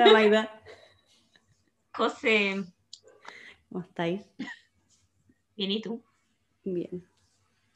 Hola, 0.00 0.12
Maida. 0.14 0.62
José, 1.92 2.64
¿Cómo 3.68 3.84
estáis? 3.84 4.22
bien, 5.54 5.72
¿y 5.72 5.82
tú? 5.82 6.02
Bien. 6.64 7.06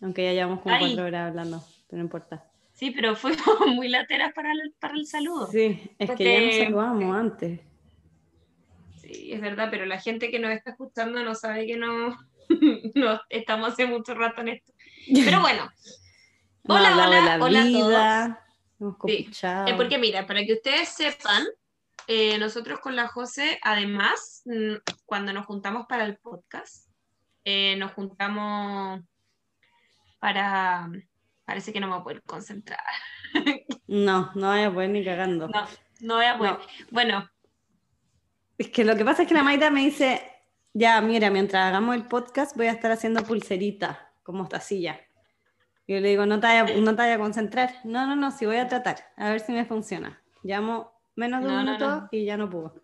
Aunque 0.00 0.24
ya 0.24 0.32
llevamos 0.32 0.60
como 0.60 0.74
Ay. 0.74 0.86
cuatro 0.86 1.04
horas 1.04 1.28
hablando, 1.28 1.62
pero 1.86 1.98
no 1.98 2.04
importa. 2.04 2.50
Sí, 2.72 2.92
pero 2.92 3.14
fuimos 3.14 3.44
muy 3.66 3.88
lateras 3.88 4.32
para 4.32 4.52
el, 4.52 4.72
para 4.80 4.94
el 4.94 5.06
saludo. 5.06 5.48
Sí, 5.48 5.78
es 5.98 6.10
que 6.12 6.24
ya 6.24 6.40
nos 6.40 6.56
saludamos 6.56 7.14
antes. 7.14 7.60
Sí, 9.02 9.30
es 9.30 9.42
verdad, 9.42 9.68
pero 9.70 9.84
la 9.84 10.00
gente 10.00 10.30
que 10.30 10.38
nos 10.38 10.52
está 10.52 10.70
escuchando 10.70 11.22
no 11.22 11.34
sabe 11.34 11.66
que 11.66 11.76
no, 11.76 12.16
no 12.94 13.20
estamos 13.28 13.74
hace 13.74 13.84
mucho 13.84 14.14
rato 14.14 14.40
en 14.40 14.48
esto. 14.48 14.72
Pero 15.12 15.42
bueno, 15.42 15.68
hola, 16.68 16.94
hola, 16.94 17.20
la 17.36 17.44
hola 17.44 17.62
a 17.62 18.38
todos. 18.80 18.98
Sí. 19.06 19.30
Eh, 19.42 19.74
porque 19.76 19.98
mira, 19.98 20.26
para 20.26 20.42
que 20.46 20.54
ustedes 20.54 20.88
sepan, 20.88 21.44
eh, 22.06 22.38
nosotros 22.38 22.80
con 22.80 22.96
la 22.96 23.08
José, 23.08 23.58
además, 23.62 24.42
cuando 25.06 25.32
nos 25.32 25.46
juntamos 25.46 25.86
para 25.86 26.04
el 26.04 26.18
podcast, 26.18 26.88
eh, 27.44 27.76
nos 27.76 27.92
juntamos 27.92 29.00
para... 30.18 30.90
Parece 31.44 31.72
que 31.72 31.80
no 31.80 31.86
me 31.86 31.92
voy 31.92 32.00
a 32.00 32.04
poder 32.04 32.22
concentrar. 32.22 32.80
No, 33.86 34.32
no 34.34 34.48
voy 34.50 34.62
a 34.62 34.72
poder 34.72 34.90
ni 34.90 35.04
cagando. 35.04 35.46
No, 35.46 35.66
no 36.00 36.16
voy 36.16 36.24
a 36.24 36.38
poder. 36.38 36.52
No. 36.52 36.58
Bueno, 36.90 37.30
Es 38.56 38.70
que 38.70 38.82
lo 38.82 38.96
que 38.96 39.04
pasa 39.04 39.22
es 39.22 39.28
que 39.28 39.34
la 39.34 39.42
Maida 39.42 39.70
me 39.70 39.82
dice, 39.82 40.22
ya, 40.72 41.00
mira, 41.02 41.30
mientras 41.30 41.66
hagamos 41.66 41.94
el 41.94 42.06
podcast 42.06 42.56
voy 42.56 42.66
a 42.66 42.72
estar 42.72 42.90
haciendo 42.90 43.22
pulserita, 43.22 44.10
como 44.22 44.44
esta 44.44 44.58
silla. 44.58 45.00
Yo 45.86 46.00
le 46.00 46.08
digo, 46.08 46.24
no 46.24 46.40
te 46.40 46.46
vayas 46.46 46.76
no 46.80 46.90
te 46.92 47.02
vayas 47.02 47.16
a 47.16 47.20
concentrar. 47.20 47.74
No, 47.84 48.06
no, 48.06 48.16
no, 48.16 48.30
sí 48.30 48.46
voy 48.46 48.56
a 48.56 48.66
tratar, 48.68 49.12
a 49.18 49.30
ver 49.30 49.40
si 49.40 49.52
me 49.52 49.66
funciona. 49.66 50.22
Llamo 50.42 50.93
menos 51.16 51.42
de 51.42 51.48
un 51.48 51.54
No, 51.54 51.62
minuto 51.64 51.88
no. 52.02 52.08
y 52.10 52.24
ya 52.24 52.36
no 52.36 52.48
puedo. 52.50 52.82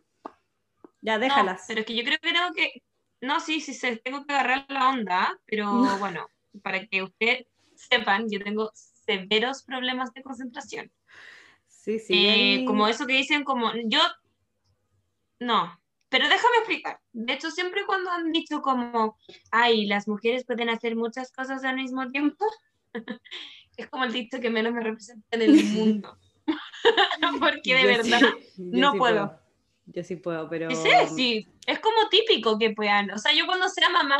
Ya, 1.02 1.18
déjalas. 1.18 1.64
pero 1.66 1.80
es 1.80 1.86
que 1.86 1.94
yo 1.96 2.04
creo 2.04 2.18
que 2.20 2.32
tengo 2.32 2.52
que... 2.54 2.82
No, 3.22 3.40
sí, 3.40 3.60
sí, 3.60 3.74
se- 3.74 3.96
tengo 3.96 4.24
que 4.24 4.32
agarrar 4.34 4.66
la 4.68 4.88
onda, 4.90 5.38
pero 5.46 5.64
No. 5.64 5.98
bueno, 5.98 6.26
para 6.62 6.86
que 6.86 7.02
ustedes 7.02 7.46
sepan, 7.74 8.26
yo 8.30 8.42
tengo 8.42 8.70
severos 8.74 9.62
problemas 9.64 10.12
de 10.12 10.22
concentración. 10.22 10.92
Sí, 11.66 11.98
sí. 11.98 12.14
Eh, 12.14 12.64
como 12.66 12.86
eso 12.88 13.06
que 13.06 13.14
dicen 13.14 13.42
como 13.44 13.72
yo 13.86 14.00
no 15.38 15.80
pero 16.08 16.28
déjame 16.28 16.56
explicar 16.58 17.00
de 17.12 17.32
hecho 17.32 17.50
siempre 17.50 17.86
cuando 17.86 18.10
han 18.10 18.32
dicho 18.32 18.60
como 18.60 19.16
ay 19.50 19.86
las 19.86 20.06
mujeres 20.08 20.44
pueden 20.44 20.68
hacer 20.68 20.96
muchas 20.96 21.32
cosas 21.32 21.64
al 21.64 21.76
mismo 21.76 22.06
tiempo 22.08 22.44
es 23.76 23.88
como 23.88 24.04
el 24.04 24.12
dicho 24.12 24.40
que 24.40 24.50
menos 24.50 24.72
me 24.74 24.82
representa 24.82 25.26
en 25.30 25.42
el 25.42 25.52
mundo 25.72 26.18
porque 27.40 27.74
de 27.74 27.82
Yo 27.82 27.88
verdad 27.88 28.20
no 28.56 28.92
sí 28.92 28.98
puedo. 28.98 29.40
Yo 29.86 30.04
sí 30.04 30.16
puedo, 30.16 30.48
pero... 30.48 30.70
sí, 30.70 30.90
sí 31.14 31.48
es 31.66 31.78
como 31.80 32.08
típico 32.08 32.58
que 32.58 32.70
puedan 32.70 33.10
o 33.10 33.18
sea 33.18 33.32
yo 33.32 33.46
cuando 33.46 33.68
sea 33.68 33.88
mamá 33.88 34.18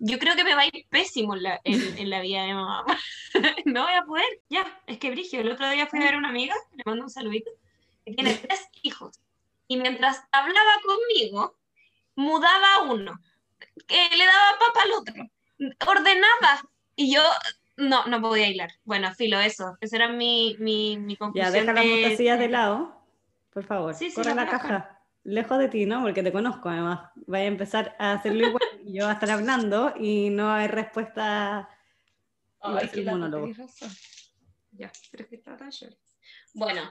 yo 0.00 0.18
creo 0.18 0.34
que 0.34 0.44
me 0.44 0.54
va 0.54 0.62
a 0.62 0.66
ir 0.66 0.86
pésimo 0.88 1.36
en 1.36 1.42
la, 1.42 1.60
en, 1.62 1.98
en 1.98 2.10
la 2.10 2.20
vida 2.22 2.42
de 2.44 2.54
mamá. 2.54 2.84
no 3.66 3.82
voy 3.84 3.92
a 3.92 4.04
poder. 4.04 4.40
Ya, 4.48 4.82
es 4.86 4.98
que 4.98 5.10
Brigio, 5.10 5.40
el 5.40 5.52
otro 5.52 5.68
día 5.68 5.86
fui 5.86 6.00
a 6.00 6.04
ver 6.04 6.14
a 6.14 6.18
una 6.18 6.30
amiga, 6.30 6.54
le 6.74 6.82
mando 6.86 7.04
un 7.04 7.10
saludito, 7.10 7.50
que 8.04 8.14
tiene 8.14 8.34
tres 8.34 8.66
hijos. 8.82 9.20
Y 9.68 9.76
mientras 9.76 10.22
hablaba 10.32 10.72
conmigo, 10.82 11.58
mudaba 12.16 12.76
a 12.76 12.82
uno, 12.84 13.20
que 13.86 14.08
le 14.16 14.24
daba 14.24 14.58
papa 14.58 14.80
al 14.82 14.92
otro, 14.92 15.30
ordenaba. 15.86 16.62
Y 16.96 17.14
yo 17.14 17.22
no, 17.76 18.06
no 18.06 18.20
podía 18.20 18.48
hilar. 18.48 18.70
Bueno, 18.84 19.12
filo, 19.14 19.40
eso. 19.40 19.76
Esa 19.80 19.96
era 19.96 20.08
mi, 20.08 20.56
mi, 20.58 20.98
mi 20.98 21.14
Ya, 21.14 21.18
conclusión. 21.18 21.52
deja 21.52 21.72
las 21.72 21.84
de- 21.84 21.90
mostasillas 21.90 22.38
de 22.38 22.48
lado, 22.48 23.02
por 23.52 23.64
favor. 23.64 23.94
Sí, 23.94 24.10
sí, 24.10 24.16
Corre 24.16 24.34
la 24.34 24.46
caja. 24.48 24.96
Lejos 25.22 25.58
de 25.58 25.68
ti, 25.68 25.84
¿no? 25.84 26.00
Porque 26.02 26.22
te 26.22 26.32
conozco, 26.32 26.68
además. 26.70 27.10
Vaya 27.26 27.44
a 27.44 27.48
empezar 27.48 27.94
a 27.98 28.12
hacerlo 28.12 28.46
igual. 28.48 28.62
y 28.84 28.94
yo 28.98 29.04
voy 29.04 29.10
a 29.10 29.14
estar 29.14 29.30
hablando 29.30 29.92
y 29.98 30.30
no 30.30 30.50
hay 30.52 30.66
respuesta. 30.66 31.68
Ser 32.80 32.90
qué 32.90 33.02
lata, 33.02 33.18
monólogo. 33.18 33.48
Ya, 34.72 34.90
pero 35.10 35.24
es 35.24 35.28
que 35.30 35.36
está 35.36 35.56
tan. 35.56 35.70
Bueno, 36.54 36.82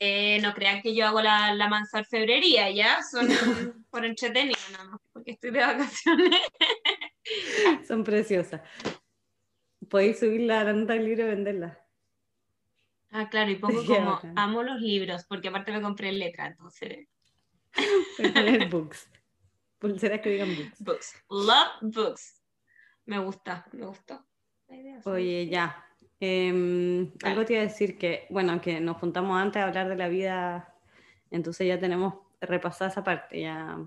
eh, 0.00 0.38
no 0.42 0.52
crean 0.54 0.82
que 0.82 0.94
yo 0.94 1.06
hago 1.06 1.20
la, 1.22 1.54
la 1.54 1.68
mansa 1.68 1.98
orfebrería, 1.98 2.70
¿ya? 2.70 3.02
Son 3.02 3.26
por 3.90 4.04
entretenido 4.04 4.58
nada 4.72 4.84
más, 4.84 5.00
porque 5.12 5.30
estoy 5.32 5.50
de 5.50 5.60
vacaciones. 5.60 6.40
Son 7.86 8.04
preciosas. 8.04 8.60
Podéis 9.88 10.18
subir 10.18 10.42
la 10.42 10.64
nota 10.72 10.92
del 10.94 11.04
libro 11.04 11.24
y 11.24 11.28
venderla. 11.28 11.78
Ah, 13.10 13.28
claro, 13.30 13.50
y 13.50 13.56
pongo 13.60 13.84
como 13.86 14.12
bacán. 14.12 14.38
amo 14.38 14.62
los 14.62 14.80
libros, 14.80 15.24
porque 15.28 15.48
aparte 15.48 15.72
me 15.72 15.80
compré 15.82 16.12
letra, 16.12 16.46
entonces. 16.48 17.08
A 18.18 18.32
poner 18.34 18.68
books. 18.70 19.10
Pulseras 19.78 20.20
que 20.20 20.30
digan 20.30 20.54
books. 20.56 20.82
Books. 20.84 21.24
Love 21.30 21.94
books. 21.94 22.42
Me 23.06 23.18
gusta, 23.18 23.66
me 23.72 23.86
gustó. 23.86 24.24
la 24.68 24.76
idea, 24.76 25.00
sí. 25.02 25.08
Oye, 25.08 25.48
ya. 25.48 25.84
Em, 26.20 27.12
algo 27.22 27.44
te 27.44 27.52
iba 27.54 27.62
a 27.62 27.66
decir 27.66 27.96
que, 27.96 28.26
bueno, 28.28 28.60
que 28.60 28.80
nos 28.80 28.96
juntamos 28.96 29.40
antes 29.40 29.62
a 29.62 29.66
hablar 29.68 29.88
de 29.88 29.94
la 29.96 30.08
vida, 30.08 30.74
entonces 31.30 31.66
ya 31.68 31.78
tenemos 31.78 32.14
repasada 32.40 32.90
esa 32.90 33.04
parte, 33.04 33.40
ya, 33.40 33.78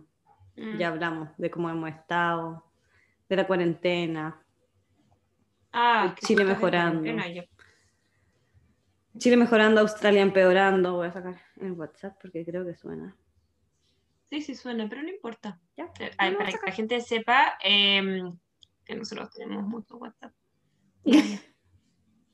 Mm. 0.58 0.78
ya 0.78 0.90
hablamos 0.90 1.30
de 1.38 1.50
cómo 1.50 1.70
hemos 1.70 1.90
estado, 1.90 2.66
de 3.30 3.36
la 3.38 3.48
cuarentena, 3.48 4.41
Ah, 5.74 6.16
Chile 6.26 6.44
mejorando. 6.44 7.04
Chile 9.18 9.38
mejorando, 9.38 9.82
Australia 9.82 10.22
empeorando, 10.22 10.94
voy 10.94 11.08
a 11.08 11.12
sacar 11.12 11.42
en 11.58 11.80
WhatsApp 11.80 12.18
porque 12.22 12.46
creo 12.46 12.66
que 12.66 12.76
suena. 12.76 13.16
Sí, 14.30 14.42
sí 14.42 14.56
suena, 14.56 14.88
pero 14.88 15.04
no 15.04 15.10
importa. 15.10 15.60
Ya, 15.76 15.92
Eh, 16.00 16.32
no 16.32 16.38
para 16.38 16.52
que 16.52 16.60
la 16.66 16.72
gente 16.72 17.02
sepa 17.02 17.58
em, 17.62 18.38
que 18.86 18.96
nosotros 18.96 19.30
tenemos 19.32 19.66
mucho 19.66 19.98
WhatsApp. 19.98 20.34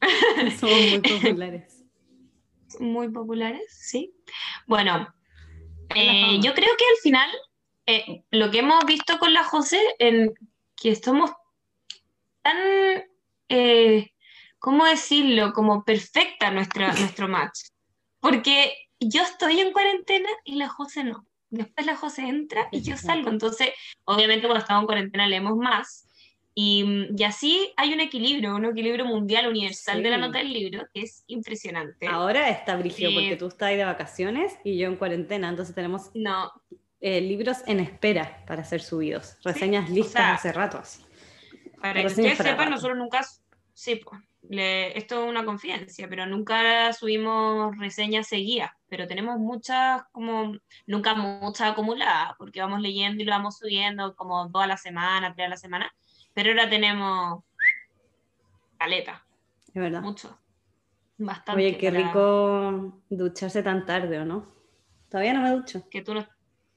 Somos 0.60 0.80
muy 0.80 1.00
populares. 1.00 1.84
muy 2.80 3.10
populares, 3.10 3.66
sí. 3.70 4.14
Bueno, 4.68 5.14
eh, 5.96 6.40
yo 6.42 6.54
creo 6.54 6.70
que 6.78 6.86
al 6.86 6.98
final 7.02 7.30
eh, 7.86 8.24
lo 8.32 8.52
que 8.52 8.60
hemos 8.60 8.86
visto 8.86 9.18
con 9.20 9.34
la 9.34 9.44
José, 9.44 9.82
en 10.00 10.34
que 10.76 10.96
somos 10.96 11.32
tan, 12.42 12.58
eh, 13.50 14.12
¿cómo 14.60 14.86
decirlo? 14.86 15.54
Como 15.54 15.84
perfecta 15.84 16.52
nuestra, 16.52 16.94
nuestro 17.00 17.28
match. 17.28 17.60
Porque 18.20 18.74
yo 19.00 19.22
estoy 19.24 19.60
en 19.60 19.72
cuarentena 19.72 20.30
y 20.44 20.56
la 20.56 20.68
José 20.70 21.04
no. 21.04 21.26
Después 21.50 21.86
la 21.86 21.96
José 21.96 22.24
entra 22.24 22.68
y 22.72 22.82
yo 22.82 22.98
salgo. 22.98 23.30
Entonces, 23.30 23.70
obviamente 24.04 24.48
cuando 24.48 24.60
estamos 24.62 24.82
en 24.84 24.88
cuarentena 24.88 25.28
leemos 25.28 25.56
más. 25.56 26.04
Y, 26.60 27.08
y 27.16 27.24
así 27.24 27.72
hay 27.78 27.94
un 27.94 28.00
equilibrio, 28.00 28.56
un 28.56 28.66
equilibrio 28.66 29.06
mundial, 29.06 29.48
universal 29.48 30.02
de 30.02 30.10
la 30.10 30.16
Sí. 30.16 30.22
nota 30.24 30.38
del 30.40 30.52
libro, 30.52 30.88
que 30.92 31.02
es 31.02 31.24
impresionante. 31.28 32.08
Ahora 32.08 32.50
está 32.50 32.76
Brigio 32.76 33.10
Sí. 33.10 33.14
porque 33.16 33.36
tú 33.36 33.46
estás 33.48 33.68
ahí 33.70 33.78
de 33.78 33.86
vacaciones 33.86 34.56
y 34.64 34.76
yo 34.78 34.88
en 34.88 34.96
cuarentena, 34.96 35.50
entonces 35.50 35.76
tenemos 35.76 36.10
No, 36.16 36.52
eh, 37.00 37.22
libros 37.22 37.58
en 37.68 37.80
espera 37.80 38.44
para 38.48 38.64
ser 38.64 38.82
subidos, 38.82 39.38
reseñas 39.44 39.88
o 39.90 39.94
listas 39.94 40.14
sea, 40.14 40.34
hace 40.34 40.52
rato. 40.52 40.80
así. 40.80 41.04
Para 41.90 42.02
que 42.02 42.10
Reseñas 42.10 42.34
ustedes 42.34 42.52
sepan, 42.52 42.70
nosotros 42.70 42.98
nunca, 42.98 43.26
sí, 43.74 43.96
pues, 43.96 44.22
le- 44.50 44.98
esto 44.98 45.24
es 45.24 45.30
una 45.30 45.44
confidencia, 45.46 46.08
pero 46.08 46.26
nunca 46.26 46.94
subimos 46.94 47.78
reseñas 47.78 48.28
seguidas, 48.28 48.72
pero 48.88 49.08
tenemos 49.08 49.38
muchas, 49.40 50.04
como, 50.12 50.54
nunca 50.86 51.16
muchas 51.16 51.72
acumuladas, 51.72 52.34
porque 52.38 52.62
vamos 52.62 52.80
leyendo 52.82 53.22
y 53.22 53.26
lo 53.26 53.32
vamos 53.32 53.58
subiendo 53.58 54.16
como 54.16 54.48
dos 54.50 54.64
a 54.64 54.68
la 54.68 54.78
semana, 54.78 55.34
tres 55.34 55.48
a 55.48 55.50
la 55.50 55.58
semana, 55.58 55.92
pero 56.34 56.52
ahora 56.52 56.70
tenemos 56.70 57.44
caleta, 58.78 59.26
Es 59.68 59.74
verdad. 59.74 60.02
mucho, 60.02 60.40
bastante. 61.18 61.62
Oye, 61.62 61.78
qué 61.78 61.92
para 61.92 62.04
rico 62.08 63.04
ducharse 63.10 63.64
tan 63.64 63.86
tarde, 63.86 64.20
¿o 64.20 64.26
no? 64.26 64.56
Todavía 65.10 65.34
no 65.34 65.42
me 65.42 65.52
ducho. 65.52 65.88
Que 65.90 66.02
tú 66.02 66.14
no, 66.14 66.28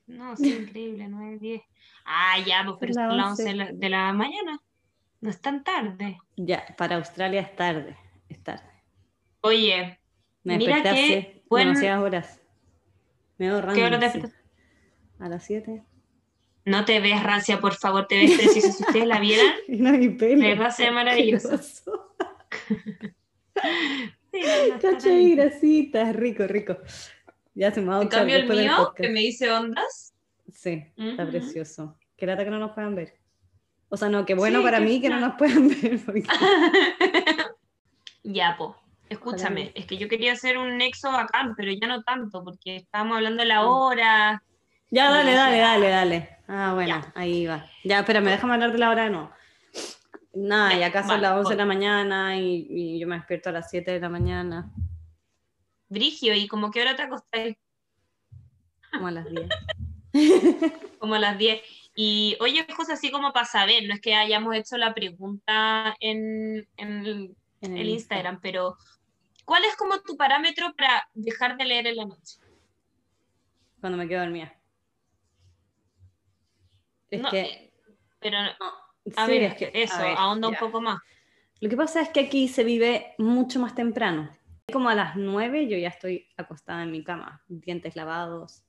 no, 0.07 0.37
sí, 0.37 0.53
increíble, 0.57 1.09
nueve, 1.09 1.39
diez. 1.39 1.63
Ah, 2.05 2.39
ya, 2.45 2.63
pues, 2.65 2.77
pero 2.81 2.95
Son 2.95 3.03
las 3.03 3.09
son 3.11 3.17
las 3.19 3.31
11. 3.31 3.43
11 3.43 3.51
de 3.51 3.55
la, 3.55 3.73
de 3.73 3.89
la 3.89 4.13
mañana, 4.13 4.59
no 5.21 5.31
es 5.31 5.41
tan 5.41 5.63
tarde. 5.65 6.19
Ya, 6.37 6.65
para 6.77 6.97
Australia 6.97 7.41
es 7.41 7.55
tarde, 7.57 7.97
es 8.29 8.43
tarde. 8.43 8.65
Oye, 9.43 9.99
Me 10.43 10.57
Mira 10.57 10.83
qué 10.83 11.43
buen- 11.49 11.69
demasiadas 11.69 12.03
horas. 12.03 12.41
Me 13.39 13.49
veo 13.51 13.61
¿Qué 13.75 13.85
hora 13.85 13.99
te 13.99 14.09
rancia. 14.09 14.33
A 15.19 15.29
las 15.29 15.45
7. 15.45 15.83
No 16.65 16.85
te 16.85 17.01
ves 17.01 17.23
rancia, 17.23 17.61
por 17.61 17.75
favor, 17.75 18.07
te 18.07 18.17
ves 18.19 18.37
preciosa. 18.39 18.73
Si 18.73 18.83
ustedes 18.85 19.07
la 19.07 19.19
vieran, 19.21 19.47
no 19.69 19.93
mi 19.93 20.09
pelo. 20.11 20.43
de 20.43 20.49
verdad 20.49 20.71
se 20.71 20.85
ve 20.85 20.91
maravillosa. 20.91 21.55
Asqueroso. 21.55 22.15
Sí, 24.33 24.41
tan- 24.81 26.13
y 26.13 26.13
rico, 26.13 26.47
rico. 26.47 26.77
Ya 27.55 27.73
se 27.73 27.81
me 27.81 27.89
va 27.89 27.99
a 27.99 28.03
En 28.03 28.09
cambio, 28.09 28.37
el 28.37 28.49
mío, 28.49 28.93
que 28.97 29.09
me 29.09 29.21
dice 29.21 29.51
ondas. 29.51 30.15
Sí, 30.53 30.85
está 30.97 31.29
precioso. 31.29 31.99
Qué 32.17 32.27
lata 32.27 32.45
que 32.45 32.51
no 32.51 32.59
nos 32.59 32.73
puedan 32.73 32.95
ver. 32.95 33.20
O 33.91 33.97
sea, 33.97 34.09
no, 34.09 34.25
qué 34.25 34.35
bueno 34.35 34.59
Sí, 34.61 34.65
para 34.65 34.79
que 34.79 34.85
mí 34.85 35.01
que 35.01 35.11
no 35.11 35.21
nos 35.21 35.35
puedan 35.35 35.69
ver. 35.69 36.01
porque- 36.05 36.23
ya, 38.23 38.57
po. 38.57 38.77
escúchame, 39.09 39.73
es 39.75 39.87
que 39.87 39.97
yo 39.97 40.09
quería 40.09 40.33
hacer 40.33 40.57
un 40.57 40.77
nexo 40.79 41.11
bacán, 41.11 41.55
pero 41.57 41.73
ya 41.73 41.89
no 41.89 42.03
tanto, 42.03 42.45
porque 42.45 42.77
estábamos 42.77 43.17
hablando 43.17 43.43
de 43.43 43.49
la 43.49 43.63
Mm. 43.63 43.67
hora. 43.69 44.43
Ya, 44.93 45.11
dale, 45.11 45.33
dale, 45.35 45.59
dale, 45.59 45.89
dale. 45.89 46.37
Ah, 46.49 46.73
bueno, 46.75 47.01
ahí 47.15 47.47
va. 47.47 47.65
Ya, 47.85 48.01
espérame, 48.01 48.27
déjame 48.31 48.55
hablar 48.55 48.73
de 48.73 48.79
la 48.79 48.91
hora 48.91 49.05
de 49.05 49.11
no. 49.11 49.31
Nada, 50.33 50.75
y 50.77 50.83
acá 50.85 51.01
son 51.01 51.09
vale, 51.11 51.23
las 51.23 51.33
11 51.39 51.51
de 51.51 51.57
la 51.57 51.67
mañana 51.67 52.37
y, 52.39 52.67
y 52.71 52.99
yo 53.01 53.09
me 53.09 53.17
despierto 53.17 53.49
a 53.49 53.53
las 53.53 53.69
7 53.69 53.91
de 53.93 54.01
la 54.01 54.09
mañana, 54.09 54.71
Brigio, 55.89 56.33
¿y 56.35 56.47
como 56.47 56.71
qué 56.71 56.83
hora 56.83 56.95
te 56.95 57.03
acostáis? 57.03 57.57
como 58.93 59.09
a 59.09 59.11
las 59.11 59.27
10. 59.29 59.49
Como 61.01 61.15
a 61.15 61.19
las 61.19 61.39
10. 61.39 61.63
Y 62.03 62.35
oye, 62.41 62.67
José, 62.75 62.95
así 62.95 63.11
como 63.11 63.31
para 63.35 63.45
saber, 63.45 63.87
no 63.87 63.93
es 63.93 64.01
que 64.01 64.15
hayamos 64.15 64.57
hecho 64.57 64.79
la 64.79 64.95
pregunta 64.95 65.95
en, 66.01 66.67
en 66.79 67.05
el, 67.05 67.37
en 67.61 67.77
el 67.77 67.91
Instagram, 67.91 68.41
pero 68.41 68.79
¿cuál 69.45 69.67
es 69.67 69.77
como 69.77 70.01
tu 70.01 70.17
parámetro 70.17 70.73
para 70.75 71.07
dejar 71.13 71.59
de 71.59 71.67
leer 71.67 71.89
en 71.89 71.97
la 71.97 72.07
noche? 72.07 72.39
Cuando 73.81 73.99
me 73.99 74.09
quedo 74.09 74.21
dormida. 74.23 74.59
Es 77.11 77.21
No, 77.21 77.29
que. 77.31 77.41
eh, 77.43 77.73
Pero, 78.19 78.39
a 78.39 79.27
sí, 79.27 79.33
ver, 79.33 79.43
es 79.43 79.55
que- 79.57 79.71
eso, 79.75 79.95
a 79.97 80.03
ver, 80.03 80.15
ahonda 80.17 80.49
un 80.49 80.57
poco 80.57 80.81
más. 80.81 81.01
Lo 81.61 81.69
que 81.69 81.77
pasa 81.77 82.01
es 82.01 82.09
que 82.09 82.21
aquí 82.21 82.49
se 82.49 82.65
vive 82.65 83.15
mucho 83.19 83.61
más 83.61 83.75
temprano. 83.75 84.35
Como 84.73 84.89
a 84.89 84.95
las 84.95 85.17
9 85.17 85.69
yo 85.69 85.77
ya 85.77 85.89
estoy 85.89 86.31
acostada 86.39 86.83
en 86.83 86.93
mi 86.93 87.05
cama, 87.05 87.45
dientes 87.47 87.95
lavados. 87.95 88.63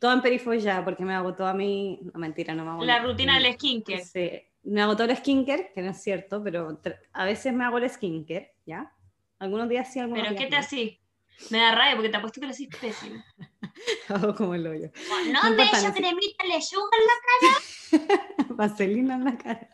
Todo 0.00 0.14
en 0.14 0.22
perifolla 0.22 0.82
porque 0.82 1.04
me 1.04 1.14
hago 1.14 1.34
toda 1.34 1.52
mi... 1.54 2.00
No, 2.02 2.18
mentira, 2.18 2.54
no 2.54 2.64
me 2.64 2.70
hago... 2.70 2.84
La 2.84 3.00
rutina 3.00 3.38
del 3.38 3.52
skincare. 3.52 4.02
Sí, 4.02 4.30
me 4.62 4.80
hago 4.80 4.96
todo 4.96 5.04
el 5.08 5.16
skincare, 5.16 5.72
que 5.74 5.82
no 5.82 5.90
es 5.90 6.02
cierto, 6.02 6.42
pero 6.42 6.80
a 7.12 7.24
veces 7.26 7.52
me 7.52 7.64
hago 7.64 7.76
el 7.76 7.88
skincare, 7.88 8.54
¿ya? 8.64 8.90
Algunos 9.38 9.68
días 9.68 9.92
sí, 9.92 10.00
algunos 10.00 10.22
¿Pero 10.22 10.30
días 10.30 10.42
qué 10.42 10.50
te 10.50 10.56
hacís? 10.56 10.98
Me 11.50 11.58
da 11.58 11.74
rabia 11.74 11.96
porque 11.96 12.08
te 12.08 12.16
apuesto 12.16 12.40
que 12.40 12.46
lo 12.46 12.52
hacís 12.52 12.68
pésimo. 12.80 13.22
Hago 14.08 14.34
como 14.34 14.54
el 14.54 14.66
hoyo. 14.66 14.90
No, 15.32 15.50
No 15.50 15.56
me 15.56 15.64
echo 15.64 15.92
cremita 15.92 16.44
lechuga. 16.44 16.96
Vaselina 18.50 19.14
en 19.16 19.24
la 19.24 19.38
cara. 19.38 19.68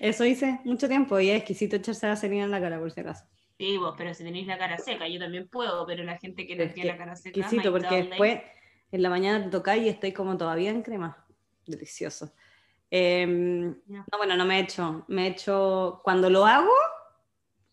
Eso 0.00 0.24
hice 0.24 0.60
mucho 0.64 0.88
tiempo 0.88 1.18
y 1.20 1.30
es 1.30 1.38
exquisito 1.38 1.76
echarse 1.76 2.06
vaselina 2.06 2.44
en 2.44 2.50
la 2.50 2.60
cara, 2.60 2.78
por 2.78 2.90
si 2.90 3.00
acaso. 3.00 3.24
Sí, 3.58 3.78
vos, 3.78 3.94
pero 3.96 4.12
si 4.12 4.24
tenéis 4.24 4.46
la 4.46 4.58
cara 4.58 4.78
seca, 4.78 5.08
yo 5.08 5.18
también 5.18 5.48
puedo, 5.48 5.86
pero 5.86 6.04
la 6.04 6.18
gente 6.18 6.46
que 6.46 6.56
no 6.56 6.70
tiene 6.72 6.90
la 6.90 6.98
cara 6.98 7.16
seca. 7.16 7.40
exquisito, 7.40 7.72
porque 7.72 8.04
después 8.04 8.40
en 8.92 9.02
la 9.02 9.10
mañana 9.10 9.44
te 9.44 9.50
toca 9.50 9.76
y 9.76 9.88
estoy 9.88 10.12
como 10.12 10.36
todavía 10.36 10.70
en 10.70 10.82
crema. 10.82 11.24
Delicioso. 11.66 12.32
Em, 12.90 13.74
no, 13.86 14.04
bueno, 14.16 14.36
no 14.36 14.44
me 14.44 14.58
he 14.58 14.62
hecho. 14.62 15.04
Me 15.08 15.26
he 15.26 15.30
hecho 15.30 16.00
cuando 16.04 16.30
lo 16.30 16.46
hago, 16.46 16.72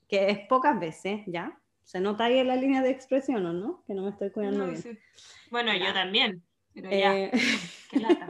que 0.08 0.30
es 0.30 0.40
pocas 0.48 0.80
veces, 0.80 1.22
¿ya? 1.28 1.60
Se 1.84 2.00
nota 2.00 2.26
ahí 2.26 2.40
en 2.40 2.48
la 2.48 2.56
línea 2.56 2.82
de 2.82 2.90
expresión, 2.90 3.46
¿o 3.46 3.54
no? 3.54 3.84
Que 3.86 3.94
no 3.94 4.04
me 4.04 4.10
estoy 4.10 4.32
cuidando 4.32 4.60
No, 4.60 4.66
bien. 4.68 4.82
sí. 4.82 4.98
Bueno, 5.52 5.74
yo 5.76 5.94
también. 5.94 6.44
Pero 6.74 6.90
ya, 6.90 7.16
Eh, 7.16 7.32
qué 7.92 8.00
lata. 8.00 8.28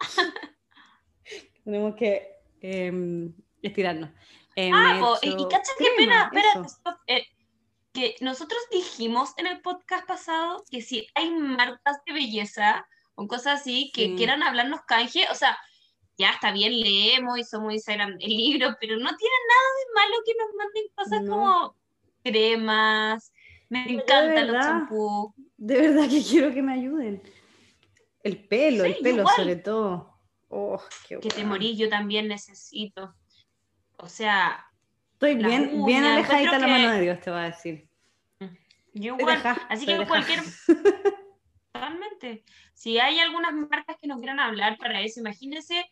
tenemos 1.64 1.94
que 1.96 2.40
em, 2.60 3.34
estirarnos. 3.60 4.10
Eh, 4.56 4.70
Ah, 4.72 4.98
po, 5.00 5.16
y, 5.22 5.30
cacha 5.48 5.72
qué 5.78 5.86
pena, 5.96 6.30
espera, 6.32 6.62
que 7.92 8.16
nosotros 8.20 8.60
dijimos 8.70 9.32
en 9.36 9.46
el 9.46 9.60
podcast 9.60 10.06
pasado 10.06 10.64
que 10.70 10.80
si 10.82 11.06
hay 11.14 11.30
marcas 11.30 11.98
de 12.06 12.12
belleza 12.14 12.86
o 13.14 13.26
cosas 13.28 13.60
así 13.60 13.90
que 13.94 14.06
Sí. 14.06 14.14
quieran 14.16 14.42
hablarnos 14.42 14.80
canje, 14.86 15.26
o 15.30 15.34
sea, 15.34 15.58
ya 16.16 16.30
está 16.30 16.52
bien, 16.52 16.78
leemos 16.78 17.38
y 17.38 17.44
somos 17.44 17.72
Instagram 17.74 18.16
el 18.20 18.30
libro, 18.36 18.76
pero 18.80 18.96
no 18.96 19.16
tiene 19.16 19.34
nada 19.48 19.68
de 19.78 19.94
malo 19.94 20.14
que 20.24 20.32
nos 20.38 20.54
manden 20.56 20.84
cosas 20.94 21.22
No. 21.22 21.30
como 21.30 21.76
cremas, 22.22 23.32
me 23.68 23.84
Pero 23.84 24.00
encantan 24.00 24.46
los 24.46 24.52
verdad. 24.54 24.60
champús. 24.62 25.32
De 25.56 25.80
verdad 25.80 26.08
que 26.08 26.22
quiero 26.22 26.52
que 26.52 26.62
me 26.62 26.72
ayuden. 26.74 27.22
El 28.22 28.46
pelo, 28.46 28.84
Sí, 28.84 28.90
el 28.92 28.96
pelo 29.02 29.18
igual. 29.22 29.36
sobre 29.36 29.56
todo. 29.56 30.18
Oh, 30.48 30.80
qué 31.08 31.18
Que 31.18 31.28
te 31.30 31.44
morís, 31.44 31.78
yo 31.78 31.88
también 31.88 32.28
necesito. 32.28 33.14
O 33.96 34.08
sea, 34.08 34.66
Estoy 35.22 35.34
bien, 35.36 35.84
bien 35.86 36.02
uñas, 36.04 36.12
alejadita 36.14 36.58
la 36.58 36.66
que- 36.66 36.72
mano 36.72 36.90
de 36.92 37.00
Dios, 37.00 37.20
te 37.20 37.30
voy 37.30 37.40
a 37.40 37.42
decir. 37.44 37.88
yo 38.40 38.48
Estoy 38.92 39.20
igual. 39.20 39.36
deja- 39.36 39.66
Así 39.68 39.86
que 39.86 40.06
cualquier 40.06 40.40
Totalmente. 41.72 42.44
Si 42.74 42.98
hay 42.98 43.18
algunas 43.20 43.52
marcas 43.54 43.96
que 44.00 44.06
nos 44.08 44.18
quieran 44.18 44.40
hablar 44.40 44.76
para 44.78 45.00
eso, 45.00 45.20
imagínense 45.20 45.86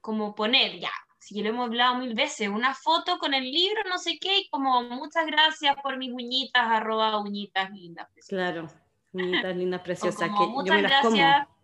como 0.00 0.34
poner, 0.34 0.78
ya, 0.78 0.90
si 1.18 1.42
lo 1.42 1.48
hemos 1.48 1.66
hablado 1.68 1.96
mil 1.96 2.14
veces, 2.14 2.48
una 2.48 2.74
foto 2.74 3.18
con 3.18 3.32
el 3.34 3.44
libro, 3.50 3.82
no 3.88 3.98
sé 3.98 4.18
qué, 4.20 4.40
y 4.40 4.48
como 4.50 4.82
muchas 4.82 5.26
gracias 5.26 5.74
por 5.82 5.96
mis 5.96 6.12
uñitas, 6.12 6.62
arroba 6.66 7.18
uñitas 7.20 7.70
lindas. 7.70 8.08
Claro, 8.28 8.68
uñitas 9.12 9.56
lindas, 9.56 9.80
preciosas, 9.84 10.28
como 10.30 10.38
que 10.38 10.44
yo 10.44 10.50
muchas 10.50 10.76
me 10.76 10.82
las 10.82 10.90
gracias 10.90 11.46
como. 11.46 11.54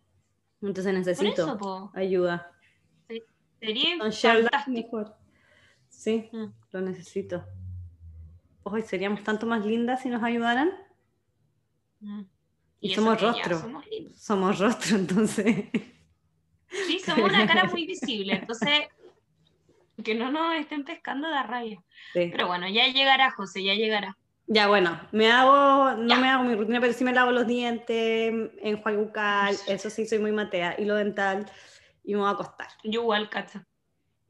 Entonces 0.63 0.95
necesito 0.95 1.43
eso, 1.57 1.93
ayuda. 1.95 2.51
Sería 3.61 3.99
fantástico. 3.99 4.97
mejor. 4.97 5.20
Sí, 6.01 6.31
Mm. 6.33 6.47
lo 6.73 6.81
necesito. 6.81 7.45
Hoy 8.63 8.81
seríamos 8.81 9.23
tanto 9.23 9.47
más 9.47 9.67
lindas 9.67 10.01
si 10.01 10.09
nos 10.09 10.23
ayudaran. 10.23 10.71
Mm. 12.01 12.23
Y 12.81 12.95
somos 12.95 13.21
rostro. 13.21 13.59
somos. 13.61 13.85
Somos 14.17 14.59
rostro, 14.59 14.97
entonces. 14.97 15.67
Sí, 16.87 17.01
somos 17.01 17.31
una 17.31 17.47
cara 17.47 17.65
muy 17.65 17.85
visible, 17.85 18.33
entonces 18.35 18.89
que 20.03 20.15
no 20.15 20.31
nos 20.33 20.55
estén 20.57 20.85
pescando 20.87 21.29
de 21.29 21.43
rabia. 21.43 21.83
Sí. 22.15 22.31
Pero 22.33 22.47
bueno, 22.47 22.67
ya 22.67 22.87
llegará, 22.87 23.31
José, 23.33 23.63
ya 23.63 23.75
llegará. 23.75 24.17
Ya, 24.47 24.69
bueno, 24.69 24.99
me 25.13 25.31
hago, 25.31 25.97
no 25.99 26.09
Ya. 26.09 26.17
me 26.19 26.29
hago 26.31 26.45
mi 26.45 26.55
rutina, 26.55 26.81
pero 26.81 26.95
sí 26.95 27.05
me 27.05 27.13
lavo 27.13 27.31
los 27.33 27.47
dientes, 27.47 28.33
enjuague 28.63 28.97
bucal, 28.97 29.55
eso 29.67 29.91
sí 29.91 30.07
soy 30.07 30.19
muy 30.21 30.33
matea, 30.33 30.77
hilo 30.81 30.95
dental, 30.95 31.45
y 32.05 32.15
me 32.15 32.21
voy 32.21 32.29
a 32.29 32.33
acostar. 32.33 32.69
Yo 32.85 33.03
igual, 33.03 33.29
cacha. 33.29 33.67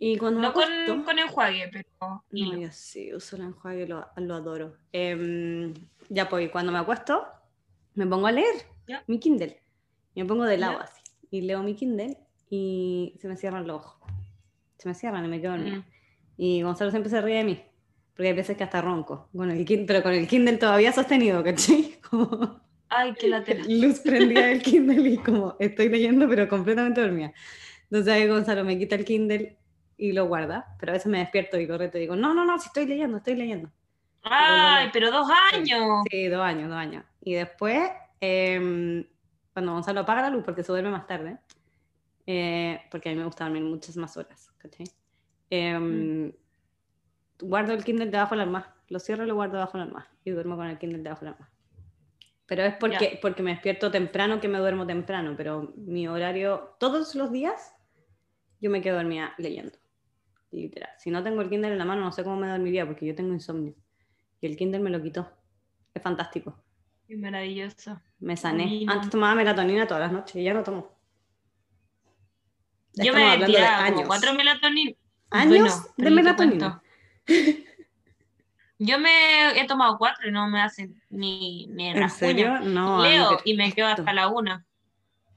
Y 0.03 0.17
cuando 0.17 0.41
No 0.41 0.55
con, 0.55 0.65
acuesto, 0.65 1.05
con 1.05 1.19
enjuague, 1.19 1.69
pero 1.71 1.89
no, 2.01 2.59
yo 2.59 2.69
sí 2.73 3.13
uso 3.15 3.37
el 3.37 3.43
enjuague, 3.43 3.87
lo, 3.87 4.07
lo 4.17 4.35
adoro. 4.35 4.77
Em, 4.93 5.75
ya 6.09 6.27
pues, 6.27 6.51
cuando 6.51 6.73
me 6.73 6.79
acuesto, 6.79 7.23
me 7.95 8.07
pongo 8.07 8.27
a 8.27 8.33
leer 8.33 8.55
Ya. 8.89 9.05
mi 9.07 9.19
Kindle. 9.21 9.61
Me 10.15 10.25
pongo 10.25 10.45
de 10.45 10.57
lado 10.57 10.79
Ya. 10.79 10.85
así, 10.85 11.03
y 11.31 11.43
leo 11.43 11.63
mi 11.63 11.75
Kindle, 11.75 12.17
y 12.49 13.15
se 13.21 13.29
me 13.29 13.37
cierran 13.37 13.67
los 13.67 13.77
ojos. 13.77 14.01
Se 14.79 14.89
me 14.89 14.95
cierran 14.95 15.23
y 15.27 15.29
me 15.29 15.39
quedo 15.41 15.53
dormida. 15.53 15.77
Mm. 15.77 15.85
Y 16.39 16.63
Gonzalo 16.63 16.91
siempre 16.91 17.11
se 17.11 17.21
ríe 17.21 17.37
de 17.37 17.45
mí, 17.45 17.63
porque 18.17 18.29
hay 18.29 18.35
veces 18.35 18.57
que 18.57 18.65
hasta 18.65 18.81
ronco, 18.81 19.29
con 19.37 19.51
el 19.51 19.67
Kindle, 19.67 19.87
pero 19.87 20.03
con 20.03 20.15
el 20.15 20.27
Kindle 20.27 20.57
todavía 20.57 20.93
sostenido, 20.93 21.45
¿cachai? 21.45 22.01
Como 22.11 22.59
Ay, 22.89 23.13
qué 23.21 23.29
latera. 23.29 23.63
luz 23.69 24.01
prendida 24.01 24.47
del 24.47 24.63
Kindle 24.63 25.09
y 25.11 25.19
como 25.19 25.57
estoy 25.61 25.91
leyendo, 25.91 26.27
pero 26.27 26.49
completamente 26.49 27.03
dormida. 27.03 27.33
Entonces 27.85 28.13
ahí 28.15 28.27
Gonzalo 28.27 28.65
me 28.65 28.79
quita 28.79 28.97
el 28.97 29.05
Kindle 29.05 29.59
y 30.01 30.13
lo 30.13 30.27
guarda, 30.27 30.75
pero 30.79 30.93
a 30.93 30.95
veces 30.95 31.13
me 31.13 31.19
despierto 31.19 31.61
y 31.61 31.69
correcto 31.69 31.99
y 31.99 32.03
digo, 32.03 32.17
no, 32.17 32.33
no, 32.33 32.43
no, 32.47 32.59
si 32.59 32.69
estoy 32.69 32.87
leyendo, 32.87 33.19
estoy 33.19 33.35
leyendo. 33.35 33.71
Ay, 34.23 34.89
pero 34.95 35.11
dos 35.11 35.29
años. 35.53 36.05
Sí, 36.11 36.29
dos 36.29 36.41
años, 36.41 36.71
dos 36.71 36.79
años. 36.79 37.05
Y 37.21 37.35
después, 37.35 37.91
em, 38.19 39.05
cuando 39.53 39.75
Gonzalo 39.75 40.01
apaga 40.01 40.23
la 40.23 40.31
luz, 40.31 40.43
porque 40.43 40.63
se 40.63 40.73
duerme 40.73 40.91
más 40.91 41.07
tarde, 41.07 41.37
eh, 42.27 42.81
porque 42.91 43.11
a 43.11 43.13
mí 43.13 43.19
me 43.19 43.27
gusta 43.27 43.45
dormir 43.45 43.63
muchas 43.63 43.95
más 43.99 44.17
horas, 44.17 44.51
¿cachai? 44.57 44.87
Em, 45.51 46.33
Guardo 47.43 47.75
el 47.75 47.85
Kindle 47.85 48.07
debajo 48.07 48.35
del 48.35 48.43
arma, 48.43 48.75
lo 48.89 49.01
cierro 49.01 49.25
y 49.25 49.27
lo 49.27 49.35
guardo 49.35 49.55
debajo 49.55 49.77
del 49.77 49.89
arma, 49.89 50.09
y 50.25 50.31
duermo 50.31 50.57
con 50.57 50.67
el 50.67 50.79
Kindle 50.79 51.03
debajo 51.03 51.27
del 51.27 51.35
arma. 51.35 51.51
Pero 52.47 52.63
es 52.65 52.75
porque, 52.77 53.19
porque 53.21 53.43
me 53.43 53.53
despierto 53.53 53.91
temprano 53.91 54.41
que 54.41 54.49
me 54.49 54.59
duermo 54.59 54.87
temprano, 54.87 55.35
pero 55.37 55.73
mi 55.77 56.09
horario, 56.09 56.75
todos 56.79 57.15
los 57.15 57.31
días, 57.31 57.75
yo 58.61 58.71
me 58.71 58.81
quedo 58.81 58.97
dormida 58.97 59.35
leyendo. 59.39 59.80
Literal. 60.53 60.91
Si 60.99 61.11
no 61.11 61.23
tengo 61.23 61.41
el 61.43 61.49
Kindle 61.49 61.73
en 61.73 61.79
la 61.79 61.85
mano, 61.85 62.03
no 62.03 62.13
sé 62.13 62.25
cómo 62.25 62.37
me 62.37 62.49
dormiría, 62.49 62.87
porque 62.87 63.07
yo 63.07 63.15
tengo 63.15 63.33
insomnio. 63.33 63.75
Y 64.41 64.47
el 64.47 64.57
Kindle 64.57 64.81
me 64.81 64.91
lo 64.91 65.01
quitó. 65.03 65.31
Es 65.95 66.03
fantástico. 66.03 66.63
Qué 67.07 67.17
maravilloso. 67.17 68.01
Me 68.19 68.37
sané. 68.37 68.85
Antes 68.89 69.11
tomaba 69.11 69.35
melatonina 69.35 69.87
todas 69.87 70.03
las 70.03 70.13
noches 70.13 70.37
y 70.37 70.45
ya 70.45 70.55
no 70.55 70.63
tomo. 70.63 70.97
Ya 72.93 73.05
Yo 73.05 73.15
me 73.15 73.23
hablando 73.25 73.59
de 73.59 73.65
años. 73.65 74.03
cuatro 74.07 74.35
melatonina. 74.35 74.93
¿Años 75.31 75.51
Bueno, 75.51 75.95
de 75.97 76.11
melatonina? 76.11 76.83
Yo 78.79 78.99
me 78.99 79.61
he 79.61 79.67
tomado 79.67 79.99
cuatro 79.99 80.29
y 80.29 80.33
no 80.33 80.49
me 80.49 80.61
hacen 80.63 81.01
ni, 81.11 81.67
ni 81.69 81.89
¿En 81.89 82.11
serio? 82.11 82.61
No. 82.61 83.03
Leo 83.03 83.39
y 83.45 83.55
me 83.55 83.73
quedo 83.73 83.89
hasta 83.89 84.13
la 84.13 84.29
una. 84.29 84.65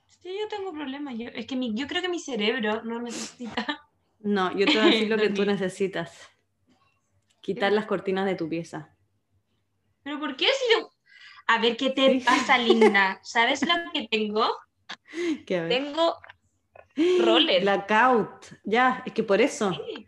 Sí, 0.08 0.30
yo 0.40 0.48
tengo 0.48 0.72
problemas. 0.72 1.16
Yo, 1.18 1.28
es 1.28 1.46
que 1.46 1.56
mi, 1.56 1.76
yo 1.76 1.86
creo 1.88 2.02
que 2.02 2.08
mi 2.10 2.20
cerebro 2.20 2.84
no 2.84 3.02
necesita. 3.02 3.82
No, 4.24 4.58
yo 4.58 4.66
te 4.66 4.74
voy 4.74 4.82
a 4.82 4.86
decir 4.86 5.10
lo 5.10 5.18
que 5.18 5.30
tú 5.30 5.46
necesitas. 5.46 6.30
Quitar 7.42 7.72
las 7.72 7.86
cortinas 7.86 8.26
de 8.26 8.36
tu 8.36 8.50
pieza. 8.50 8.96
¿Pero 10.02 10.20
por 10.20 10.36
qué 10.36 10.46
si 10.46 10.74
yo... 10.74 10.90
A 11.46 11.60
ver, 11.60 11.76
¿qué 11.76 11.90
te 11.90 12.22
pasa, 12.26 12.58
linda? 12.58 13.20
¿Sabes 13.22 13.62
lo 13.68 13.74
que 13.94 14.08
tengo? 14.10 14.50
Que 15.46 15.58
a 15.58 15.62
ver. 15.64 15.70
Tengo 15.70 16.18
roller. 17.24 17.62
Blackout. 17.64 18.46
Ya, 18.64 19.04
es 19.06 19.14
que 19.14 19.24
por 19.24 19.42
eso. 19.42 19.72
Sí. 19.72 20.08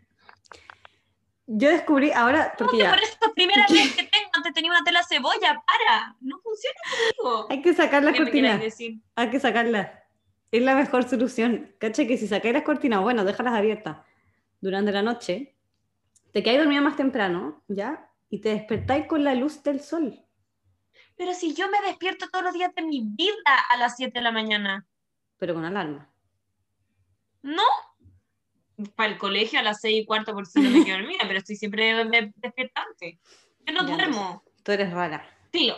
Yo 1.46 1.70
descubrí 1.70 2.10
ahora, 2.10 2.54
porque 2.58 2.64
¿Cómo 2.64 2.70
que 2.72 2.78
ya, 2.78 2.90
por 2.90 3.02
eso 3.02 3.16
primera 3.34 3.66
vez 3.70 3.94
que 3.94 4.02
tengo, 4.02 4.30
antes 4.32 4.52
tenía 4.52 4.70
una 4.70 4.82
tela 4.82 5.02
cebolla, 5.08 5.62
para, 5.64 6.16
no 6.20 6.40
funciona 6.40 6.76
conmigo. 7.16 7.46
hay 7.50 7.62
que 7.62 7.74
sacar 7.74 8.02
las 8.02 8.14
¿Qué 8.14 8.24
cortinas. 8.24 8.60
Hay 9.14 9.30
que 9.30 9.40
sacarlas. 9.40 9.88
Es 10.50 10.62
la 10.62 10.74
mejor 10.74 11.08
solución. 11.08 11.74
Cacha 11.78 12.06
que 12.06 12.16
si 12.16 12.28
sacáis 12.28 12.54
las 12.54 12.62
cortinas, 12.62 13.00
bueno, 13.02 13.24
déjalas 13.24 13.54
abiertas 13.54 13.98
durante 14.60 14.92
la 14.92 15.02
noche, 15.02 15.56
te 16.32 16.42
quedáis 16.42 16.60
dormida 16.60 16.80
más 16.80 16.96
temprano, 16.96 17.62
¿ya? 17.68 18.10
Y 18.30 18.40
te 18.40 18.50
despertáis 18.50 19.06
con 19.06 19.24
la 19.24 19.34
luz 19.34 19.62
del 19.62 19.80
sol. 19.80 20.22
Pero 21.16 21.32
si 21.34 21.54
yo 21.54 21.68
me 21.70 21.80
despierto 21.86 22.28
todos 22.30 22.44
los 22.44 22.54
días 22.54 22.74
de 22.74 22.82
mi 22.82 23.02
vida 23.04 23.34
a 23.70 23.76
las 23.76 23.96
7 23.96 24.18
de 24.18 24.22
la 24.22 24.32
mañana, 24.32 24.86
pero 25.38 25.54
con 25.54 25.64
alarma. 25.64 26.10
¿no? 27.42 27.62
Para 28.94 29.12
el 29.12 29.18
colegio 29.18 29.58
a 29.58 29.62
las 29.62 29.80
6 29.80 30.02
y 30.02 30.04
cuarto 30.06 30.32
por 30.34 30.46
si 30.46 30.60
no 30.60 30.70
me 30.70 30.84
quedo 30.84 30.98
dormida, 30.98 31.20
pero 31.26 31.38
estoy 31.38 31.56
siempre 31.56 31.94
de- 31.94 32.04
de- 32.04 32.32
despierta 32.36 32.82
antes. 32.82 33.18
Yo 33.66 33.72
no 33.74 33.86
Ya, 33.86 33.94
duermo. 33.96 34.42
Tú 34.62 34.72
eres 34.72 34.92
rara. 34.92 35.24
Filo. 35.52 35.76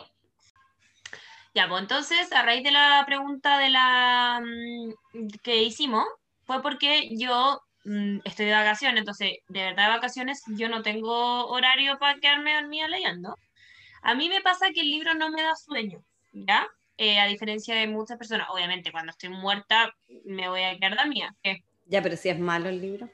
Ya, 1.58 1.68
pues 1.68 1.82
entonces, 1.82 2.32
a 2.32 2.42
raíz 2.42 2.62
de 2.62 2.70
la 2.70 3.02
pregunta 3.04 3.58
de 3.58 3.68
la 3.70 4.40
mm, 4.40 5.26
que 5.42 5.64
hicimos, 5.64 6.04
fue 6.44 6.62
porque 6.62 7.08
yo 7.16 7.60
mm, 7.84 8.20
estoy 8.24 8.46
de 8.46 8.52
vacaciones, 8.52 9.00
entonces, 9.00 9.38
de 9.48 9.62
verdad 9.64 9.86
de 9.88 9.96
vacaciones, 9.96 10.40
yo 10.56 10.68
no 10.68 10.82
tengo 10.82 11.48
horario 11.48 11.98
para 11.98 12.20
quedarme 12.20 12.54
dormida 12.54 12.86
leyendo. 12.86 13.34
A 14.02 14.14
mí 14.14 14.28
me 14.28 14.40
pasa 14.40 14.70
que 14.72 14.82
el 14.82 14.90
libro 14.92 15.14
no 15.14 15.30
me 15.30 15.42
da 15.42 15.56
sueño, 15.56 15.98
¿ya? 16.32 16.64
Eh, 16.96 17.18
a 17.18 17.26
diferencia 17.26 17.74
de 17.74 17.88
muchas 17.88 18.18
personas, 18.18 18.46
obviamente 18.50 18.92
cuando 18.92 19.10
estoy 19.10 19.30
muerta 19.30 19.92
me 20.26 20.48
voy 20.48 20.62
a 20.62 20.78
quedar 20.78 20.96
dormida. 20.96 21.34
Ya, 21.86 22.00
pero 22.02 22.16
si 22.16 22.28
es 22.28 22.38
malo 22.38 22.68
el 22.68 22.80
libro. 22.80 23.10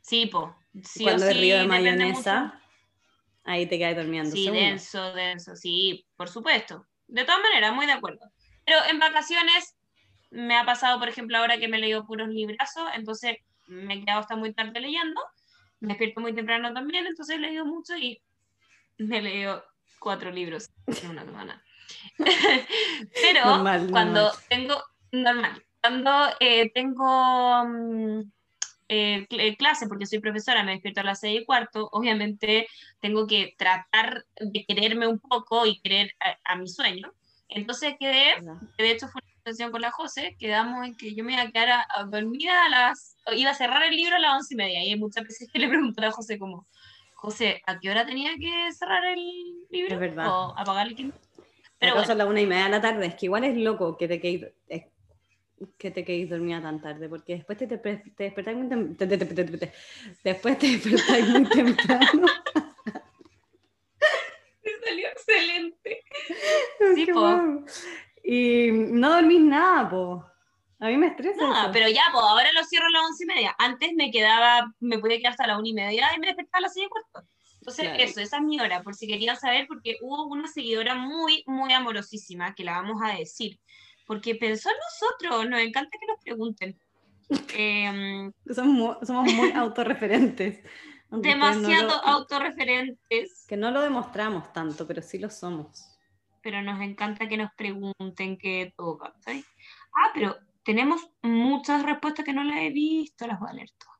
Sí, 0.00 0.24
po. 0.24 0.56
Sí 0.82 1.04
Cuando 1.04 1.26
es 1.26 1.34
sí, 1.34 1.40
río 1.42 1.58
de 1.58 1.66
mayonesa, 1.66 2.44
mucho. 2.44 2.54
ahí 3.44 3.66
te 3.66 3.76
quedas 3.76 3.96
durmiendo. 3.96 4.30
Sí, 4.34 4.48
denso, 4.48 5.12
denso, 5.12 5.54
sí, 5.54 6.06
por 6.16 6.30
supuesto. 6.30 6.86
De 7.10 7.24
todas 7.24 7.40
maneras, 7.42 7.72
muy 7.74 7.86
de 7.86 7.92
acuerdo. 7.92 8.20
Pero 8.64 8.78
en 8.88 8.98
vacaciones 8.98 9.76
me 10.30 10.56
ha 10.56 10.64
pasado, 10.64 10.98
por 10.98 11.08
ejemplo, 11.08 11.38
ahora 11.38 11.58
que 11.58 11.68
me 11.68 11.76
he 11.76 11.80
leído 11.80 12.06
puros 12.06 12.28
librazos, 12.28 12.88
entonces 12.94 13.38
me 13.66 13.94
he 13.94 14.00
quedado 14.04 14.20
hasta 14.20 14.36
muy 14.36 14.52
tarde 14.54 14.80
leyendo, 14.80 15.20
me 15.80 15.88
despierto 15.88 16.20
muy 16.20 16.32
temprano 16.34 16.72
también, 16.72 17.06
entonces 17.06 17.36
he 17.36 17.40
leído 17.40 17.64
mucho 17.64 17.96
y 17.96 18.22
me 18.98 19.18
he 19.18 19.22
leído 19.22 19.64
cuatro 19.98 20.30
libros 20.30 20.70
en 20.86 21.10
una 21.10 21.24
semana. 21.24 21.62
Pero 23.22 23.44
Normal, 23.44 23.88
cuando 23.90 24.22
normal. 24.22 24.44
tengo, 24.48 24.82
normal, 25.10 25.64
cuando 25.80 26.10
eh, 26.38 26.70
tengo 26.72 27.64
mm, 27.64 28.20
eh, 28.92 29.26
eh, 29.30 29.56
clase, 29.56 29.86
porque 29.86 30.04
soy 30.06 30.18
profesora, 30.18 30.64
me 30.64 30.72
despierto 30.72 31.00
a 31.00 31.04
las 31.04 31.20
seis 31.20 31.42
y 31.42 31.44
cuarto, 31.44 31.88
obviamente 31.92 32.66
tengo 33.00 33.26
que 33.26 33.54
tratar 33.56 34.24
de 34.40 34.64
quererme 34.66 35.06
un 35.06 35.20
poco 35.20 35.64
y 35.64 35.80
querer 35.80 36.12
a, 36.18 36.52
a 36.52 36.56
mi 36.56 36.66
sueño. 36.68 37.12
Entonces 37.48 37.94
quedé, 38.00 38.34
que 38.76 38.82
de 38.82 38.90
hecho 38.90 39.06
fue 39.08 39.22
una 39.24 39.42
sesión 39.52 39.70
con 39.70 39.80
la 39.80 39.90
José, 39.92 40.36
quedamos 40.38 40.84
en 40.86 40.96
que 40.96 41.14
yo 41.14 41.22
me 41.24 41.34
iba 41.34 41.42
a 41.42 41.50
quedar 41.50 41.68
a, 41.70 41.86
a 41.94 42.04
dormida 42.04 42.64
a 42.66 42.68
las, 42.68 43.16
iba 43.36 43.50
a 43.52 43.54
cerrar 43.54 43.84
el 43.84 43.94
libro 43.94 44.16
a 44.16 44.18
las 44.18 44.34
once 44.34 44.54
y 44.54 44.56
media, 44.56 44.84
y 44.84 44.96
muchas 44.96 45.24
veces 45.24 45.48
que 45.52 45.58
le 45.60 45.68
pregunto 45.68 46.04
a 46.04 46.10
José 46.10 46.38
como, 46.38 46.66
José, 47.14 47.62
¿a 47.66 47.78
qué 47.78 47.90
hora 47.90 48.04
tenía 48.04 48.32
que 48.40 48.72
cerrar 48.72 49.04
el 49.04 49.20
libro? 49.70 49.94
Es 49.94 50.00
verdad. 50.00 50.26
O 50.28 50.54
apagar 50.58 50.86
el 50.88 50.96
Kindle. 50.96 51.18
Pero 51.78 51.94
bueno, 51.94 52.14
las 52.14 52.26
una 52.28 52.40
y 52.40 52.46
media 52.46 52.64
de 52.64 52.70
la 52.70 52.80
tarde. 52.80 53.06
Es 53.06 53.14
que 53.14 53.26
igual 53.26 53.44
es 53.44 53.56
loco 53.56 53.96
que 53.96 54.06
te 54.08 54.20
quedes, 54.20 54.52
es- 54.68 54.84
que 55.78 55.90
te 55.90 56.04
quedes 56.04 56.30
dormida 56.30 56.62
tan 56.62 56.80
tarde, 56.80 57.08
porque 57.08 57.34
después 57.36 57.58
te, 57.58 57.66
te, 57.66 57.78
te 57.78 58.24
despertáis 58.24 58.56
muy 58.56 58.66
tem- 58.68 58.96
te- 58.96 59.06
te- 59.06 59.18
te- 59.18 59.26
te- 59.26 59.44
te- 59.44 59.58
te- 59.58 59.72
después 60.24 60.58
te 60.58 60.66
despertáis 60.78 61.28
muy 61.28 61.44
temprano. 61.48 62.26
me 64.62 64.70
salió 64.84 65.08
excelente. 65.08 66.02
Sí, 66.94 67.06
po. 67.12 67.64
Y 68.22 68.70
no 68.72 69.10
dormís 69.10 69.40
nada, 69.40 69.88
po. 69.90 70.24
A 70.78 70.86
mí 70.88 70.96
me 70.96 71.08
estresa 71.08 71.42
No, 71.42 71.62
eso. 71.62 71.70
pero 71.72 71.88
ya, 71.88 72.04
pues 72.10 72.24
ahora 72.24 72.50
lo 72.52 72.64
cierro 72.64 72.86
a 72.86 72.90
las 72.90 73.02
once 73.04 73.24
y 73.24 73.26
media. 73.26 73.54
Antes 73.58 73.92
me 73.94 74.10
quedaba, 74.10 74.74
me 74.80 74.98
podía 74.98 75.18
quedar 75.18 75.32
hasta 75.32 75.46
la 75.46 75.58
una 75.58 75.68
y 75.68 75.74
media 75.74 76.08
y 76.16 76.20
me 76.20 76.28
despertaba 76.28 76.58
a 76.58 76.62
las 76.62 76.72
seis 76.74 76.86
y 76.86 76.88
cuarto. 76.88 77.28
Entonces, 77.60 77.84
Claro. 77.84 78.02
eso, 78.02 78.20
esa 78.22 78.36
es 78.38 78.42
mi 78.42 78.58
hora, 78.58 78.82
por 78.82 78.94
si 78.94 79.06
querían 79.06 79.36
saber, 79.36 79.66
porque 79.66 79.98
hubo 80.00 80.24
una 80.28 80.48
seguidora 80.48 80.94
muy, 80.94 81.44
muy 81.46 81.70
amorosísima, 81.74 82.54
que 82.54 82.64
la 82.64 82.72
vamos 82.80 83.02
a 83.04 83.14
decir, 83.14 83.60
porque 84.10 84.34
pensó 84.34 84.68
en 84.70 84.74
nosotros, 84.76 85.48
nos 85.48 85.60
encanta 85.60 85.96
que 86.00 86.06
nos 86.08 86.20
pregunten. 86.20 86.76
Em, 87.56 88.32
Somos, 88.52 88.98
somos 89.06 89.32
muy 89.32 89.52
autorreferentes. 89.52 90.58
ustedes 91.10 91.36
no 91.36 91.46
demasiado 91.46 91.86
lo- 91.86 92.04
autorreferentes, 92.04 93.44
Que 93.46 93.56
no 93.56 93.70
lo 93.70 93.82
demostramos 93.82 94.52
tanto, 94.52 94.84
pero 94.84 95.00
sí 95.00 95.18
lo 95.20 95.30
somos. 95.30 95.96
pero 96.42 96.60
nos 96.60 96.80
encanta 96.80 97.28
que 97.28 97.36
nos 97.36 97.52
pregunten 97.54 98.36
qué 98.36 98.72
toca, 98.76 99.14
¿sabes? 99.20 99.44
Ah, 99.94 100.10
pero 100.12 100.36
tenemos 100.64 101.08
muchas 101.22 101.84
respuestas 101.84 102.24
que 102.24 102.32
no 102.32 102.42
las 102.42 102.56
he 102.62 102.70
visto, 102.70 103.28
las 103.28 103.38
voy 103.38 103.50
a 103.50 103.52
leer 103.52 103.70
todas. 103.78 103.96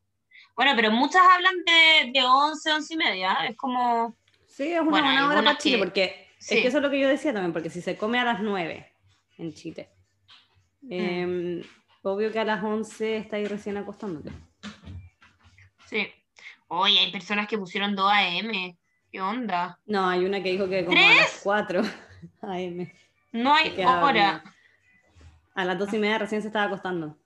Bueno, 0.57 0.73
pero 0.75 0.91
muchas 0.91 1.23
hablan 1.23 1.55
de, 1.65 2.11
de 2.19 2.25
11, 2.27 2.73
11 2.73 2.95
y 2.95 2.97
media, 2.97 3.35
es 3.49 3.57
como... 3.57 4.17
Sí, 4.49 4.73
es 4.73 4.81
una 4.81 4.91
Bueno, 4.91 5.07
buena 5.07 5.29
hora 5.29 5.43
para 5.45 5.57
Chile, 5.59 5.77
que- 5.77 5.85
porque 5.85 6.29
sí. 6.41 6.55
es 6.57 6.63
que 6.63 6.67
eso 6.69 6.79
es 6.79 6.83
lo 6.83 6.91
que 6.91 6.99
yo 6.99 7.09
decía 7.09 7.33
también, 7.33 7.53
porque 7.53 7.71
si 7.71 7.81
se 7.81 7.97
come 7.97 8.19
a 8.19 8.25
las 8.25 8.41
9 8.41 8.93
en 9.39 9.55
Chile. 9.55 9.89
Eh, 10.89 11.63
obvio 12.03 12.33
que 12.33 12.39
a 12.39 12.45
las 12.45 12.63
11 12.63 13.17
estáis 13.17 13.51
recién 13.51 13.77
acostándote. 13.77 14.31
Sí. 15.87 16.09
Oye, 16.69 17.01
hay 17.01 17.11
personas 17.11 17.49
que 17.49 17.59
pusieron 17.59 17.97
2 17.97 18.11
AM. 18.11 18.77
¿Qué 19.11 19.21
onda? 19.21 19.79
No, 19.87 20.09
hay 20.09 20.25
una 20.25 20.43
que 20.43 20.53
dijo 20.53 20.69
que 20.69 20.85
como 20.85 20.97
a 20.97 21.15
las 21.17 21.41
4 21.43 21.83
AM. 22.43 22.91
No 23.33 23.55
hay 23.55 23.73
hora. 23.85 24.43
A 25.55 25.65
las 25.65 25.79
2 25.79 25.95
y 25.95 25.99
media 25.99 26.19
recién 26.19 26.43
se 26.43 26.49
estaba 26.49 26.67
acostando. 26.67 27.17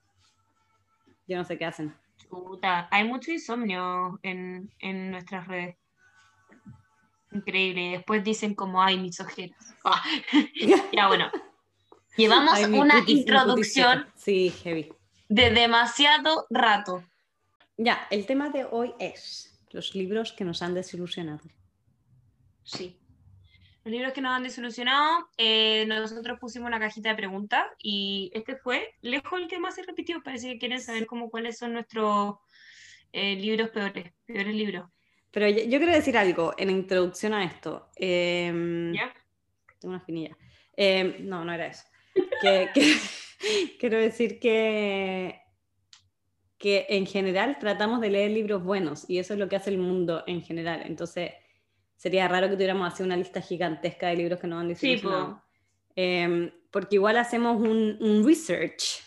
Yo 1.26 1.36
no 1.36 1.44
sé 1.44 1.58
qué 1.58 1.66
hacen. 1.66 1.94
Chuta, 2.16 2.88
hay 2.90 3.04
mucho 3.04 3.30
insomnio 3.30 4.18
en, 4.22 4.72
en 4.78 5.10
nuestras 5.10 5.46
redes. 5.46 5.76
Increíble. 7.32 7.90
Después 7.90 8.22
dicen 8.22 8.54
como, 8.54 8.82
ay, 8.82 8.98
mis 8.98 9.20
ojeras. 9.20 9.74
Ah, 9.86 10.02
ya, 10.92 11.08
bueno. 11.08 11.30
Llevamos 12.16 12.54
Ay, 12.54 12.64
una 12.66 13.02
introducción 13.06 14.04
cutis 14.04 14.22
Sí, 14.22 14.50
heavy. 14.62 14.92
de 15.28 15.50
demasiado 15.50 16.46
rato. 16.50 17.02
Ya, 17.76 18.06
el 18.10 18.26
tema 18.26 18.50
de 18.50 18.64
hoy 18.64 18.92
es 18.98 19.60
los 19.70 19.94
libros 19.94 20.32
que 20.32 20.44
nos 20.44 20.62
han 20.62 20.74
desilusionado. 20.74 21.40
Sí. 22.62 22.96
Los 23.84 23.92
libros 23.92 24.12
que 24.12 24.20
nos 24.22 24.32
han 24.32 24.44
desilusionado, 24.44 25.28
eh, 25.36 25.84
nosotros 25.86 26.38
pusimos 26.38 26.68
una 26.68 26.78
cajita 26.80 27.10
de 27.10 27.16
preguntas 27.16 27.66
y 27.82 28.30
este 28.32 28.56
fue 28.56 28.94
lejos 29.02 29.38
el 29.38 29.48
que 29.48 29.58
más 29.58 29.74
se 29.74 29.82
repitió. 29.82 30.22
Parece 30.22 30.48
que 30.52 30.58
quieren 30.58 30.80
saber 30.80 31.06
como 31.06 31.28
cuáles 31.30 31.58
son 31.58 31.74
nuestros 31.74 32.36
eh, 33.12 33.36
libros 33.36 33.70
peores, 33.70 34.12
peores 34.24 34.54
libros. 34.54 34.88
Pero 35.30 35.48
yo, 35.48 35.64
yo 35.64 35.78
quiero 35.78 35.92
decir 35.92 36.16
algo 36.16 36.54
en 36.56 36.70
introducción 36.70 37.34
a 37.34 37.44
esto. 37.44 37.90
Em, 37.96 38.94
¿Ya? 38.94 39.12
Tengo 39.80 39.90
una 39.94 39.98
espinilla. 39.98 40.36
Eh, 40.76 41.18
no, 41.20 41.44
no 41.44 41.52
era 41.52 41.66
eso. 41.66 41.82
Que, 42.44 42.70
que- 42.74 42.96
quiero 43.80 43.98
decir 43.98 44.38
que, 44.38 45.40
que 46.58 46.86
en 46.88 47.06
general 47.06 47.58
tratamos 47.58 48.00
de 48.00 48.10
leer 48.10 48.30
libros 48.30 48.62
buenos 48.62 49.04
y 49.08 49.18
eso 49.18 49.34
es 49.34 49.38
lo 49.40 49.48
que 49.48 49.56
hace 49.56 49.70
el 49.70 49.78
mundo 49.78 50.22
en 50.26 50.42
general. 50.42 50.82
Entonces, 50.86 51.32
sería 51.96 52.28
raro 52.28 52.48
que 52.48 52.54
tuviéramos 52.54 52.92
así 52.92 53.02
una 53.02 53.16
lista 53.16 53.40
gigantesca 53.40 54.08
de 54.08 54.16
libros 54.16 54.40
que 54.40 54.46
nos 54.46 54.60
han 54.60 54.74
Sí, 54.76 54.88
desilusionado. 54.88 55.34
po. 55.36 55.42
Em, 55.96 56.50
porque 56.70 56.96
igual 56.96 57.16
hacemos 57.18 57.60
un, 57.60 57.96
un 58.00 58.26
research, 58.26 59.00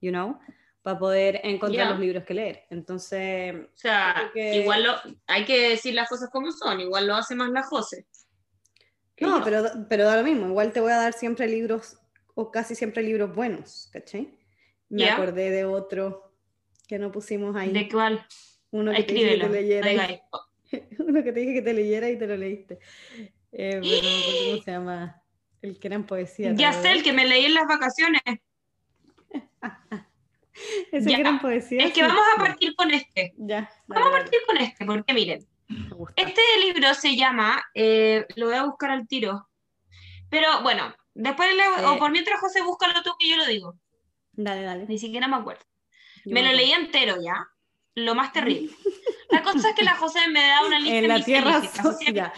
you 0.00 0.10
know, 0.10 0.38
para 0.82 0.98
poder 0.98 1.40
encontrar 1.44 1.86
Ya. 1.86 1.90
los 1.92 2.00
libros 2.00 2.24
que 2.24 2.34
leer. 2.34 2.64
Entonces, 2.70 3.54
O 3.54 3.76
sea, 3.76 4.30
que- 4.34 4.56
igual 4.56 4.82
lo, 4.82 4.92
hay 5.26 5.44
que 5.44 5.68
decir 5.70 5.94
las 5.94 6.08
cosas 6.08 6.30
como 6.30 6.50
son, 6.50 6.80
igual 6.80 7.06
lo 7.06 7.14
hace 7.14 7.34
más 7.34 7.50
la 7.50 7.62
José. 7.62 8.06
que 9.14 9.24
no, 9.26 9.38
yo. 9.38 9.44
pero, 9.44 9.62
pero 9.88 10.04
da 10.04 10.16
lo 10.16 10.24
mismo. 10.24 10.46
Igual 10.48 10.72
te 10.72 10.80
voy 10.80 10.90
a 10.90 10.96
dar 10.96 11.12
siempre 11.12 11.46
libros, 11.46 11.98
o 12.34 12.50
casi 12.50 12.74
siempre 12.74 13.02
libros 13.02 13.34
buenos, 13.34 13.88
¿cachai? 13.92 14.38
Me 14.88 15.02
Ya. 15.04 15.14
acordé 15.14 15.50
de 15.50 15.64
otro 15.64 16.34
que 16.88 16.98
no 16.98 17.10
pusimos 17.12 17.56
ahí. 17.56 17.70
¿De 17.72 17.88
cuál? 17.88 18.26
Uno 18.70 18.92
que 18.92 19.02
te 19.04 19.12
dije 19.14 19.26
que 19.26 19.32
Escríbelo. 19.34 19.52
te 19.52 19.60
leyera. 19.62 19.92
y- 20.10 20.20
uno 21.02 21.22
que 21.22 21.32
te 21.32 21.40
dije 21.40 21.54
que 21.54 21.62
te 21.62 21.74
leyera 21.74 22.08
y 22.10 22.18
te 22.18 22.26
lo 22.26 22.36
leíste. 22.36 22.78
Eh, 23.52 23.80
pero 23.82 24.08
¿Cómo 24.50 24.62
se 24.62 24.70
llama? 24.70 25.22
El 25.60 25.78
que 25.78 25.88
era 25.88 25.96
en 25.96 26.06
poesía. 26.06 26.54
¿te 26.54 26.62
Ya 26.62 26.72
sé, 26.72 26.90
el 26.92 27.02
que 27.02 27.12
me 27.12 27.26
leí 27.26 27.44
en 27.44 27.54
las 27.54 27.66
vacaciones. 27.66 28.22
Ese 30.92 31.08
ya. 31.10 31.16
que 31.16 31.20
era 31.22 31.30
en 31.30 31.38
poesía. 31.40 31.84
Es 31.84 31.92
que 31.92 32.00
sí. 32.00 32.06
vamos 32.06 32.24
a 32.36 32.38
partir 32.40 32.74
con 32.76 32.90
este. 32.90 33.32
Ya, 33.36 33.70
Vamos 33.86 34.06
a 34.06 34.10
dale, 34.10 34.22
partir 34.22 34.40
con 34.46 34.56
este, 34.58 34.84
porque 34.84 35.14
miren, 35.14 35.46
dale. 35.68 35.94
Este 36.16 36.40
libro 36.66 36.92
se 36.94 37.16
llama, 37.16 37.62
eh, 37.74 38.26
lo 38.36 38.46
voy 38.46 38.54
a 38.56 38.64
buscar 38.64 38.90
al 38.90 39.06
tiro, 39.08 39.48
pero 40.28 40.62
bueno, 40.62 40.94
después 41.14 41.54
le- 41.54 41.62
Eh. 41.62 41.86
o 41.86 41.98
por 41.98 42.10
mientras 42.10 42.40
José 42.40 42.62
búscalo 42.62 43.02
tú 43.02 43.10
que 43.18 43.28
yo 43.28 43.36
lo 43.36 43.46
digo, 43.46 43.74
Dale, 44.32 44.62
dale. 44.62 44.86
ni 44.86 44.98
siquiera 44.98 45.28
me 45.28 45.36
acuerdo. 45.36 45.62
Yo 46.24 46.32
Me 46.32 46.42
lo 46.42 46.48
acuerdo. 46.48 46.56
leí 46.64 46.72
entero 46.72 47.16
ya, 47.22 47.46
lo 47.94 48.14
más 48.14 48.32
terrible. 48.32 48.70
La 49.30 49.42
cosa 49.42 49.70
es 49.70 49.74
que 49.74 49.82
la 49.82 49.94
José 49.96 50.20
me 50.28 50.46
da 50.46 50.66
una 50.66 50.78
lista 50.78 50.94
En 50.98 51.08
la, 51.08 51.24
tierra 51.24 51.62
so- 51.62 51.98
ya. 52.12 52.32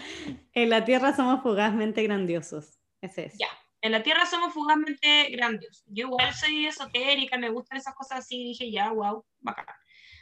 en 0.53 0.69
la 0.69 0.85
Tierra 0.85 1.13
somos 1.13 1.43
fugazmente 1.43 2.01
grandiosos. 2.03 2.79
Ese 3.01 3.25
es. 3.25 3.33
Ya. 3.37 3.47
En 3.81 3.91
la 3.91 4.01
Tierra 4.01 4.25
somos 4.25 4.53
fugazmente 4.53 5.27
grandiosos. 5.31 5.83
Yo 5.87 6.05
igual 6.07 6.33
soy 6.33 6.65
esotérica, 6.67 7.37
me 7.37 7.49
gustan 7.49 7.77
esas 7.79 7.93
cosas 7.95 8.19
así, 8.19 8.37
dije 8.45 8.71
ya, 8.71 8.91
wow, 8.91 9.25
bacán. 9.41 9.65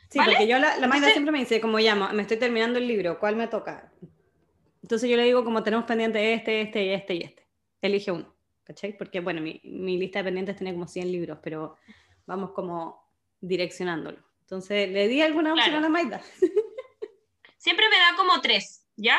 Sí, 0.09 0.17
¿Vale? 0.17 0.31
porque 0.31 0.47
yo, 0.47 0.57
la, 0.57 0.69
la 0.77 0.87
Magda 0.87 0.95
Entonces- 0.95 1.13
siempre 1.13 1.31
me 1.31 1.39
dice, 1.39 1.61
como 1.61 1.79
llama, 1.79 2.11
me 2.11 2.23
estoy 2.23 2.37
terminando 2.37 2.79
el 2.79 2.87
libro, 2.87 3.19
¿cuál 3.19 3.35
me 3.35 3.47
toca? 3.47 3.93
Entonces 4.81 5.07
yo 5.09 5.15
le 5.15 5.23
digo, 5.25 5.43
como 5.43 5.61
tenemos 5.61 5.85
pendiente 5.85 6.33
este, 6.33 6.61
este 6.61 6.83
y 6.85 6.89
este 6.89 7.13
y 7.13 7.21
este. 7.21 7.47
Elige 7.81 8.11
uno, 8.11 8.32
¿cachai? 8.63 8.97
Porque, 8.97 9.19
bueno, 9.19 9.41
mi, 9.41 9.61
mi 9.63 9.97
lista 9.97 10.19
de 10.19 10.25
pendientes 10.25 10.55
tiene 10.57 10.73
como 10.73 10.87
100 10.87 11.11
libros, 11.11 11.39
pero 11.43 11.77
vamos 12.25 12.51
como 12.51 13.11
direccionándolo. 13.41 14.19
Entonces, 14.41 14.89
le 14.89 15.07
di 15.07 15.21
alguna 15.21 15.53
opción 15.53 15.69
Claro. 15.71 15.79
a 15.79 15.81
la 15.81 15.89
Magda. 15.89 16.21
Siempre 17.57 17.87
me 17.89 17.97
da 17.97 18.15
como 18.17 18.41
tres, 18.41 18.85
¿ya? 18.95 19.17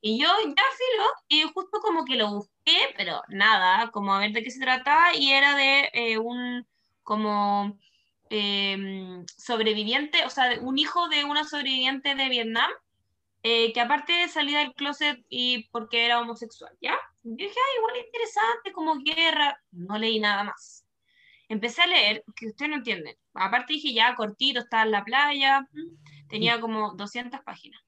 Y 0.00 0.20
yo 0.20 0.28
ya 0.44 0.62
filo, 0.76 1.04
y 1.28 1.42
justo 1.52 1.80
como 1.80 2.04
que 2.04 2.16
lo 2.16 2.30
busqué, 2.30 2.94
pero 2.96 3.22
nada, 3.28 3.90
como 3.90 4.14
a 4.14 4.18
ver 4.20 4.32
de 4.32 4.42
qué 4.42 4.50
se 4.50 4.60
trataba, 4.60 5.14
y 5.16 5.32
era 5.32 5.56
de 5.56 5.90
eh, 5.94 6.18
un 6.18 6.66
como 7.02 7.78
eh, 8.30 9.24
sobreviviente, 9.36 10.24
o 10.24 10.30
sea, 10.30 10.58
un 10.60 10.78
hijo 10.78 11.08
de 11.08 11.24
una 11.24 11.44
sobreviviente 11.44 12.14
de 12.14 12.28
Vietnam, 12.28 12.70
eh, 13.42 13.72
que 13.72 13.80
aparte 13.80 14.28
salía 14.28 14.58
del 14.58 14.74
closet 14.74 15.24
y 15.28 15.68
porque 15.70 16.04
era 16.04 16.20
homosexual, 16.20 16.76
¿ya? 16.80 16.96
Yo 17.28 17.34
dije, 17.34 17.58
ah, 17.58 17.78
igual 17.78 18.06
interesante, 18.06 18.72
como 18.72 18.98
guerra, 18.98 19.60
no 19.72 19.98
leí 19.98 20.20
nada 20.20 20.44
más. 20.44 20.86
Empecé 21.48 21.82
a 21.82 21.88
leer, 21.88 22.24
que 22.36 22.46
ustedes 22.46 22.70
no 22.70 22.76
entienden. 22.76 23.16
Aparte 23.34 23.72
dije, 23.72 23.92
ya, 23.92 24.14
cortito, 24.14 24.60
estaba 24.60 24.84
en 24.84 24.92
la 24.92 25.04
playa, 25.04 25.62
mm, 25.62 26.28
tenía 26.28 26.60
como 26.60 26.94
200 26.94 27.40
páginas. 27.40 27.82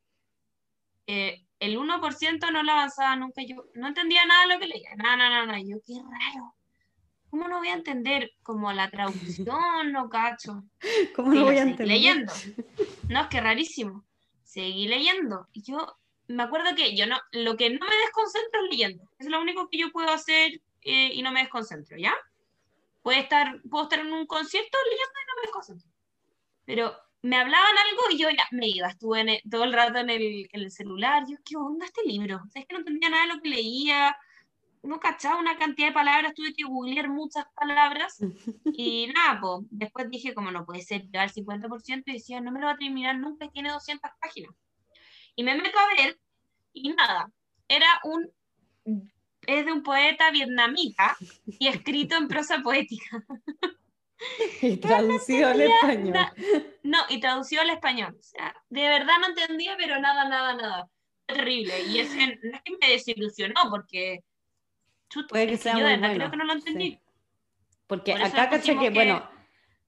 Eh, 1.07 1.47
el 1.61 1.79
1% 1.79 2.51
no 2.51 2.65
lo 2.65 2.73
avanzaba 2.73 3.15
nunca, 3.15 3.43
yo 3.43 3.65
no 3.75 3.87
entendía 3.87 4.27
nada 4.27 4.43
de 4.43 4.55
lo 4.55 4.61
que 4.61 4.67
leía, 4.67 4.91
nada, 4.97 5.17
nada, 5.17 5.47
nada, 5.47 5.61
yo, 5.61 5.77
qué 5.87 5.95
raro. 5.95 6.57
¿Cómo 7.31 7.47
no 7.47 7.59
voy 7.59 7.69
a 7.69 7.75
entender 7.75 8.33
como 8.43 8.73
la 8.73 8.91
traducción, 8.91 9.93
no 9.93 10.09
cacho? 10.09 10.65
¿Cómo 11.15 11.33
lo 11.33 11.45
voy 11.45 11.59
a 11.59 11.63
entender? 11.63 11.87
leyendo. 11.87 12.33
No, 13.09 13.21
es 13.21 13.29
que 13.29 13.41
rarísimo. 13.41 14.05
Seguí 14.43 14.89
leyendo. 14.89 15.47
Y 15.53 15.63
yo 15.63 15.97
me 16.29 16.43
acuerdo 16.43 16.75
que 16.77 16.97
yo 16.97 17.07
no, 17.07 17.17
lo 17.33 17.57
que 17.57 17.71
no 17.71 17.87
me 17.87 17.97
desconcentro 17.97 18.65
es 18.65 18.71
leyendo. 18.71 19.05
Es 19.19 19.27
lo 19.29 19.41
único 19.41 19.69
que 19.69 19.79
yo 19.79 19.91
puedo 19.93 20.11
hacer 20.11 20.61
eh, 20.83 21.11
y 21.15 21.23
no 21.23 21.33
me 21.33 21.41
desconcentro, 21.41 21.97
¿ya? 21.99 22.15
Puede 23.03 23.21
estar, 23.21 23.61
puedo 23.71 23.85
estar 23.85 24.01
en 24.01 24.13
un 24.13 24.27
concierto 24.27 24.77
leyendo 24.85 25.13
y 25.23 25.27
no 25.27 25.35
me 25.37 25.43
desconcentro. 25.43 25.89
Pero 26.67 26.97
me 27.23 27.37
hablaban 27.37 27.73
algo 27.91 28.03
y 28.11 28.19
yo 28.19 28.29
ya 28.31 28.47
me 28.53 28.69
iba. 28.69 28.89
Estuve 28.89 29.21
en 29.21 29.29
el- 29.31 29.43
todo 29.51 29.65
el 29.65 29.73
rato 29.73 29.99
en 29.99 30.11
el, 30.11 30.49
en 30.53 30.61
el 30.63 30.71
celular. 30.71 31.25
Yo, 31.29 31.37
¿qué 31.45 31.57
onda 31.57 31.87
este 31.87 32.03
libro? 32.05 32.37
O 32.47 32.51
sea, 32.51 32.63
es 32.63 32.69
que 32.69 32.75
no 32.75 32.81
entendía 32.81 33.09
nada 33.09 33.27
de 33.27 33.35
lo 33.35 33.41
que 33.43 33.49
leía. 33.49 34.17
No 34.83 35.01
cachaba 35.01 35.41
una 35.41 35.59
cantidad 35.59 35.89
de 35.89 35.95
palabras. 35.95 36.35
Tuve 36.35 36.53
que 36.55 36.65
googlear 36.65 37.09
muchas 37.09 37.47
palabras. 37.55 38.19
Y 38.73 39.07
nada, 39.15 39.41
pues, 39.41 39.67
después 39.71 40.11
dije, 40.11 40.35
como 40.35 40.51
no 40.51 40.65
puede 40.67 40.83
ser, 40.83 41.03
llegar 41.03 41.25
al 41.25 41.31
50%, 41.33 42.11
y 42.11 42.15
decía, 42.15 42.41
no 42.41 42.53
me 42.53 42.61
lo 42.61 42.67
va 42.67 42.73
a 42.73 42.77
terminar 42.77 43.17
nunca, 43.19 43.49
tiene 43.51 43.71
200 43.71 44.11
páginas. 44.21 44.53
Y 45.39 45.45
me 45.45 45.55
meto 45.55 45.79
a 45.79 45.87
ver, 46.03 46.19
y 46.73 46.89
nada, 46.95 47.31
era 47.69 47.87
un, 48.03 48.29
es 49.47 49.65
de 49.65 49.71
un 49.73 49.85
poeta 49.85 50.33
vietnamita, 50.33 51.17
y 51.47 51.69
escrito 51.69 52.17
en 52.17 52.27
prosa 52.27 52.59
poética. 52.61 53.25
Y 54.61 54.79
traducido 54.79 55.49
al 55.49 55.61
español. 55.61 56.13
na- 56.13 56.35
No, 56.83 56.99
y 57.09 57.21
traducido 57.21 57.63
al 57.63 57.71
español. 57.71 58.17
O 58.19 58.23
sea, 58.23 58.53
de 58.69 58.83
verdad 58.89 59.15
no 59.21 59.29
entendía, 59.29 59.77
pero 59.79 60.01
nada, 60.01 60.29
nada, 60.29 60.55
nada. 60.57 60.89
Terrible. 61.25 61.73
Y 61.85 62.01
ese, 62.01 62.27
no 62.43 62.57
es 62.57 62.63
que 62.65 62.77
me 62.81 62.89
desilusionó, 62.95 63.55
porque, 63.71 64.25
chuta, 65.09 65.29
Puede 65.29 65.47
que 65.47 65.57
sea 65.57 65.75
yo 65.75 65.79
de 65.79 65.85
muy 65.85 65.93
verdad 65.93 66.09
bueno, 66.09 66.19
creo 66.19 66.31
que 66.33 66.37
no 66.37 66.45
lo 66.47 66.53
entendí. 66.55 66.91
sí. 66.91 67.01
Porque 67.87 68.11
Por 68.15 68.23
acá 68.25 68.51
caché 68.51 68.73
que, 68.75 68.81
que- 68.81 68.91
bueno, 68.91 69.31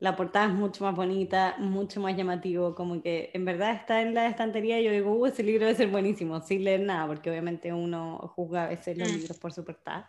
la 0.00 0.16
portada 0.16 0.46
es 0.46 0.52
mucho 0.54 0.84
más 0.84 0.94
bonita, 0.96 1.56
mucho 1.58 2.00
más 2.00 2.16
llamativo, 2.16 2.74
como 2.74 3.02
que 3.02 3.30
en 3.34 3.44
verdad 3.44 3.72
está 3.74 4.02
en 4.02 4.14
la 4.14 4.26
estantería 4.28 4.80
y 4.80 4.84
yo 4.84 4.90
digo, 4.92 5.12
uh, 5.12 5.26
ese 5.26 5.42
libro 5.42 5.66
debe 5.66 5.76
ser 5.76 5.88
buenísimo, 5.90 6.40
sin 6.40 6.64
leer 6.64 6.80
nada, 6.80 7.06
porque 7.06 7.30
obviamente 7.30 7.72
uno 7.72 8.18
juzga 8.34 8.64
a 8.64 8.68
veces 8.68 8.96
los 8.98 9.08
Mm. 9.08 9.16
libros 9.18 9.38
por 9.38 9.52
su 9.52 9.64
portada. 9.64 10.08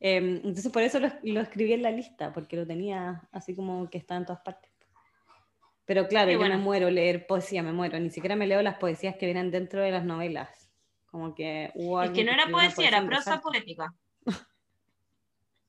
Em, 0.00 0.36
entonces 0.36 0.70
por 0.70 0.82
eso 0.82 1.00
lo, 1.00 1.08
lo 1.24 1.40
escribí 1.40 1.72
en 1.72 1.82
la 1.82 1.90
lista, 1.90 2.32
porque 2.32 2.56
lo 2.56 2.66
tenía 2.66 3.28
así 3.32 3.54
como 3.56 3.90
que 3.90 3.98
está 3.98 4.16
en 4.16 4.24
todas 4.26 4.42
partes. 4.42 4.70
Pero 5.86 6.08
claro, 6.08 6.28
Qué 6.28 6.34
yo 6.34 6.40
me 6.40 6.48
bueno. 6.48 6.62
muero 6.62 6.90
leer 6.90 7.26
poesía, 7.26 7.62
me 7.62 7.72
muero, 7.72 7.98
ni 8.00 8.10
siquiera 8.10 8.36
me 8.36 8.46
leo 8.46 8.62
las 8.62 8.76
poesías 8.76 9.16
que 9.16 9.26
vienen 9.26 9.50
dentro 9.50 9.82
de 9.82 9.90
las 9.90 10.04
novelas. 10.04 10.70
Como 11.06 11.34
que 11.34 11.72
hubo 11.74 12.02
Es 12.02 12.10
que 12.10 12.24
no 12.24 12.32
era 12.32 12.44
una 12.46 12.52
poesía, 12.52 12.88
era 12.88 13.04
prosa 13.04 13.40
poética. 13.40 13.94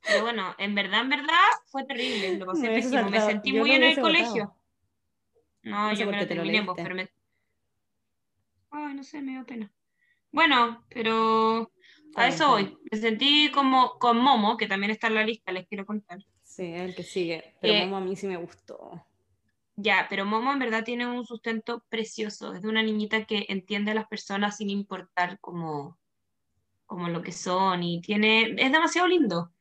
Pero 0.07 0.21
bueno, 0.23 0.55
en 0.57 0.75
verdad, 0.75 1.01
en 1.01 1.09
verdad, 1.09 1.33
fue 1.67 1.83
terrible. 1.85 2.37
Lo 2.37 2.45
pasé 2.45 2.69
Me 2.69 2.75
pésimo. 2.75 3.09
Me 3.09 3.21
sentí 3.21 3.51
Yo 3.53 3.59
muy 3.59 3.69
lo 3.69 3.75
en 3.75 3.83
el 3.83 3.99
colegio. 3.99 4.43
votado. 4.45 4.61
No, 5.63 5.89
No 5.89 5.95
sé 5.95 6.03
yo 6.03 6.09
te 6.11 6.17
lo 6.17 6.27
terminé, 6.27 6.61
leíste. 6.61 6.83
pero 6.83 6.95
me... 6.95 7.09
Ay, 8.71 8.93
no 8.93 9.03
sé, 9.03 9.21
me 9.21 9.31
dio 9.33 9.45
pena. 9.45 9.71
Bueno, 10.31 10.83
pero 10.89 11.71
a 12.15 12.21
bien, 12.23 12.33
eso 12.33 12.49
voy. 12.49 12.63
bien. 12.65 12.77
Me 12.91 12.97
sentí 12.99 13.51
como 13.51 13.97
con 13.99 14.17
Momo, 14.19 14.57
que 14.57 14.67
también 14.67 14.91
está 14.91 15.07
en 15.07 15.15
la 15.15 15.23
lista, 15.23 15.51
les 15.51 15.67
quiero 15.67 15.85
contar. 15.85 16.19
Sí, 16.43 16.63
el 16.73 16.93
que 16.95 17.03
sigue. 17.03 17.55
Pero 17.61 17.73
Eh, 17.73 17.79
Momo 17.85 17.97
a 17.97 18.01
mí 18.01 18.15
sí 18.15 18.27
me 18.27 18.37
gustó. 18.37 19.05
Ya, 19.77 20.07
pero 20.09 20.25
Momo 20.25 20.51
en 20.53 20.59
verdad 20.59 20.83
tiene 20.83 21.07
un 21.07 21.25
sustento 21.25 21.83
precioso. 21.89 22.53
Es 22.53 22.61
de 22.61 22.67
una 22.69 22.83
niñita 22.83 23.25
que 23.25 23.45
entiende 23.49 23.91
a 23.91 23.95
las 23.95 24.07
personas 24.07 24.57
sin 24.57 24.69
importar 24.69 25.39
como, 25.39 25.97
como 26.85 27.09
lo 27.09 27.21
que 27.21 27.31
son 27.31 27.83
y 27.83 28.01
tiene, 28.01 28.55
es 28.57 28.71
demasiado 28.71 29.07
lindo. 29.07 29.51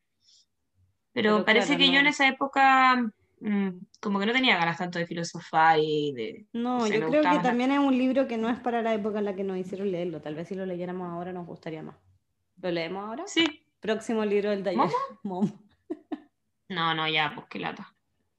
Pero, 1.14 1.30
Pero 1.36 1.44
parece 1.46 1.68
claro, 1.68 1.78
que 1.78 1.92
yo 1.92 2.00
en 2.00 2.06
esa 2.08 2.28
época 2.28 2.96
mm, 3.40 3.68
como 4.00 4.18
que 4.20 4.26
no 4.26 4.32
tenía 4.32 4.58
ganas 4.58 4.76
tanto 4.76 4.98
de 4.98 5.06
filosofar 5.06 5.78
y 5.80 6.12
de... 6.12 6.46
No, 6.52 6.86
yo 6.86 7.08
creo 7.08 7.22
que 7.22 7.22
la- 7.22 7.40
también 7.40 7.70
es 7.72 7.78
un 7.78 7.96
libro 7.96 8.26
que 8.26 8.36
no 8.36 8.50
es 8.50 8.58
para 8.58 8.82
la 8.82 8.92
época 8.92 9.20
en 9.20 9.24
la 9.24 9.34
que 9.34 9.44
nos 9.44 9.56
hicieron 9.56 9.90
leerlo. 9.90 10.20
Tal 10.20 10.34
vez 10.34 10.48
si 10.48 10.54
lo 10.54 10.66
leyéramos 10.66 11.08
ahora 11.08 11.32
nos 11.32 11.46
gustaría 11.46 11.82
más. 11.82 11.96
¿Lo 12.60 12.70
leemos 12.70 13.04
ahora? 13.04 13.24
Sí. 13.26 13.64
Próximo 13.80 14.24
libro 14.24 14.50
del 14.50 14.62
taller. 14.62 14.90
¿Momo? 15.22 15.60
No, 16.68 16.94
no, 16.94 17.06
ya, 17.06 17.30
pues 17.34 17.46
qué 17.50 17.58
lata. 17.58 17.94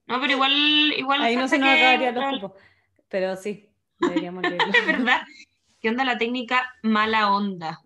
No, 0.08 0.20
pero 0.20 0.32
igual, 0.32 0.52
igual 0.96 1.22
Ahí 1.22 1.36
no 1.36 1.46
se 1.48 1.58
nos 1.58 1.68
acabarían 1.68 2.14
los 2.14 2.40
cupos. 2.40 2.62
Pero 3.08 3.36
sí, 3.36 3.70
deberíamos 4.00 4.42
leerlo. 4.50 4.72
Es 4.74 4.84
verdad. 4.86 5.22
¿Qué 5.80 5.88
onda 5.88 6.04
la 6.04 6.18
técnica 6.18 6.66
mala 6.82 7.30
onda? 7.32 7.80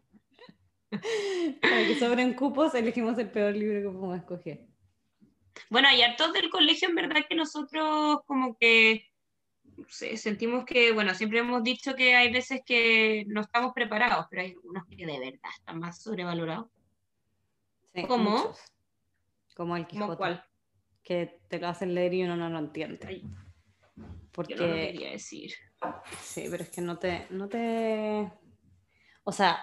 Para 0.91 1.87
que 1.87 1.95
sobren 1.95 2.33
cupos, 2.35 2.75
elegimos 2.75 3.19
el 3.19 3.31
peor 3.31 3.55
libro 3.55 3.81
que 3.81 3.97
podemos 3.97 4.17
escoger. 4.19 4.67
Bueno, 5.69 5.89
hay 5.89 6.03
hartos 6.03 6.33
del 6.33 6.51
colegio, 6.51 6.89
en 6.89 6.95
verdad, 6.95 7.23
que 7.29 7.35
nosotros 7.35 8.21
como 8.27 8.57
que 8.57 9.07
sentimos 9.89 10.65
que, 10.65 10.93
bueno, 10.93 11.15
siempre 11.15 11.39
hemos 11.39 11.63
dicho 11.63 11.95
que 11.95 12.15
hay 12.15 12.33
veces 12.33 12.61
que 12.65 13.25
no 13.29 13.41
estamos 13.41 13.73
preparados, 13.73 14.27
pero 14.31 14.43
hay 14.43 14.53
algunos 14.53 14.87
que 14.87 15.07
de 15.07 15.19
verdad 15.19 15.51
están 15.59 15.79
más 15.79 16.03
sobrevalorados. 16.03 16.67
Sí, 17.95 18.05
¿Cómo? 18.07 18.31
muchos. 18.31 18.61
Como 19.55 19.77
el 19.77 19.87
¿Cómo 19.87 20.05
Quijote. 20.05 20.17
cuál? 20.17 20.45
Que 21.03 21.41
te 21.49 21.59
lo 21.59 21.69
hacen 21.69 21.95
leer 21.95 22.15
y 22.15 22.23
uno 22.23 22.37
no 22.37 22.49
lo 22.49 22.59
entiende. 22.59 23.07
Ay, 23.07 23.25
Porque 24.33 24.55
Yo 24.55 24.61
no 24.63 24.69
lo 24.69 24.75
quería 24.75 25.11
decir. 25.11 25.53
Sí, 26.23 26.47
pero 26.51 26.63
es 26.63 26.71
que 26.71 26.81
no 26.81 26.99
te, 26.99 27.27
no 27.31 27.49
te... 27.49 28.31
O 29.25 29.33
sea, 29.33 29.63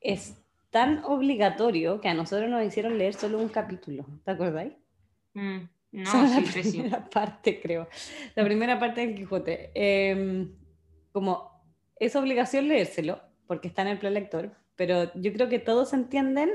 es 0.00 0.41
tan 0.72 1.04
obligatorio 1.04 2.00
que 2.00 2.08
a 2.08 2.14
nosotros 2.14 2.48
nos 2.50 2.64
hicieron 2.64 2.96
leer 2.98 3.12
solo 3.14 3.38
un 3.38 3.48
capítulo, 3.50 4.06
¿te 4.24 4.30
acordáis? 4.30 4.72
Mm, 5.34 5.58
no, 5.92 6.10
Solo 6.10 6.26
sí, 6.28 6.40
la 6.46 6.50
primera 6.52 7.04
parte, 7.10 7.60
creo. 7.60 7.88
La 8.34 8.44
primera 8.44 8.80
parte 8.80 9.02
del 9.06 9.14
Quijote. 9.14 9.70
Eh, 9.74 10.48
como 11.12 11.62
es 11.96 12.16
obligación 12.16 12.68
leérselo, 12.68 13.20
porque 13.46 13.68
está 13.68 13.82
en 13.82 13.88
el 13.88 13.98
plan 13.98 14.14
lector, 14.14 14.56
pero 14.74 15.12
yo 15.14 15.32
creo 15.34 15.50
que 15.50 15.58
todos 15.58 15.92
entienden 15.92 16.50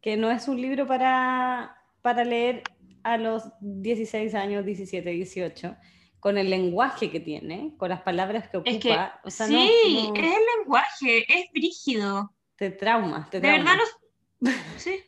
que 0.00 0.16
no 0.16 0.30
es 0.30 0.48
un 0.48 0.60
libro 0.60 0.86
para, 0.86 1.76
para 2.00 2.24
leer 2.24 2.62
a 3.02 3.18
los 3.18 3.42
16 3.60 4.34
años, 4.34 4.64
17, 4.64 5.10
18, 5.10 5.76
con 6.18 6.38
el 6.38 6.48
lenguaje 6.48 7.10
que 7.10 7.20
tiene, 7.20 7.74
con 7.76 7.90
las 7.90 8.00
palabras 8.00 8.48
que 8.48 8.56
ocupa. 8.56 8.70
Es 8.70 8.78
que, 8.82 8.96
o 9.24 9.30
sea, 9.30 9.46
no- 9.48 9.66
sí, 9.66 10.08
no- 10.08 10.14
es 10.14 10.32
el 10.32 10.42
lenguaje, 10.58 11.24
es 11.28 11.50
brígido. 11.52 12.33
Te 12.56 12.70
traumas, 12.70 13.30
te 13.30 13.40
De 13.40 13.50
verdad 13.50 13.74
no. 13.76 14.50
Sí. 14.76 15.02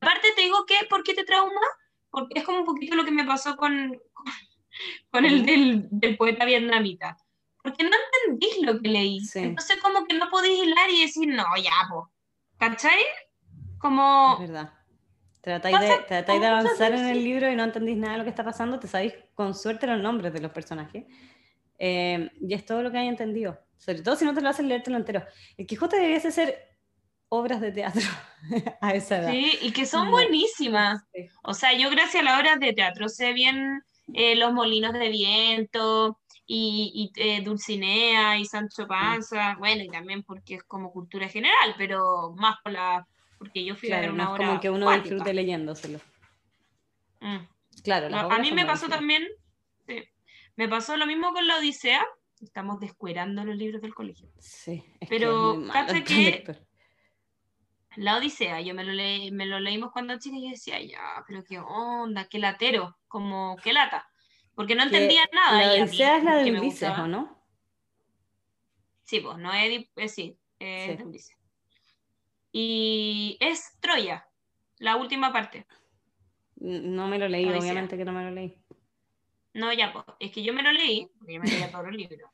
Aparte 0.00 0.28
te 0.34 0.42
digo 0.42 0.64
que, 0.66 0.76
¿por 0.88 1.02
qué 1.02 1.14
te 1.14 1.24
trauma? 1.24 1.60
Porque 2.10 2.38
es 2.38 2.44
como 2.44 2.60
un 2.60 2.64
poquito 2.66 2.94
lo 2.94 3.04
que 3.04 3.10
me 3.10 3.24
pasó 3.24 3.56
con, 3.56 4.00
con, 5.10 5.24
el 5.24 5.44
del, 5.44 5.88
del 5.90 6.16
poeta 6.16 6.44
vietnamita. 6.44 7.16
Porque 7.62 7.82
no 7.82 7.90
entendís 7.90 8.62
lo 8.62 8.80
que 8.80 8.88
leí. 8.88 9.20
Sí. 9.20 9.40
Entonces 9.40 9.78
como 9.82 10.06
que 10.06 10.16
no 10.16 10.28
podéis 10.30 10.62
hilar 10.62 10.90
y 10.90 11.02
decir, 11.02 11.28
no, 11.28 11.44
ya, 11.56 11.72
po. 11.90 12.10
¿Cachai? 12.58 13.00
Como... 13.78 14.38
Es 14.40 14.48
verdad. 14.48 14.72
Tratáis 15.40 15.78
de, 15.78 15.98
tratáis 16.08 16.40
de 16.40 16.46
avanzar 16.46 16.92
en 16.92 17.06
el 17.06 17.22
libro 17.22 17.50
y 17.50 17.54
no 17.54 17.64
entendís 17.64 17.96
nada 17.96 18.14
de 18.14 18.18
lo 18.18 18.24
que 18.24 18.30
está 18.30 18.44
pasando, 18.44 18.80
te 18.80 18.88
sabéis 18.88 19.14
con 19.34 19.54
suerte 19.54 19.86
los 19.86 20.00
nombres 20.00 20.32
de 20.32 20.40
los 20.40 20.50
personajes. 20.50 21.04
Eh, 21.78 22.30
y 22.40 22.54
es 22.54 22.64
todo 22.64 22.82
lo 22.82 22.90
que 22.90 22.98
hay 22.98 23.06
entendido. 23.06 23.58
Sobre 23.76 24.02
todo 24.02 24.16
si 24.16 24.24
no 24.24 24.34
te 24.34 24.40
lo 24.40 24.48
hacen 24.48 24.68
leértelo 24.68 24.96
entero. 24.96 25.24
El 25.56 25.66
Quijote 25.66 25.98
debiese 25.98 26.32
ser 26.32 26.75
obras 27.28 27.60
de 27.60 27.72
teatro 27.72 28.02
a 28.80 28.94
esa 28.94 29.18
edad. 29.18 29.30
Sí, 29.30 29.58
y 29.62 29.72
que 29.72 29.86
son 29.86 30.10
buenísimas. 30.10 31.02
Sí. 31.12 31.28
O 31.42 31.54
sea, 31.54 31.72
yo 31.72 31.90
gracias 31.90 32.22
a 32.22 32.24
las 32.24 32.40
obras 32.40 32.60
de 32.60 32.72
teatro 32.72 33.08
sé 33.08 33.32
bien 33.32 33.82
eh, 34.14 34.36
Los 34.36 34.52
Molinos 34.52 34.92
de 34.92 35.08
Viento 35.08 36.18
y, 36.46 37.12
y, 37.16 37.20
eh, 37.20 37.42
Dulcinea 37.42 38.38
y 38.38 38.44
Sancho 38.44 38.86
Panza, 38.86 39.56
bueno, 39.58 39.82
y 39.82 39.88
también 39.88 40.22
porque 40.22 40.56
es 40.56 40.62
como 40.62 40.92
cultura 40.92 41.28
general, 41.28 41.74
pero 41.76 42.32
más 42.36 42.56
por 42.62 42.72
la, 42.72 43.06
porque 43.38 43.64
yo 43.64 43.74
fui 43.74 43.90
a 43.90 44.00
ver 44.00 44.12
una 44.12 44.32
obra 44.32 44.46
como 44.46 44.60
que 44.60 44.70
uno 44.70 44.90
disfrute 44.92 45.34
leyéndoselo. 45.34 45.98
Mm. 47.20 47.38
Claro, 47.82 48.08
No, 48.08 48.30
a 48.30 48.38
mí 48.38 48.52
me 48.52 48.64
pasó 48.64 48.88
también, 48.88 49.26
sí, 49.86 50.04
me 50.54 50.68
pasó 50.68 50.96
lo 50.96 51.06
mismo 51.06 51.32
con 51.32 51.46
la 51.46 51.56
Odisea, 51.56 52.04
estamos 52.40 52.78
descuerando 52.78 53.44
los 53.44 53.56
libros 53.56 53.82
del 53.82 53.94
colegio. 53.94 54.28
Sí, 54.38 54.84
es 55.00 55.08
Pero, 55.08 55.54
que 55.54 55.60
es 55.60 55.66
malo 55.66 56.04
que-. 56.04 56.66
La 57.96 58.16
Odisea, 58.18 58.60
yo 58.60 58.74
me 58.74 58.84
lo, 58.84 58.92
leí, 58.92 59.30
me 59.30 59.46
lo 59.46 59.58
leímos 59.58 59.90
cuando 59.92 60.18
chica 60.18 60.36
y 60.36 60.44
yo 60.44 60.50
decía, 60.50 60.80
ya, 60.82 61.24
pero 61.26 61.42
qué 61.44 61.58
onda, 61.58 62.28
qué 62.28 62.38
latero, 62.38 62.98
como 63.08 63.56
qué 63.62 63.72
lata. 63.72 64.08
Porque 64.54 64.74
no 64.74 64.82
Que 64.82 64.96
entendía 64.96 65.22
nada. 65.32 65.62
y 65.74 65.78
La 65.78 65.84
mí, 65.84 65.88
Odisea 65.90 66.16
es 66.18 66.24
la 66.24 66.44
que 66.44 66.52
de 66.52 66.58
Ulises, 66.60 66.90
¿o 66.98 67.06
no? 67.06 67.42
Sí, 69.04 69.20
pues, 69.20 69.38
no 69.38 69.52
es, 69.52 69.86
eh, 69.96 70.08
sí, 70.08 70.38
es 70.58 70.90
Sí. 70.90 70.96
de 70.96 71.04
Ulises. 71.04 71.36
Y 72.52 73.36
es 73.40 73.76
Troya, 73.80 74.26
la 74.78 74.96
última 74.96 75.32
parte. 75.32 75.66
No 76.56 77.06
me 77.08 77.18
lo 77.18 77.28
leí, 77.28 77.44
Odisea. 77.46 77.60
obviamente 77.60 77.96
que 77.96 78.04
no 78.04 78.12
me 78.12 78.24
lo 78.24 78.30
leí. 78.30 78.58
No, 79.54 79.72
ya, 79.72 79.92
pues, 79.92 80.04
es 80.20 80.32
que 80.32 80.42
yo 80.42 80.52
me 80.52 80.62
lo 80.62 80.72
leí, 80.72 81.10
porque 81.18 81.34
yo 81.34 81.40
me 81.40 81.48
leía 81.48 81.70
todos 81.70 81.86
los 81.86 81.94
libros. 81.94 82.30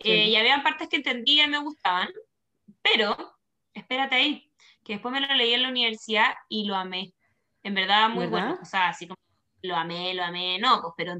Sí. 0.00 0.10
Eh, 0.10 0.28
y 0.28 0.36
había 0.36 0.62
partes 0.62 0.88
que 0.88 0.96
entendía 0.96 1.44
y 1.44 1.48
me 1.48 1.58
gustaban, 1.58 2.08
pero, 2.82 3.16
espérate 3.72 4.16
ahí, 4.16 4.50
que 4.84 4.94
después 4.94 5.12
me 5.12 5.20
lo 5.20 5.34
leí 5.34 5.54
en 5.54 5.62
la 5.62 5.68
universidad 5.70 6.34
y 6.48 6.64
lo 6.66 6.74
amé. 6.76 7.12
En 7.62 7.74
verdad, 7.74 8.08
muy 8.10 8.26
¿Verdad? 8.26 8.48
bueno. 8.48 8.58
O 8.62 8.64
sea, 8.64 8.88
así 8.88 9.06
como 9.08 9.18
lo 9.62 9.76
amé, 9.76 10.12
lo 10.14 10.22
amé, 10.22 10.58
no, 10.58 10.80
pues, 10.82 10.94
pero 10.96 11.14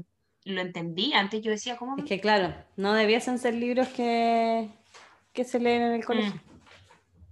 lo 0.45 0.61
entendí. 0.61 1.13
Antes 1.13 1.41
yo 1.41 1.49
decía, 1.51 1.75
¿cómo? 1.77 1.97
Es 1.97 2.05
que 2.05 2.19
claro, 2.21 2.53
no 2.77 2.93
debiesen 2.93 3.39
ser 3.39 3.55
libros 3.55 3.87
que, 3.89 4.69
que 5.33 5.43
se 5.43 5.59
leen 5.59 5.81
en 5.81 5.93
el 5.93 6.05
colegio. 6.05 6.39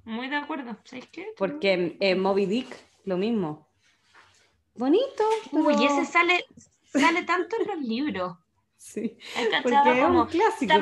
Muy 0.05 0.27
de 0.27 0.35
acuerdo, 0.37 0.75
¿sabes 0.83 1.07
qué? 1.11 1.27
Porque 1.37 1.95
eh, 1.99 2.15
Moby 2.15 2.45
Dick, 2.47 2.75
lo 3.05 3.17
mismo. 3.17 3.69
Bonito. 4.75 5.23
Uy, 5.51 5.75
pero- 5.77 5.99
ese 6.01 6.11
sale, 6.11 6.45
sale 6.85 7.23
tanto 7.23 7.55
en 7.61 7.67
los 7.67 7.79
libros. 7.81 8.37
Sí, 8.83 9.17
estaba 9.37 9.83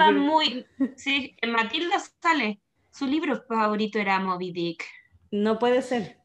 pero- 0.07 0.13
muy. 0.13 0.65
Sí, 0.97 1.35
en 1.39 1.51
Matilda 1.51 1.97
sale. 2.19 2.59
Su 2.89 3.05
libro 3.05 3.43
favorito 3.47 3.99
era 3.99 4.19
Moby 4.19 4.51
Dick. 4.51 4.83
No 5.31 5.57
puede 5.59 5.81
ser. 5.81 6.17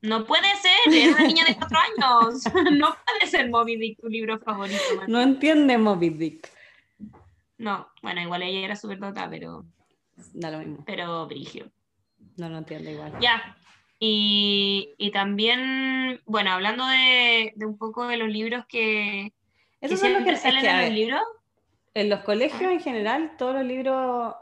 No 0.00 0.26
puede 0.26 0.48
ser, 0.56 0.92
es 0.94 1.14
una 1.14 1.26
niña 1.26 1.44
de 1.46 1.56
cuatro 1.56 1.78
años. 1.78 2.44
No 2.78 2.94
puede 3.06 3.30
ser 3.30 3.48
Moby 3.50 3.76
Dick 3.76 4.00
tu 4.00 4.08
libro 4.08 4.38
favorito. 4.38 4.78
No 5.08 5.20
entiende 5.20 5.78
Moby 5.78 6.10
Dick. 6.10 6.50
No, 7.56 7.88
bueno, 8.02 8.20
igual 8.20 8.42
ella 8.42 8.60
era 8.64 8.76
súper 8.76 8.98
dotada, 8.98 9.30
pero, 9.30 9.64
Da 10.34 10.50
lo 10.50 10.58
mismo. 10.58 10.84
pero 10.86 11.26
brigio. 11.26 11.70
No 12.36 12.48
lo 12.48 12.58
entiende 12.58 12.92
igual. 12.92 13.12
Ya. 13.20 13.56
Y, 14.00 14.92
y 14.98 15.10
también, 15.12 16.20
bueno, 16.26 16.50
hablando 16.50 16.86
de, 16.86 17.52
de 17.56 17.64
un 17.64 17.78
poco 17.78 18.06
de 18.06 18.16
los 18.18 18.28
libros 18.28 18.66
que, 18.66 19.32
que 19.80 19.86
Eso 19.86 19.94
es 19.94 20.02
lo 20.02 20.08
siempre 20.08 20.24
que 20.24 20.30
es 20.32 20.42
salen 20.42 20.60
que, 20.62 20.68
en 20.68 20.76
ver, 20.76 20.88
los 20.88 20.98
libros. 20.98 21.22
En 21.94 22.10
los 22.10 22.20
colegios 22.20 22.72
en 22.72 22.80
general, 22.80 23.32
todos 23.38 23.54
los 23.54 23.64
libros, 23.64 24.34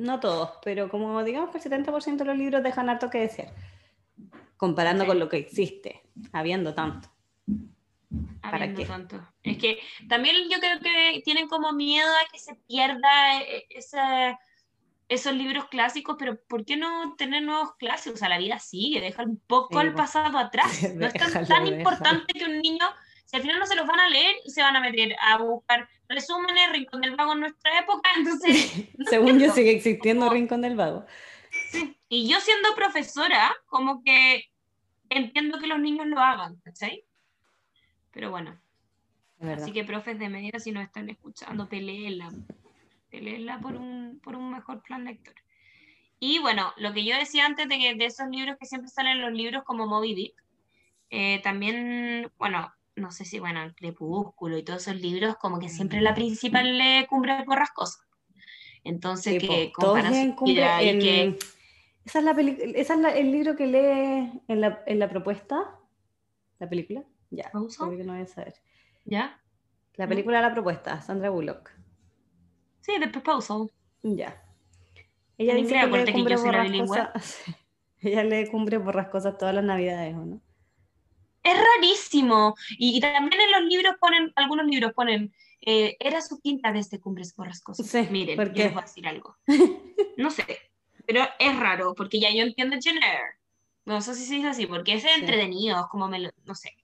no 0.00 0.20
todos, 0.20 0.50
pero 0.64 0.88
como 0.88 1.22
digamos 1.24 1.50
que 1.50 1.58
el 1.58 1.64
70% 1.64 2.16
de 2.24 2.24
los 2.24 2.36
libros 2.36 2.62
dejan 2.62 2.88
harto 2.90 3.10
que 3.10 3.18
desear, 3.20 3.52
comparando 4.56 5.04
Sí. 5.04 5.08
con 5.08 5.18
lo 5.18 5.28
que 5.28 5.36
existe, 5.38 6.02
habiendo 6.32 6.74
tanto. 6.74 7.08
¿Para 8.42 8.74
qué? 8.74 8.84
tanto. 8.84 9.20
Es 9.42 9.58
que 9.58 9.78
también 10.08 10.34
yo 10.50 10.58
creo 10.58 10.80
que 10.80 11.20
tienen 11.24 11.46
como 11.48 11.72
miedo 11.72 12.08
a 12.08 12.30
que 12.32 12.38
se 12.38 12.54
pierda 12.66 13.40
eh, 13.42 13.66
esa- 13.70 14.38
esos 15.08 15.32
libros 15.34 15.66
clásicos, 15.66 16.16
pero 16.18 16.40
¿por 16.48 16.64
qué 16.64 16.76
no 16.76 17.14
tener 17.16 17.42
nuevos 17.42 17.74
clásicos? 17.76 18.14
O 18.14 18.18
sea, 18.18 18.28
la 18.28 18.38
vida 18.38 18.58
sigue, 18.58 19.00
dejar 19.00 19.26
un 19.28 19.38
poco 19.46 19.80
Sí, 19.80 19.86
el 19.86 19.92
pues. 19.92 20.04
pasado 20.06 20.38
atrás. 20.38 20.66
No 20.96 21.06
es 21.06 21.12
tan, 21.14 21.46
tan 21.46 21.66
importante 21.66 22.32
que 22.32 22.44
un 22.44 22.58
niño, 22.60 22.84
si 23.30 23.36
al 23.36 23.42
final 23.42 23.60
no 23.60 23.66
se 23.66 23.76
los 23.76 23.86
van 23.86 24.00
a 24.00 24.08
leer 24.08 24.34
y 24.44 24.50
se 24.50 24.60
van 24.60 24.74
a 24.74 24.80
meter 24.80 25.14
a 25.20 25.38
buscar 25.38 25.88
resúmenes, 26.08 26.72
Rincón 26.72 27.00
del 27.00 27.14
Vago 27.14 27.34
en 27.34 27.40
nuestra 27.40 27.78
época, 27.78 28.10
entonces... 28.16 28.88
no 28.98 29.04
Según 29.06 29.38
yo 29.38 29.52
sigue 29.52 29.70
existiendo 29.70 30.26
Como- 30.26 30.34
Rincón 30.34 30.62
del 30.62 30.74
Vago. 30.74 31.06
Sí. 31.70 31.96
Y 32.08 32.28
yo 32.28 32.40
siendo 32.40 32.74
profesora, 32.74 33.54
como 33.66 34.02
que 34.02 34.46
entiendo 35.10 35.58
que 35.60 35.68
los 35.68 35.78
niños 35.78 36.06
lo 36.08 36.18
hagan, 36.18 36.56
¿cachai? 36.64 37.04
Pero 38.10 38.30
bueno. 38.30 38.60
Así 39.40 39.72
que 39.72 39.84
profes 39.84 40.18
de 40.18 40.28
medida, 40.28 40.58
si 40.58 40.72
nos 40.72 40.82
están 40.84 41.08
escuchando, 41.08 41.68
peleenla. 41.68 42.30
Peleenla 43.10 43.58
por 43.60 43.74
un, 43.76 44.20
por 44.22 44.34
un 44.36 44.50
mejor 44.50 44.82
plan 44.82 45.04
lector. 45.04 45.34
Y 46.18 46.38
bueno, 46.40 46.72
lo 46.76 46.92
que 46.92 47.04
yo 47.04 47.16
decía 47.16 47.46
antes 47.46 47.68
de, 47.68 47.78
que- 47.78 47.94
de 47.94 48.04
esos 48.06 48.28
libros 48.28 48.56
que 48.58 48.66
siempre 48.66 48.88
salen 48.90 49.12
en 49.18 49.22
los 49.22 49.32
libros 49.32 49.62
como 49.64 49.86
Moby 49.86 50.14
Dick, 50.14 50.34
eh, 51.10 51.40
también, 51.42 52.30
bueno, 52.38 52.72
no 53.00 53.10
sé 53.10 53.24
si, 53.24 53.38
bueno, 53.40 53.62
el 53.62 53.74
Crepúsculo 53.74 54.56
y 54.58 54.62
todos 54.62 54.86
esos 54.86 55.00
libros, 55.00 55.36
como 55.36 55.58
que 55.58 55.68
siempre 55.68 56.00
la 56.00 56.14
principal 56.14 56.76
lee 56.78 57.06
Cumbre 57.08 57.42
Borrascosa. 57.44 58.06
Entonces, 58.84 59.40
Sí, 59.40 59.46
que 59.46 59.72
comparan 59.72 60.14
en- 60.14 60.36
que... 60.36 61.38
Esa 62.04 62.18
es, 62.20 62.24
la 62.24 62.32
esa 62.32 62.94
es 62.94 63.00
la- 63.00 63.14
el 63.14 63.30
libro 63.30 63.56
que 63.56 63.66
lee 63.66 64.42
en 64.48 64.60
la, 64.60 64.82
en 64.86 64.98
la 64.98 65.08
propuesta, 65.08 65.78
la 66.58 66.68
película. 66.68 67.04
Ya, 67.30 67.50
obvio 67.52 67.98
que 67.98 68.04
no 68.04 68.14
voy 68.14 68.22
a 68.22 68.26
saber. 68.26 68.54
¿Ya? 69.04 69.40
La 69.94 70.08
película 70.08 70.40
La 70.40 70.52
Propuesta, 70.52 71.00
Sandra 71.02 71.30
Bullock. 71.30 71.70
Sí, 72.80 72.92
después 72.98 73.22
pausa. 73.22 73.54
Ya. 74.02 74.42
Ella 75.36 75.54
dice 75.54 75.74
que 75.74 76.04
que 76.04 76.12
Cumbre 76.12 76.34
yo 76.34 76.38
soy 76.38 76.50
la 76.52 76.62
bilingüe. 76.62 76.98
Ella 78.00 78.24
lee 78.24 78.48
Cumbre 78.50 78.78
Borrascosas 78.78 79.36
todas 79.36 79.54
las 79.54 79.62
navidades, 79.64 80.14
¿o 80.16 80.24
no? 80.24 80.40
Es 81.52 81.58
rarísimo. 81.58 82.54
Y, 82.78 82.96
y 82.96 83.00
también 83.00 83.40
en 83.40 83.52
los 83.52 83.62
libros 83.62 83.94
ponen, 84.00 84.32
algunos 84.36 84.66
libros 84.66 84.92
ponen, 84.94 85.34
eh, 85.62 85.96
era 86.00 86.20
su 86.20 86.40
quinta 86.40 86.70
vez 86.72 86.90
de 86.90 87.00
Cumbres 87.00 87.34
Borrascosas. 87.36 87.86
Sí, 87.86 88.06
Miren, 88.10 88.36
¿por 88.36 88.52
qué? 88.52 88.64
les 88.64 88.72
voy 88.74 88.82
a 88.82 88.86
decir 88.86 89.06
algo. 89.08 89.36
No 90.16 90.30
sé, 90.30 90.44
pero 91.06 91.22
es 91.38 91.58
raro, 91.58 91.94
porque 91.94 92.20
ya 92.20 92.30
yo 92.30 92.42
entiendo 92.42 92.76
Jenner. 92.80 93.20
No 93.84 94.00
sé 94.00 94.14
si 94.14 94.24
se 94.26 94.34
dice 94.36 94.48
así, 94.48 94.66
porque 94.66 94.94
es 94.94 95.04
entretenido, 95.04 95.80
es 95.80 95.86
como 95.90 96.06
me 96.08 96.20
lo- 96.20 96.30
no 96.44 96.54
sé. 96.54 96.76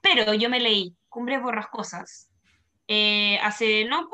Pero 0.00 0.34
yo 0.34 0.48
me 0.48 0.60
leí 0.60 0.96
Cumbres 1.08 1.42
Borrascosas 1.42 2.30
eh, 2.88 3.38
hace, 3.42 3.84
no, 3.84 4.08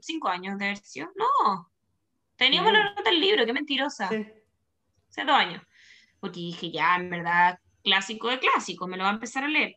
cinco 0.00 0.28
años 0.28 0.58
de 0.58 0.76
sido. 0.76 1.10
No, 1.16 1.70
teníamos 2.36 2.70
Bueno. 2.70 2.84
la 2.84 2.94
nota 2.94 3.10
del 3.10 3.20
libro, 3.20 3.44
qué 3.46 3.52
mentirosa. 3.52 4.08
Sí. 4.08 4.26
hace 5.08 5.24
dos 5.24 5.34
años. 5.34 5.62
Porque 6.20 6.40
dije, 6.40 6.70
ya, 6.70 6.96
en 6.96 7.10
verdad, 7.10 7.58
clásico 7.84 8.28
de 8.28 8.40
clásico, 8.40 8.88
me 8.88 8.96
lo 8.96 9.04
va 9.04 9.10
a 9.10 9.14
empezar 9.14 9.44
a 9.44 9.48
leer. 9.48 9.76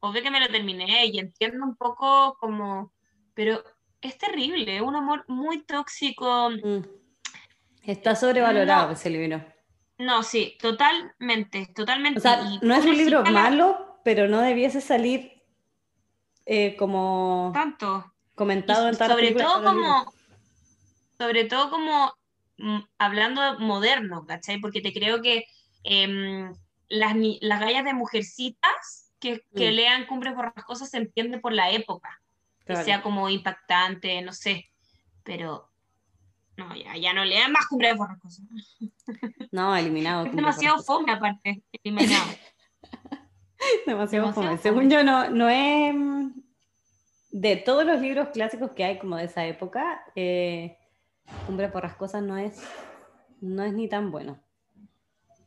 Obvio 0.00 0.22
que 0.22 0.30
me 0.30 0.40
lo 0.40 0.48
terminé 0.48 1.06
y 1.06 1.18
entiendo 1.18 1.64
un 1.64 1.76
poco 1.76 2.36
como, 2.40 2.92
pero 3.34 3.62
es 4.00 4.16
terrible, 4.16 4.76
es 4.76 4.82
un 4.82 4.96
amor 4.96 5.24
muy 5.28 5.62
tóxico. 5.64 6.50
Mm. 6.50 6.80
Está 7.84 8.14
sobrevalorado 8.16 8.86
No. 8.86 8.92
ese 8.92 9.10
libro. 9.10 9.44
No, 9.98 10.22
sí, 10.22 10.56
totalmente, 10.60 11.66
totalmente. 11.74 12.18
O 12.18 12.22
sea, 12.22 12.42
no 12.62 12.74
es 12.74 12.84
un 12.84 12.96
libro 12.96 13.22
malo, 13.24 14.00
pero 14.04 14.26
no 14.28 14.40
debiese 14.40 14.80
salir 14.80 15.42
eh, 16.46 16.74
como 16.76 17.50
Tanto. 17.54 18.12
comentado 18.34 18.86
Y 18.86 18.90
en 18.90 18.98
las 18.98 19.08
sobre 19.08 19.32
todo 19.32 19.62
como, 19.62 20.12
sobre 21.18 21.44
todo 21.44 21.70
como 21.70 22.12
mm, 22.58 22.78
hablando 22.98 23.58
moderno, 23.60 24.24
¿cachai? 24.26 24.60
Porque 24.60 24.80
te 24.80 24.92
creo 24.92 25.22
que 25.22 25.44
em, 25.84 26.52
las, 26.92 27.14
las 27.40 27.60
gallas 27.60 27.84
de 27.84 27.94
mujercitas 27.94 29.12
que, 29.18 29.40
que 29.54 29.70
Mm. 29.70 29.74
lean 29.74 30.06
Cumbres 30.06 30.34
Borrascosas 30.34 30.90
se 30.90 30.98
entiende 30.98 31.38
por 31.38 31.52
la 31.52 31.70
época, 31.70 32.20
que 32.60 32.72
Claro. 32.74 32.84
sea 32.84 33.02
como 33.02 33.28
impactante, 33.28 34.20
no 34.22 34.32
sé, 34.32 34.70
pero 35.22 35.70
no, 36.56 36.74
ya, 36.76 36.96
ya 36.96 37.14
no 37.14 37.24
lean 37.24 37.50
más 37.52 37.66
Cumbres 37.68 37.96
Borrascosas. 37.96 38.44
No, 39.52 39.74
eliminado. 39.76 40.26
Es 40.26 40.32
demasiado 40.34 40.82
fome 40.82 41.12
aparte, 41.12 41.62
eliminado. 41.82 42.24
Demasiado, 43.86 43.86
Demasiado 43.86 44.32
fome. 44.32 44.46
fome. 44.48 44.58
Según 44.58 44.90
yo, 44.90 45.04
no, 45.04 45.28
no 45.30 45.48
es. 45.48 45.94
mm, 45.94 46.30
De 47.30 47.56
todos 47.56 47.84
los 47.84 48.00
libros 48.00 48.28
clásicos 48.28 48.72
que 48.72 48.84
hay 48.84 48.98
como 48.98 49.16
de 49.16 49.24
esa 49.24 49.44
época, 49.46 50.02
eh, 50.14 50.76
Cumbre 51.46 51.68
Borrascosas 51.68 52.22
no 52.22 52.36
es, 52.38 52.62
no 53.40 53.62
es 53.62 53.72
ni 53.72 53.88
tan 53.88 54.10
bueno. 54.10 54.38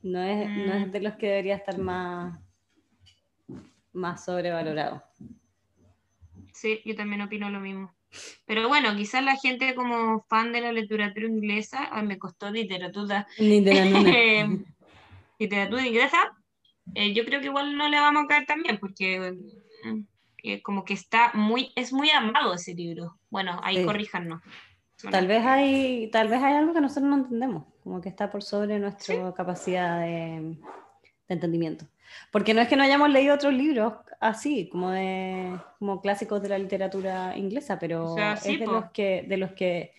No 0.05 0.21
es, 0.21 0.47
no 0.55 0.73
es 0.73 0.87
Mm. 0.87 0.91
de 0.91 1.01
los 1.01 1.15
que 1.15 1.25
debería 1.27 1.55
estar 1.55 1.79
más, 1.79 2.39
más 3.91 4.23
sobrevalorado. 4.23 5.01
Sí, 6.53 6.79
yo 6.85 6.95
también 6.95 7.21
opino 7.21 7.49
lo 7.49 7.59
mismo. 7.59 7.91
Pero 8.45 8.67
bueno, 8.67 8.95
quizás 8.95 9.23
la 9.23 9.35
gente 9.35 9.73
como 9.73 10.23
fan 10.29 10.53
de 10.53 10.61
la 10.61 10.71
literatura 10.71 11.25
inglesa, 11.25 11.89
ay, 11.91 12.05
me 12.05 12.19
costó 12.19 12.51
literatura, 12.51 13.25
Literatura. 13.39 14.11
eh, 14.11 14.45
literatura 15.39 15.87
inglesa, 15.87 16.19
eh, 16.93 17.11
yo 17.15 17.25
creo 17.25 17.39
que 17.41 17.47
igual 17.47 17.75
no 17.75 17.89
le 17.89 17.99
vamos 17.99 18.25
a 18.25 18.27
caer 18.27 18.45
también, 18.45 18.77
porque 18.77 19.33
mm, 19.83 19.99
eh, 20.43 20.61
como 20.61 20.85
que 20.85 20.93
está 20.93 21.31
muy, 21.33 21.71
es 21.75 21.91
muy 21.91 22.11
amado 22.11 22.53
ese 22.53 22.75
libro. 22.75 23.19
Bueno, 23.31 23.59
ahí 23.63 23.77
Sí. 23.77 23.85
corríjanos. 23.85 24.43
Tal 25.09 25.25
vez 25.27 25.43
hay, 25.45 26.09
tal 26.11 26.27
vez 26.27 26.43
hay 26.43 26.53
algo 26.53 26.73
que 26.73 26.81
nosotros 26.81 27.09
no 27.09 27.15
entendemos, 27.17 27.65
como 27.85 28.01
que 28.01 28.09
está 28.09 28.31
por 28.31 28.43
sobre 28.43 28.79
nuestra 28.79 29.33
capacidad 29.35 30.01
de, 30.01 30.57
de 31.29 31.33
entendimiento. 31.35 31.85
Porque 32.31 32.53
no 32.53 32.61
es 32.61 32.67
que 32.67 32.75
no 32.75 32.83
hayamos 32.83 33.09
leído 33.11 33.35
otros 33.35 33.53
libros 33.53 33.93
así, 34.19 34.69
como 34.69 34.91
de 34.91 35.59
como 35.79 36.01
clásicos 36.01 36.41
de 36.41 36.49
la 36.49 36.59
literatura 36.59 37.37
inglesa, 37.37 37.79
pero 37.79 38.13
O 38.13 38.15
sea, 38.15 38.37
sí, 38.37 38.53
es 38.55 38.59
de 38.61 38.65
po. 38.65 38.71
los 38.73 38.91
que 38.91 39.23
de 39.27 39.37
los 39.37 39.53
que 39.53 39.93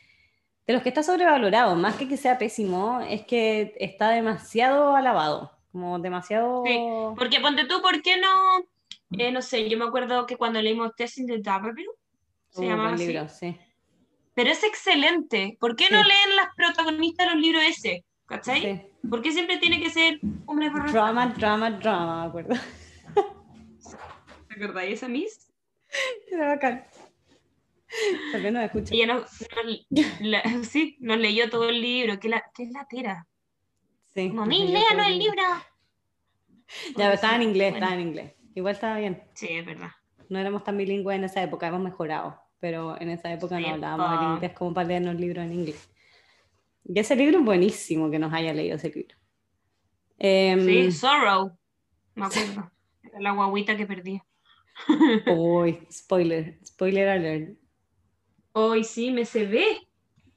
de 0.66 0.72
los 0.74 0.82
que 0.82 0.88
está 0.90 1.02
sobrevalorado, 1.02 1.76
más 1.76 1.96
que 1.96 2.08
que 2.08 2.16
sea 2.16 2.38
pésimo, 2.38 3.00
es 3.02 3.24
que 3.26 3.74
está 3.78 4.10
demasiado 4.10 4.96
alabado, 4.96 5.52
como 5.72 5.98
demasiado 6.00 6.64
Sí, 6.64 6.78
Porque 7.16 7.40
ponte 7.40 7.66
tú, 7.66 7.80
¿por 7.82 8.02
qué 8.02 8.16
no? 8.20 8.66
eh, 9.18 9.30
no 9.32 9.42
sé, 9.42 9.68
yo 9.68 9.78
me 9.78 9.84
acuerdo 9.84 10.26
que 10.26 10.36
cuando 10.36 10.60
leímos 10.60 10.94
Tess 10.96 11.18
in 11.18 11.26
the 11.28 11.40
se 12.50 12.62
Uh, 12.62 12.64
llamaba 12.64 12.94
así. 12.94 13.06
libro, 13.06 13.28
sí. 13.28 13.56
Pero 14.36 14.50
es 14.50 14.62
excelente. 14.62 15.56
¿Por 15.58 15.74
qué 15.76 15.88
no 15.90 16.02
Sí. 16.02 16.08
leen 16.08 16.36
las 16.36 16.48
protagonistas 16.54 17.26
de 17.26 17.32
los 17.34 17.42
libros 17.42 17.62
ese? 17.64 18.04
¿Cachai? 18.26 18.60
Sí. 18.60 19.08
¿Por 19.08 19.22
qué 19.22 19.32
siempre 19.32 19.56
tiene 19.56 19.80
que 19.80 19.88
ser 19.88 20.20
hombre 20.46 20.70
por 20.70 20.92
Drama, 20.92 21.28
drama, 21.28 21.70
drama, 21.70 22.22
me 22.22 22.28
acuerdo. 22.28 22.54
¿Te 24.48 24.54
acordáis 24.54 24.94
esa 24.94 25.08
Miss? 25.08 25.50
Era 26.30 26.48
bacán. 26.48 26.84
Tal 28.32 28.42
vez 28.42 28.52
no 28.52 28.60
escucha. 28.60 28.94
Ella 28.94 29.06
nos, 29.06 29.22
nos- 29.90 30.20
la- 30.20 30.42
sí, 30.64 30.96
nos 31.00 31.16
leyó 31.18 31.48
todo 31.48 31.68
el 31.70 31.80
libro. 31.80 32.18
¿Qué, 32.20 32.28
la, 32.28 32.44
qué 32.54 32.64
es 32.64 32.70
la 32.72 32.86
tera? 32.86 33.26
Sí, 34.14 34.28
Como, 34.28 34.40
nos 34.42 34.48
"Miss, 34.48 34.60
leyó 34.60 34.72
léanos 34.72 34.96
todo 34.98 35.06
el 35.14 35.18
libro. 35.18 35.42
Ya, 36.88 36.94
pero 36.96 37.12
estaba 37.12 37.36
en 37.36 37.42
inglés, 37.42 37.70
Bueno, 37.72 37.86
estaba 37.86 38.00
en 38.02 38.08
inglés. 38.08 38.34
Igual 38.54 38.74
estaba 38.74 38.98
bien. 38.98 39.22
Sí, 39.34 39.46
es 39.50 39.64
verdad. 39.64 39.90
No 40.28 40.38
éramos 40.38 40.64
tan 40.64 40.76
bilingües 40.76 41.16
en 41.16 41.24
esa 41.24 41.42
época, 41.42 41.68
hemos 41.68 41.80
mejorado. 41.80 42.38
Pero 42.60 43.00
en 43.00 43.10
esa 43.10 43.32
época 43.32 43.60
no 43.60 43.68
hablábamos 43.68 44.16
po. 44.16 44.24
el 44.24 44.32
inglés 44.34 44.52
como 44.52 44.74
para 44.74 44.88
leernos 44.88 45.16
libros 45.16 45.44
en 45.44 45.52
inglés. 45.52 45.88
Y 46.84 46.98
ese 46.98 47.16
libro 47.16 47.38
es 47.38 47.44
buenísimo 47.44 48.10
que 48.10 48.18
nos 48.18 48.32
haya 48.32 48.52
leído 48.54 48.76
ese 48.76 48.90
libro. 48.90 49.16
Em, 50.18 50.64
Sí, 50.64 50.92
Sorrow. 50.92 51.56
Me 52.14 52.26
acuerdo. 52.26 52.70
Era 53.02 53.20
la 53.20 53.32
guaguita 53.32 53.76
que 53.76 53.86
perdí. 53.86 54.20
uy, 55.26 55.86
spoiler, 55.90 56.58
spoiler 56.64 57.08
alert. 57.08 57.58
Hoy 58.52 58.84
sí, 58.84 59.10
me 59.10 59.24
se 59.24 59.44
ve. 59.46 59.66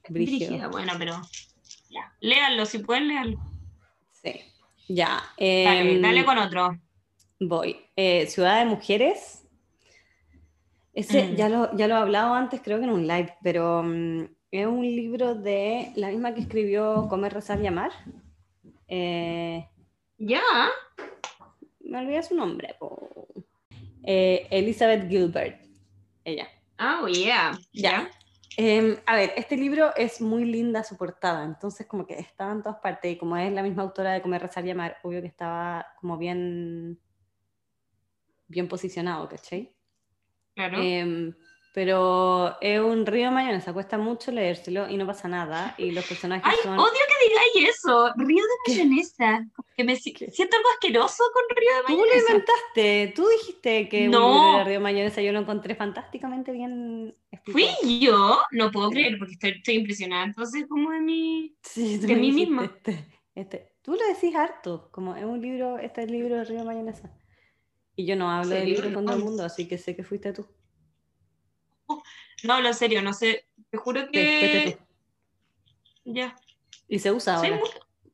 Brígida, 0.09 0.67
bueno, 0.67 0.93
pero 0.97 1.21
ya. 1.89 2.13
Léanlo, 2.19 2.65
si 2.65 2.79
pueden 2.79 3.07
leerlo. 3.07 3.39
Sí. 4.11 4.41
Ya. 4.87 5.21
Dale, 5.37 5.95
em, 5.95 6.01
dale 6.01 6.25
con 6.25 6.37
otro. 6.37 6.77
Voy. 7.39 7.77
Eh, 7.95 8.27
Ciudad 8.27 8.59
de 8.59 8.65
Mujeres. 8.65 9.38
Ese 10.93 11.23
Mm. 11.29 11.35
ya, 11.35 11.49
lo, 11.49 11.75
ya 11.77 11.87
lo 11.87 11.95
he 11.95 11.97
hablado 11.97 12.33
antes, 12.33 12.61
creo 12.61 12.79
que 12.79 12.85
en 12.85 12.89
un 12.91 13.07
live, 13.07 13.33
pero 13.43 13.83
mm, 13.83 14.23
es 14.51 14.65
un 14.67 14.81
libro 14.81 15.35
de 15.35 15.91
la 15.95 16.09
misma 16.09 16.33
que 16.33 16.41
escribió 16.41 17.07
Comer, 17.09 17.33
Rezar 17.33 17.61
y 17.61 17.67
Amar. 17.67 17.91
Eh, 18.87 19.67
Ya. 20.17 20.41
me 21.81 21.99
olvidé 21.99 22.21
su 22.23 22.35
nombre. 22.35 22.75
Eh, 24.03 24.47
Elizabeth 24.49 25.07
Gilbert. 25.09 25.61
Ella. 26.23 26.47
Oh, 26.79 27.07
yeah. 27.07 27.51
Ya. 27.73 28.09
Em, 28.57 28.97
a 29.05 29.15
ver, 29.15 29.31
este 29.37 29.55
libro 29.55 29.95
es 29.95 30.19
muy 30.19 30.43
linda 30.43 30.83
su 30.83 30.97
portada, 30.97 31.45
entonces 31.45 31.87
como 31.87 32.05
que 32.05 32.15
estaba 32.19 32.51
en 32.51 32.61
todas 32.63 32.79
partes 32.79 33.13
y 33.13 33.17
como 33.17 33.37
es 33.37 33.51
la 33.53 33.63
misma 33.63 33.83
autora 33.83 34.11
de 34.13 34.21
Comer, 34.21 34.41
Rezar 34.41 34.65
y 34.65 34.71
Amar, 34.71 34.97
obvio 35.03 35.21
que 35.21 35.27
estaba 35.27 35.85
como 36.01 36.17
bien, 36.17 36.99
bien 38.47 38.67
posicionado, 38.67 39.29
¿cachai? 39.29 39.73
Claro. 40.59 40.81
Em, 40.81 41.33
pero 41.73 42.59
es 42.59 42.79
un 42.81 43.05
río 43.05 43.25
de 43.25 43.31
mayonesa, 43.31 43.71
cuesta 43.71 43.97
mucho 43.97 44.31
leérselo 44.31 44.89
y 44.89 44.97
no 44.97 45.05
pasa 45.07 45.27
nada. 45.29 45.75
Y 45.77 45.91
los 45.91 46.03
personajes 46.05 46.43
Ay, 46.45 46.57
son. 46.63 46.77
odio 46.77 46.91
que 46.91 47.29
digáis 47.29 47.69
eso. 47.77 48.11
Río 48.17 48.43
de 48.43 48.73
mayonesa. 48.73 49.45
Que 49.77 49.83
me 49.85 49.93
¿Qué? 49.93 50.29
siento 50.31 50.57
algo 50.57 50.69
asqueroso 50.73 51.23
con 51.31 51.43
río 51.55 51.69
de 51.77 51.83
Tú 51.87 51.91
lo 51.93 51.97
mayonesa. 51.99 52.31
inventaste, 52.33 53.13
tú 53.15 53.27
dijiste 53.29 53.87
que 53.87 54.05
un 54.05 54.11
No. 54.11 54.19
libro 54.33 54.55
era 54.55 54.63
río 54.65 54.73
de 54.73 54.79
mayonesa, 54.79 55.21
yo 55.21 55.31
lo 55.31 55.39
encontré 55.39 55.75
fantásticamente 55.75 56.51
bien 56.51 57.15
Fui 57.45 57.63
explicado. 57.63 57.99
yo, 58.01 58.41
no 58.51 58.71
puedo 58.71 58.89
creer 58.89 59.17
porque 59.17 59.33
estoy, 59.33 59.51
estoy 59.51 59.75
impresionada. 59.75 60.25
Entonces, 60.25 60.65
como 60.67 60.91
de 60.91 60.99
mi. 60.99 61.55
Sí, 61.61 61.97
de 61.99 62.15
mí 62.15 62.31
misma. 62.33 62.65
Este, 62.65 63.05
este. 63.35 63.71
Tú 63.83 63.91
lo 63.93 64.05
decís 64.13 64.35
harto, 64.35 64.89
como 64.91 65.15
es 65.15 65.23
un 65.23 65.39
libro, 65.39 65.77
este 65.79 66.01
es 66.01 66.07
el 66.07 66.13
libro 66.13 66.35
de 66.35 66.43
río 66.43 66.59
de 66.59 66.65
mayonesa. 66.65 67.09
Y 67.99 68.05
yo 68.05 68.15
no 68.15 68.31
hablo 68.31 68.55
de 68.55 68.63
libro 68.63 68.83
libros 68.83 68.93
con 68.93 69.05
todo 69.07 69.17
el 69.17 69.23
mundo, 69.25 69.43
así 69.43 69.67
que 69.67 69.77
sé 69.77 69.93
que 69.93 70.03
fuiste 70.05 70.31
tú. 70.31 70.47
No, 72.45 72.53
hablo 72.53 72.69
en 72.69 72.73
serio, 72.73 73.01
no 73.01 73.11
sé. 73.11 73.45
Te 73.69 73.77
juro 73.77 73.99
Sí, 74.03 74.07
que. 74.13 74.77
tú. 74.77 76.11
Ya. 76.13 76.33
Y 76.87 76.99
se 76.99 77.11
usa 77.11 77.35
ahora, 77.35 77.57
muy- 77.57 77.69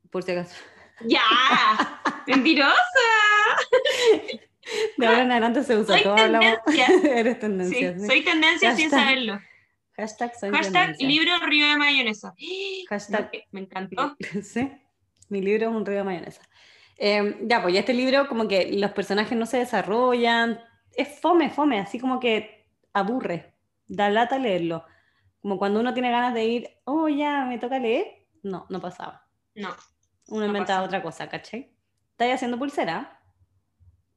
por 0.10 0.24
si 0.24 0.32
acaso. 0.32 0.56
¡Ya! 1.06 1.22
¡Mentirosa! 2.28 2.74
De 4.98 5.06
ahora 5.06 5.22
en 5.22 5.32
adelante 5.32 5.64
se 5.64 5.78
usa, 5.78 5.94
Soy 5.96 6.04
todos 6.04 6.20
hablamos. 6.20 6.58
tendencia. 6.66 7.12
Eres 7.20 7.40
tendencia. 7.40 8.00
sí. 8.00 8.08
soy 8.08 8.24
tendencia 8.24 8.76
sin 8.76 8.90
saberlo. 8.90 9.40
Hashtag 9.96 10.34
soy 10.40 10.50
Hashtag 10.50 10.74
tendencia. 10.98 11.08
libro 11.08 11.32
río 11.46 11.68
de 11.68 11.78
mayonesa. 11.78 12.34
Hashtag- 12.90 13.46
me 13.52 13.60
encantó. 13.62 14.16
Sí, 14.42 14.72
mi 15.30 15.42
libro 15.42 15.70
es 15.70 15.76
un 15.76 15.86
río 15.86 15.98
de 15.98 16.04
mayonesa. 16.04 16.42
Eh, 16.98 17.40
ya, 17.44 17.62
pues 17.62 17.74
ya 17.74 17.82
este 17.82 17.94
libro 17.94 18.28
como 18.28 18.48
que 18.48 18.72
los 18.78 18.92
personajes 18.92 19.38
no 19.38 19.46
se 19.46 19.58
desarrollan, 19.58 20.60
es 20.94 21.20
fome, 21.20 21.50
fome, 21.50 21.80
así 21.80 22.00
como 22.00 22.20
que 22.20 22.70
aburre, 22.94 23.56
da 23.88 24.10
lata 24.10 24.38
leerlo. 24.38 24.86
Como 25.42 25.58
cuando 25.58 25.80
uno 25.80 25.94
tiene 25.94 26.10
ganas 26.12 26.34
de 26.34 26.46
ir, 26.46 26.70
oh, 26.86 27.08
ya, 27.10 27.46
me 27.46 27.60
toca 27.60 27.78
leer. 27.80 28.28
No, 28.44 28.66
no 28.70 28.80
pasaba. 28.80 29.28
No. 29.56 29.70
Uno 30.28 30.40
No 30.42 30.46
inventaba 30.48 30.80
pasa. 30.80 30.88
otra 30.88 31.04
cosa, 31.04 31.30
¿cachai? 31.30 31.72
¿Estáis 32.12 32.36
haciendo 32.36 32.58
pulsera? 32.58 33.22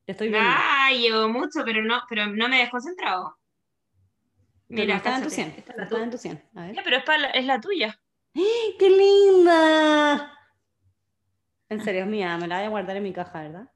Te 0.06 0.12
estoy 0.12 0.28
viendo. 0.28 0.48
Ah, 0.50 0.90
llevo 0.92 1.28
mucho, 1.28 1.60
pero 1.64 1.82
no, 1.82 2.00
pero 2.08 2.26
no 2.26 2.48
me 2.48 2.58
desconcentrado. 2.60 3.36
Mira, 4.68 4.96
está 4.96 5.16
en 5.16 5.22
tu 5.22 5.28
cásate. 5.30 5.50
100. 5.50 5.54
Esta 5.58 5.72
no 5.74 5.82
es 5.82 5.90
la 5.90 5.96
está 5.96 6.04
en 6.04 6.10
tu 6.10 6.18
100. 6.18 6.42
A 6.54 6.62
ver. 6.66 6.74
Ya, 6.76 6.82
pero 6.82 6.96
es, 6.98 7.04
para 7.04 7.18
la- 7.18 7.30
es 7.30 7.44
la 7.44 7.60
tuya. 7.60 8.00
¡Qué 8.32 8.88
linda! 8.90 10.37
En 11.68 11.82
serio, 11.84 12.02
es 12.02 12.06
mía, 12.08 12.36
me 12.38 12.46
la 12.48 12.56
voy 12.58 12.66
a 12.66 12.70
guardar 12.70 12.96
en 12.96 13.02
mi 13.02 13.12
caja, 13.12 13.42
¿verdad? 13.42 13.70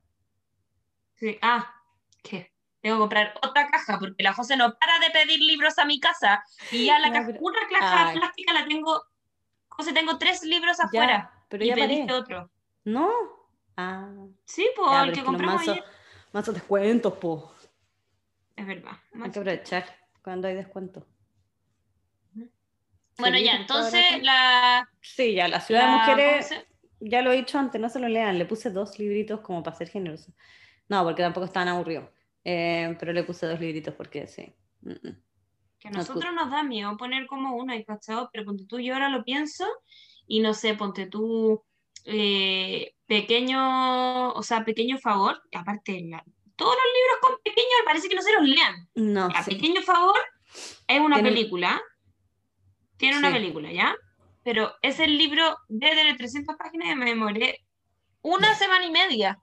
Sí. 1.16 1.38
Ah, 1.42 1.74
¿qué? 2.22 2.52
Tengo 2.80 2.96
que 2.96 3.00
comprar 3.00 3.34
otra 3.42 3.68
caja 3.68 3.98
porque 3.98 4.22
la 4.22 4.32
José 4.32 4.56
no 4.56 4.74
para 4.78 4.98
de 4.98 5.10
pedir 5.10 5.40
libros 5.40 5.78
a 5.78 5.84
mi 5.84 6.00
casa 6.00 6.42
y 6.70 6.86
ya 6.86 6.98
la 6.98 7.08
No, 7.08 7.14
caja, 7.14 7.26
pero- 7.26 7.38
una 7.42 7.60
caja 7.70 8.08
Ay. 8.08 8.18
plástica 8.18 8.52
la 8.52 8.66
tengo. 8.66 9.02
José, 9.68 9.92
tengo 9.92 10.18
tres 10.18 10.42
libros 10.42 10.78
Ya, 10.78 10.84
afuera 10.84 11.32
pero 11.48 11.64
y 11.64 11.68
ya 11.68 11.74
pediste 11.74 12.06
paré. 12.06 12.18
otro. 12.18 12.50
¿No? 12.84 13.10
Ah, 13.76 14.10
Sí, 14.44 14.68
pues 14.74 15.02
el 15.04 15.12
que 15.12 15.22
compramos 15.22 15.56
mazos, 15.60 15.68
ayer. 15.78 15.84
mazos 16.32 16.54
descuentos, 16.54 17.12
po. 17.14 17.54
Es 18.56 18.66
verdad. 18.66 18.92
Hay 19.14 19.30
que 19.30 19.38
aprovechar 19.38 19.84
cuando 20.22 20.48
hay 20.48 20.54
descuento. 20.54 21.06
Bueno, 23.18 23.38
ya, 23.38 23.52
entonces 23.56 24.22
la. 24.22 24.88
Sí, 25.00 25.34
ya, 25.34 25.46
la 25.48 25.60
ciudad 25.60 25.82
la- 25.82 25.86
de 25.86 25.92
¿cómo 25.92 26.12
mujeres, 26.14 26.66
ya 27.02 27.22
lo 27.22 27.32
he 27.32 27.36
dicho 27.36 27.58
antes, 27.58 27.80
no 27.80 27.88
se 27.88 27.98
lo 28.00 28.08
lean. 28.08 28.38
Le 28.38 28.46
puse 28.46 28.70
dos 28.70 28.98
libritos 28.98 29.40
como 29.40 29.62
para 29.62 29.76
ser 29.76 29.88
generoso. 29.88 30.32
No, 30.88 31.04
porque 31.04 31.22
tampoco 31.22 31.46
estaban 31.46 31.68
aburridos. 31.68 32.08
Eh, 32.44 32.96
pero 32.98 33.12
le 33.12 33.22
puse 33.24 33.46
dos 33.46 33.60
libritos 33.60 33.94
porque 33.94 34.26
sí. 34.26 34.52
Mm, 34.82 34.90
mm. 34.90 35.22
Que 35.78 35.88
a 35.88 35.90
nosotros 35.90 36.32
nos 36.34 36.50
da 36.50 36.62
miedo 36.62 36.96
poner 36.96 37.26
como 37.26 37.56
uno, 37.56 37.72
¿hay 37.72 37.84
cachado? 37.84 38.30
Pero 38.32 38.44
ponte 38.44 38.66
tú, 38.66 38.78
yo 38.78 38.94
ahora 38.94 39.08
lo 39.08 39.24
pienso 39.24 39.64
y 40.26 40.40
no 40.40 40.54
sé, 40.54 40.74
ponte 40.74 41.06
tú 41.06 41.62
eh, 42.04 42.94
pequeño, 43.06 44.30
o 44.32 44.42
sea, 44.42 44.64
pequeño 44.64 44.98
favor, 44.98 45.40
y 45.50 45.56
aparte 45.56 46.00
la- 46.08 46.24
todos 46.56 46.74
los 46.74 46.84
libros 46.94 47.18
con 47.20 47.42
pequeño 47.42 47.68
parece 47.84 48.08
que 48.08 48.14
no 48.14 48.22
se 48.22 48.32
los 48.32 48.42
lean. 48.44 48.88
No, 48.94 49.26
A 49.34 49.42
sí. 49.42 49.54
pequeño 49.54 49.82
favor 49.82 50.18
es 50.86 51.00
una 51.00 51.20
película, 51.22 51.80
tiene 52.96 53.18
una 53.18 53.32
película, 53.32 53.72
¿ya? 53.72 53.96
Pero 54.44 54.74
ese 54.82 55.06
libro 55.06 55.56
debe 55.68 55.94
tener 55.96 56.16
300 56.16 56.56
páginas 56.56 56.88
y 56.90 56.94
me 56.96 57.04
demoré 57.06 57.64
una 58.22 58.54
semana 58.54 58.84
y 58.84 58.90
media. 58.90 59.38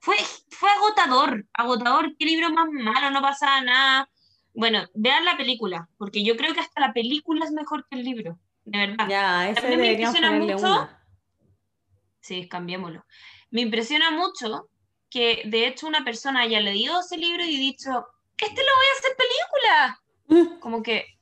Fue, 0.00 0.16
fue 0.50 0.70
agotador, 0.70 1.46
agotador, 1.54 2.14
qué 2.18 2.26
libro 2.26 2.50
más 2.50 2.68
malo, 2.70 3.10
no 3.10 3.22
pasaba 3.22 3.60
nada. 3.62 4.10
Bueno, 4.52 4.86
vean 4.94 5.24
la 5.24 5.36
película, 5.36 5.88
porque 5.96 6.22
yo 6.22 6.36
creo 6.36 6.52
que 6.52 6.60
hasta 6.60 6.80
la 6.80 6.92
película 6.92 7.44
es 7.44 7.52
mejor 7.52 7.86
que 7.88 7.96
el 7.98 8.04
libro, 8.04 8.38
de 8.64 8.78
verdad. 8.86 9.08
Ya, 9.08 9.48
ese 9.48 9.60
También 9.62 9.80
me 9.80 9.92
impresiona 9.92 10.30
mucho- 10.32 10.56
una. 10.66 11.00
Sí, 12.20 12.48
cambiémoslo. 12.48 13.04
Me 13.50 13.62
impresiona 13.62 14.10
mucho 14.10 14.68
que 15.10 15.42
de 15.46 15.66
hecho 15.66 15.86
una 15.86 16.04
persona 16.04 16.40
haya 16.40 16.60
leído 16.60 17.00
ese 17.00 17.16
libro 17.16 17.44
y 17.44 17.56
dicho, 17.56 17.90
este 18.36 18.60
lo 18.62 18.76
voy 18.76 18.86
a 18.86 18.98
hacer 18.98 19.16
película. 19.16 20.02
Mm, 20.26 20.58
Como 20.60 20.82
que 20.82 21.13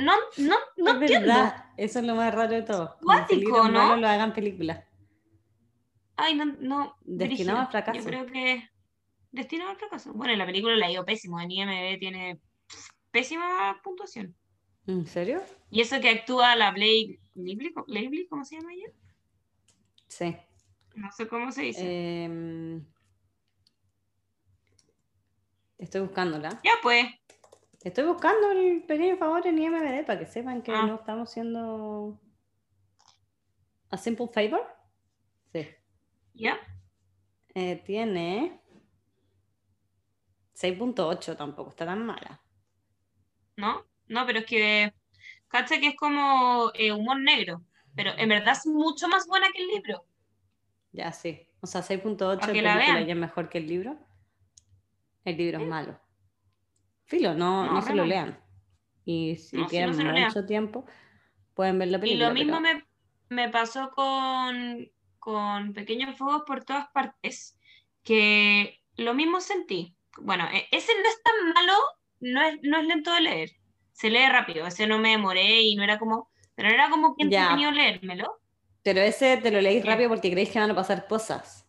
no, 0.00 0.12
no, 0.38 0.56
no 0.76 0.88
es 0.90 1.00
entiendo. 1.02 1.26
verdad, 1.28 1.66
eso 1.76 1.98
es 1.98 2.04
lo 2.04 2.14
más 2.14 2.34
raro 2.34 2.52
de 2.54 2.62
todo. 2.62 2.96
Cuático, 3.02 3.68
¿no? 3.68 3.96
lo 3.96 4.08
hagan 4.08 4.32
película. 4.32 4.84
Ay, 6.16 6.34
no, 6.34 6.44
no. 6.60 6.96
Destinado 7.02 7.60
al 7.60 7.68
fracaso. 7.68 7.98
Yo 7.98 8.04
creo 8.04 8.26
que. 8.26 8.68
Destinado 9.32 9.70
al 9.70 9.76
fracaso. 9.76 10.12
Bueno, 10.12 10.34
la 10.36 10.46
película 10.46 10.76
la 10.76 10.86
ha 10.86 10.90
ido 10.92 11.04
pésimo. 11.04 11.40
En 11.40 11.50
IMDb 11.50 11.98
tiene 11.98 12.40
pésima 13.10 13.80
puntuación. 13.82 14.34
¿En 14.86 15.06
serio? 15.06 15.42
Y 15.70 15.80
eso 15.80 16.00
que 16.00 16.10
actúa 16.10 16.54
la 16.56 16.70
Blake 16.70 17.18
Lively, 17.34 17.72
¿cómo- 17.72 17.86
Lively, 17.88 18.26
¿cómo 18.28 18.44
se 18.44 18.56
llama 18.56 18.72
ella? 18.74 18.86
Sí. 20.06 20.36
No 20.94 21.10
sé 21.10 21.26
cómo 21.26 21.50
se 21.50 21.62
dice. 21.62 22.24
Em, 22.24 22.84
estoy 25.78 26.02
buscándola. 26.02 26.60
Ya 26.62 26.72
pues. 26.82 27.06
Estoy 27.84 28.04
buscando 28.06 28.50
el 28.50 28.82
pequeño 28.84 29.16
favor 29.18 29.46
en 29.46 29.58
IMDb 29.58 30.04
para 30.06 30.18
que 30.18 30.26
sepan 30.26 30.62
que 30.62 30.72
Ah. 30.72 30.86
no 30.86 30.94
estamos 30.96 31.30
siendo 31.30 32.18
a 33.90 33.96
simple 33.98 34.26
favor. 34.28 34.66
Sí. 35.52 35.68
Ya. 36.32 36.58
Eh, 37.54 37.76
tiene 37.84 38.60
6.8 40.54 41.36
tampoco, 41.36 41.70
está 41.70 41.84
tan 41.84 42.04
mala. 42.04 42.40
¿No? 43.56 43.84
No, 44.08 44.26
pero 44.26 44.40
es 44.40 44.46
que. 44.46 44.92
Cacha 45.48 45.78
que 45.78 45.88
es 45.88 45.96
como 45.96 46.70
eh, 46.74 46.90
humor 46.92 47.20
negro. 47.20 47.62
Pero 47.94 48.10
en 48.16 48.28
verdad 48.28 48.54
es 48.54 48.66
mucho 48.66 49.06
más 49.06 49.26
buena 49.28 49.46
que 49.54 49.62
el 49.62 49.68
libro. 49.68 50.04
Ya, 50.90 51.12
sí. 51.12 51.46
O 51.60 51.66
sea, 51.66 51.80
6.8 51.82 52.40
Pa' 52.40 52.46
de 52.48 52.52
que 52.52 52.62
la 52.62 52.74
película 52.74 52.94
vean. 52.94 53.06
ya 53.06 53.12
es 53.12 53.18
mejor 53.20 53.48
que 53.48 53.58
el 53.58 53.68
libro. 53.68 53.96
El 55.24 55.36
libro 55.36 55.60
es 55.60 55.66
malo. 55.68 56.00
Filo, 57.06 57.34
no, 57.34 57.66
No, 57.66 57.72
no 57.74 57.82
se 57.82 57.94
lo 57.94 58.04
lean. 58.04 58.38
Y 59.04 59.36
si 59.36 59.56
No, 59.56 59.66
no 59.68 60.12
mucho 60.12 60.46
tiempo, 60.46 60.86
pueden 61.54 61.78
ver 61.78 61.88
la 61.88 62.06
Y 62.06 62.14
lo 62.16 62.32
mismo 62.32 62.60
pero- 62.62 62.84
me, 63.28 63.44
me 63.44 63.48
pasó 63.50 63.90
con, 63.90 64.90
con 65.18 65.72
Pequeños 65.74 66.16
Fuegos 66.16 66.42
por 66.46 66.64
todas 66.64 66.88
partes, 66.88 67.58
que 68.02 68.80
lo 68.96 69.14
mismo 69.14 69.40
sentí. 69.40 69.96
Bueno, 70.18 70.46
e- 70.52 70.66
ese 70.70 70.92
no 70.94 71.08
es 71.08 71.22
tan 71.22 71.52
malo, 71.52 71.74
no 72.20 72.42
es, 72.42 72.58
no 72.62 72.78
es 72.78 72.86
lento 72.86 73.12
de 73.12 73.20
leer, 73.20 73.50
se 73.92 74.08
lee 74.10 74.26
rápido, 74.28 74.66
ese 74.66 74.86
no 74.86 74.98
me 74.98 75.10
demoré 75.10 75.62
y 75.62 75.76
no 75.76 75.82
era 75.82 75.98
como, 75.98 76.30
pero 76.54 76.68
era 76.70 76.88
como 76.88 77.14
que 77.16 77.24
entretenido 77.24 77.70
leérmelo. 77.72 78.40
Pero 78.82 79.00
ese 79.00 79.36
te 79.38 79.50
lo 79.50 79.60
leís 79.60 79.82
¿Qué? 79.82 79.90
rápido 79.90 80.08
porque 80.10 80.30
creéis 80.30 80.50
que 80.50 80.60
van 80.60 80.70
a 80.70 80.74
pasar 80.74 81.06
cosas. 81.08 81.66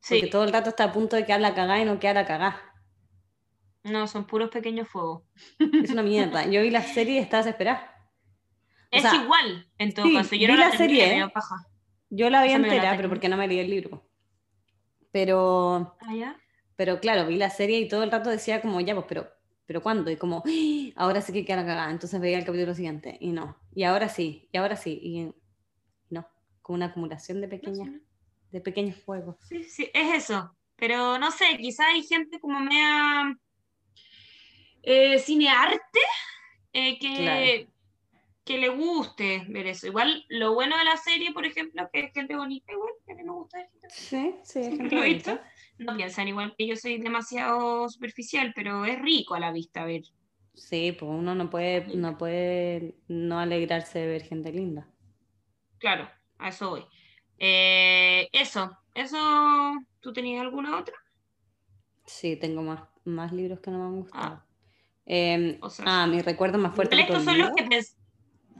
Sí, 0.00 0.16
Porque 0.16 0.30
todo 0.30 0.44
el 0.44 0.52
rato 0.52 0.68
está 0.68 0.84
a 0.84 0.92
punto 0.92 1.16
de 1.16 1.24
quedar 1.24 1.40
la 1.40 1.54
cagada 1.54 1.80
y 1.80 1.84
no 1.84 1.98
queda 1.98 2.12
la 2.14 2.26
cagada. 2.26 2.73
No, 3.84 4.06
son 4.06 4.26
puros 4.26 4.50
pequeños 4.50 4.88
fuegos. 4.88 5.22
Es 5.58 5.90
una 5.90 6.02
mierda. 6.02 6.46
Yo 6.46 6.62
vi 6.62 6.70
la 6.70 6.82
serie 6.82 7.14
y 7.16 7.18
estaba 7.18 7.42
desesperada. 7.42 7.90
O 8.92 8.96
Es 8.96 9.02
sea, 9.02 9.14
igual, 9.22 9.68
en 9.78 9.92
todo 9.92 10.06
sí, 10.06 10.14
caso, 10.14 10.34
yo 10.36 10.46
vi 10.46 10.46
no 10.46 10.56
la 10.56 10.68
la 10.68 10.76
serie, 10.76 11.28
paja. 11.32 11.56
Yo 12.10 12.30
la 12.30 12.42
vi 12.42 12.48
Esa 12.50 12.58
la 12.58 12.66
entera, 12.68 12.96
pero 12.96 13.08
porque 13.08 13.28
no 13.28 13.36
me 13.36 13.48
leí 13.48 13.58
el 13.58 13.70
libro. 13.70 14.08
Pero, 15.12 15.96
Ah, 16.00 16.14
ya. 16.14 16.36
pero 16.76 17.00
claro, 17.00 17.26
vi 17.26 17.36
la 17.36 17.50
serie 17.50 17.78
y 17.80 17.88
todo 17.88 18.02
el 18.02 18.10
rato 18.10 18.30
decía 18.30 18.60
como, 18.60 18.80
ya, 18.80 18.94
pues, 18.94 19.06
pero, 19.08 19.28
pero 19.66 19.82
¿cuándo? 19.82 20.10
Y 20.10 20.16
como, 20.16 20.42
"Ah, 20.46 21.04
ahora 21.04 21.20
sí 21.20 21.32
que 21.32 21.44
queda 21.44 21.64
cagada. 21.64 21.90
Entonces 21.90 22.20
veía 22.20 22.38
el 22.38 22.44
capítulo 22.44 22.74
siguiente 22.74 23.16
y 23.20 23.32
no. 23.32 23.56
Y 23.74 23.84
ahora 23.84 24.08
sí, 24.08 24.48
y 24.52 24.56
ahora 24.58 24.76
sí. 24.76 24.98
Y 25.02 25.32
no. 26.10 26.26
Como 26.62 26.76
una 26.76 26.86
acumulación 26.86 27.40
de 27.40 27.46
No 27.46 27.50
sé, 27.52 27.58
pequeñas, 27.60 28.02
de 28.50 28.60
pequeños 28.60 28.96
juegos. 29.04 29.36
Sí, 29.48 29.62
sí, 29.64 29.90
es 29.94 30.14
eso. 30.24 30.56
Pero 30.76 31.18
no 31.18 31.30
sé, 31.30 31.56
quizá 31.58 31.86
hay 31.88 32.02
gente 32.02 32.40
como 32.40 32.60
mea 32.60 33.32
eh, 34.86 35.18
cinearte 35.18 36.00
eh, 36.72 36.98
que, 36.98 37.14
Claro. 37.16 37.72
que 38.44 38.58
le 38.58 38.68
guste 38.68 39.44
ver 39.48 39.66
eso. 39.68 39.86
Igual 39.86 40.24
lo 40.28 40.54
bueno 40.54 40.76
de 40.78 40.84
la 40.84 40.96
serie, 40.96 41.32
por 41.32 41.46
ejemplo, 41.46 41.88
que 41.92 42.00
es 42.00 42.12
gente 42.12 42.36
bonita, 42.36 42.72
igual, 42.72 42.92
que 43.06 43.12
a 43.12 43.16
mí 43.16 43.22
me 43.24 43.32
gusta 43.32 43.58
ver 43.58 43.68
gente. 43.70 43.88
Sí, 43.90 44.34
sí, 44.44 44.58
hay 44.60 44.76
gente 44.76 44.96
¿Lo 44.96 45.02
he 45.02 45.08
bonita. 45.08 45.32
visto? 45.34 45.48
No 45.78 45.96
piensan 45.96 46.28
igual 46.28 46.54
que 46.56 46.66
yo 46.66 46.76
soy 46.76 46.98
demasiado 46.98 47.88
superficial, 47.88 48.52
pero 48.54 48.84
es 48.84 49.00
rico 49.00 49.34
a 49.34 49.40
la 49.40 49.52
vista 49.52 49.84
ver. 49.84 50.02
Sí, 50.54 50.92
pues 50.92 51.10
uno 51.10 51.34
no 51.34 51.50
puede, 51.50 51.86
no 51.96 52.16
puede 52.16 52.94
no 53.08 53.40
alegrarse 53.40 53.98
de 54.00 54.06
ver 54.06 54.22
gente 54.22 54.52
linda. 54.52 54.88
Claro, 55.78 56.08
a 56.38 56.48
eso 56.48 56.70
voy. 56.70 56.84
Eh, 57.38 58.28
eso, 58.32 58.70
eso, 58.94 59.74
¿tú 60.00 60.12
tenías 60.12 60.42
alguna 60.42 60.78
otra? 60.78 60.94
Sí, 62.06 62.36
tengo 62.36 62.62
más, 62.62 62.82
más 63.04 63.32
libros 63.32 63.60
que 63.60 63.70
no 63.70 63.78
me 63.78 63.84
han 63.84 64.00
gustado. 64.00 64.34
Ah. 64.36 64.43
Em, 65.06 65.58
O 65.60 65.68
sea, 65.70 65.84
ah, 65.86 66.06
mi 66.06 66.20
recuerdo 66.22 66.58
más 66.58 66.74
fuerte 66.74 66.98
estos 67.00 67.24
son 67.24 67.38
los 67.38 67.50
que 67.52 67.64
pens- 67.66 67.94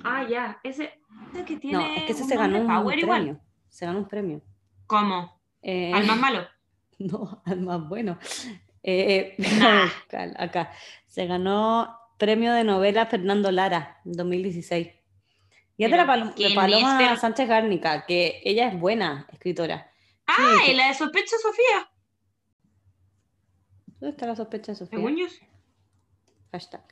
Ah, 0.02 0.26
ya, 0.28 0.61
ese, 0.62 0.92
ese 1.33 1.44
que 1.44 1.57
tiene 1.57 1.78
No, 1.78 1.87
es 1.94 2.02
que 2.04 2.12
ese 2.12 2.24
se 2.24 2.37
ganó 2.37 2.59
un 2.61 2.66
premio. 2.87 2.98
igual. 3.04 3.40
Se 3.68 3.87
ganó 3.87 3.98
un 4.00 4.09
premio. 4.09 4.42
¿Cómo? 4.87 5.40
Eh, 5.62 5.92
Al 5.94 6.07
más 6.07 6.18
malo. 6.18 6.46
No, 6.98 7.42
al 7.44 7.61
más 7.61 7.88
bueno. 7.88 8.18
Eh, 8.83 9.35
Nah. 9.59 9.87
acá, 10.07 10.33
acá. 10.38 10.72
Se 11.07 11.26
ganó 11.26 11.96
premio 12.18 12.52
de 12.52 12.62
novela 12.64 13.07
Fernando 13.07 13.50
Lara, 13.50 14.00
2016. 14.04 14.88
Y 15.76 15.85
es 15.85 15.90
de, 15.90 15.96
la 15.96 16.04
Pero, 16.04 16.07
Palo- 16.07 16.26
de 16.28 16.35
¿quién 16.35 16.54
Paloma 16.54 17.16
Sánchez 17.16 17.48
Gárnica, 17.48 18.04
que 18.07 18.40
ella 18.44 18.68
es 18.68 18.78
buena 18.78 19.26
escritora. 19.33 19.90
Ah, 20.26 20.59
y 20.68 20.74
la 20.74 20.88
de 20.88 20.94
sospecha 20.94 21.37
Sofía. 21.42 21.88
¿Dónde 23.98 24.11
está 24.11 24.26
la 24.26 24.37
sospecha 24.37 24.74
Sofía? 24.74 24.98
Según 24.98 25.16
yo. 25.16 25.26
Hashtag. 26.55 26.83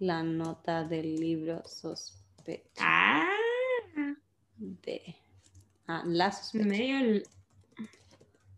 La 0.00 0.22
nota 0.22 0.84
del 0.84 1.16
libro 1.16 1.62
sospecha 1.66 2.74
Ah, 2.78 3.26
de... 4.58 5.16
Ah, 5.86 6.02
la 6.04 6.30
sospecha. 6.30 6.66
medio 6.66 6.98
el. 6.98 7.26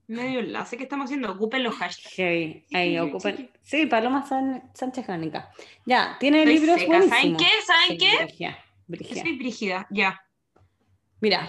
Medio 0.08 0.40
enlace 0.40 0.76
que 0.76 0.82
estamos 0.82 1.04
haciendo. 1.04 1.30
Ocupen 1.30 1.62
los 1.62 1.76
hashtags. 1.76 2.14
Heavy. 2.16 2.64
Ahí 2.72 2.90
Sí, 2.94 2.98
ocupan. 2.98 3.50
sí. 3.62 3.86
Paloma 3.86 4.26
San- 4.26 4.70
Sánchez 4.74 5.06
Gárnica. 5.06 5.52
Ya, 5.84 6.16
tiene 6.18 6.38
Estoy 6.42 6.54
libros 6.58 6.80
seca. 6.80 7.02
¿Saben 7.02 7.36
qué? 7.36 7.46
¿Saben 7.64 7.98
qué? 7.98 8.24
Brigia, 8.24 8.58
Brigia. 8.88 9.22
Soy 9.22 9.38
brígida. 9.38 9.86
Ya. 9.90 10.20
Mira, 11.20 11.48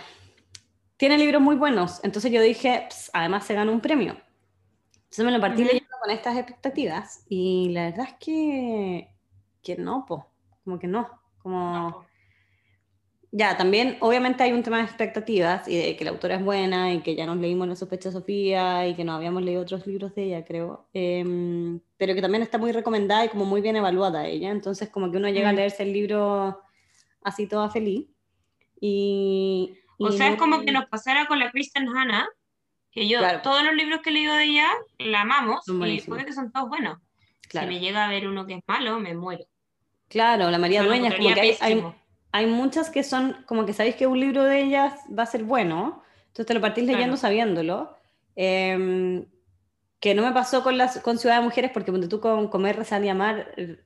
tiene 0.98 1.18
libros 1.18 1.42
muy 1.42 1.56
buenos. 1.56 2.02
Entonces 2.04 2.32
yo 2.32 2.40
dije, 2.40 2.86
"Ps, 2.88 3.10
además 3.14 3.48
se 3.48 3.56
ganó 3.56 3.72
un 3.72 3.82
premio. 3.82 4.16
Entonces 4.96 5.26
me 5.26 5.32
lo 5.32 5.42
partí 5.42 5.64
Ujú. 5.64 5.72
leyendo 5.74 5.87
con 6.08 6.16
estas 6.16 6.38
expectativas. 6.38 7.26
Y 7.28 7.70
la 7.72 7.90
verdad 7.90 8.08
es 8.10 8.16
que, 8.26 9.10
que 9.62 9.76
no, 9.76 10.06
po. 10.08 10.26
Como 10.64 10.80
que 10.80 10.88
no. 10.88 11.10
Como... 11.40 11.74
No. 11.74 12.06
Ya, 13.34 13.58
también 13.58 13.98
obviamente 14.00 14.42
hay 14.44 14.54
un 14.54 14.64
tema 14.64 14.78
de 14.78 14.86
expectativas 14.86 15.68
y 15.68 15.76
de 15.78 15.98
que 15.98 16.06
la 16.06 16.12
autora 16.12 16.36
es 16.36 16.44
buena 16.46 16.94
y 16.94 17.02
que 17.02 17.14
ya 17.14 17.26
nos 17.26 17.36
leímos 17.38 17.68
La 17.68 17.76
sospecha 17.76 18.10
Sofía 18.10 18.88
y 18.88 18.96
que 18.96 19.04
nos 19.04 19.18
habíamos 19.18 19.44
leído 19.44 19.62
otros 19.64 19.86
libros 19.86 20.16
de 20.16 20.24
ella, 20.24 20.46
creo. 20.46 20.88
Em, 20.94 21.82
pero 21.98 22.16
que 22.16 22.22
también 22.22 22.42
está 22.42 22.58
muy 22.58 22.72
recomendada 22.72 23.26
y 23.26 23.30
como 23.30 23.44
muy 23.44 23.60
bien 23.60 23.76
evaluada 23.76 24.26
ella. 24.26 24.50
Entonces 24.50 24.88
como 24.90 25.12
que 25.12 25.18
uno 25.18 25.28
llega 25.28 25.50
a 25.50 25.54
Mm. 25.54 25.56
leerse 25.58 25.84
el 25.84 25.92
libro 25.92 26.62
así 27.22 27.48
toda 27.48 27.70
feliz. 27.70 28.08
Y, 28.80 29.74
O 30.00 30.08
y 30.08 30.18
sea, 30.18 30.28
no- 30.28 30.34
es 30.36 30.40
como 30.40 30.62
que 30.62 30.72
nos 30.72 30.86
pasara 30.86 31.26
con 31.28 31.38
la 31.40 31.52
Kristen 31.52 31.90
Hanna, 31.90 32.30
que 32.98 33.08
yo, 33.08 33.20
Claro. 33.20 33.42
todos 33.44 33.64
los 33.64 33.76
libros 33.76 34.02
que 34.02 34.10
he 34.10 34.14
leído 34.14 34.34
de 34.34 34.46
ella, 34.46 34.68
la 34.98 35.22
amamos 35.22 35.68
y 35.68 36.02
puede 36.02 36.26
que 36.26 36.34
son 36.34 36.52
todos 36.52 36.68
buenos. 36.68 36.98
Claro, 37.48 37.68
Si 37.68 37.74
me 37.76 37.80
llega 37.80 38.06
a 38.06 38.10
ver 38.10 38.28
uno 38.28 38.46
que 38.48 38.56
es 38.56 38.62
malo, 38.68 39.00
me 39.00 39.14
muero. 39.14 39.46
claro, 40.10 40.50
la 40.50 40.58
María 40.58 40.84
Dueñas, 40.84 41.14
como 41.16 41.34
que 41.34 41.58
hay, 41.62 41.84
hay, 42.32 42.46
muchas 42.48 42.90
que 42.90 43.04
son 43.04 43.44
como 43.46 43.66
que 43.66 43.74
sabéis 43.74 43.96
que 43.96 44.08
un 44.08 44.20
libro 44.20 44.44
de 44.44 44.62
ellas 44.62 44.94
va 45.18 45.24
a 45.24 45.28
ser 45.28 45.44
bueno, 45.44 46.04
entonces 46.28 46.46
te 46.48 46.54
lo 46.54 46.62
partís 46.62 46.86
leyendo 46.86 47.18
sabiéndolo. 47.18 47.96
Em, 48.36 49.26
que 50.00 50.14
no 50.14 50.24
me 50.24 50.32
pasó 50.32 50.62
con, 50.64 50.78
las, 50.78 51.00
con 51.00 51.18
Ciudad 51.18 51.38
de 51.38 51.44
Mujeres, 51.44 51.72
porque 51.74 51.92
cuando 51.92 52.08
tú 52.10 52.20
con 52.20 52.48
Comer, 52.50 52.76
Rezar 52.78 53.04
y 53.04 53.10
Amar, 53.10 53.54
eh, 53.58 53.80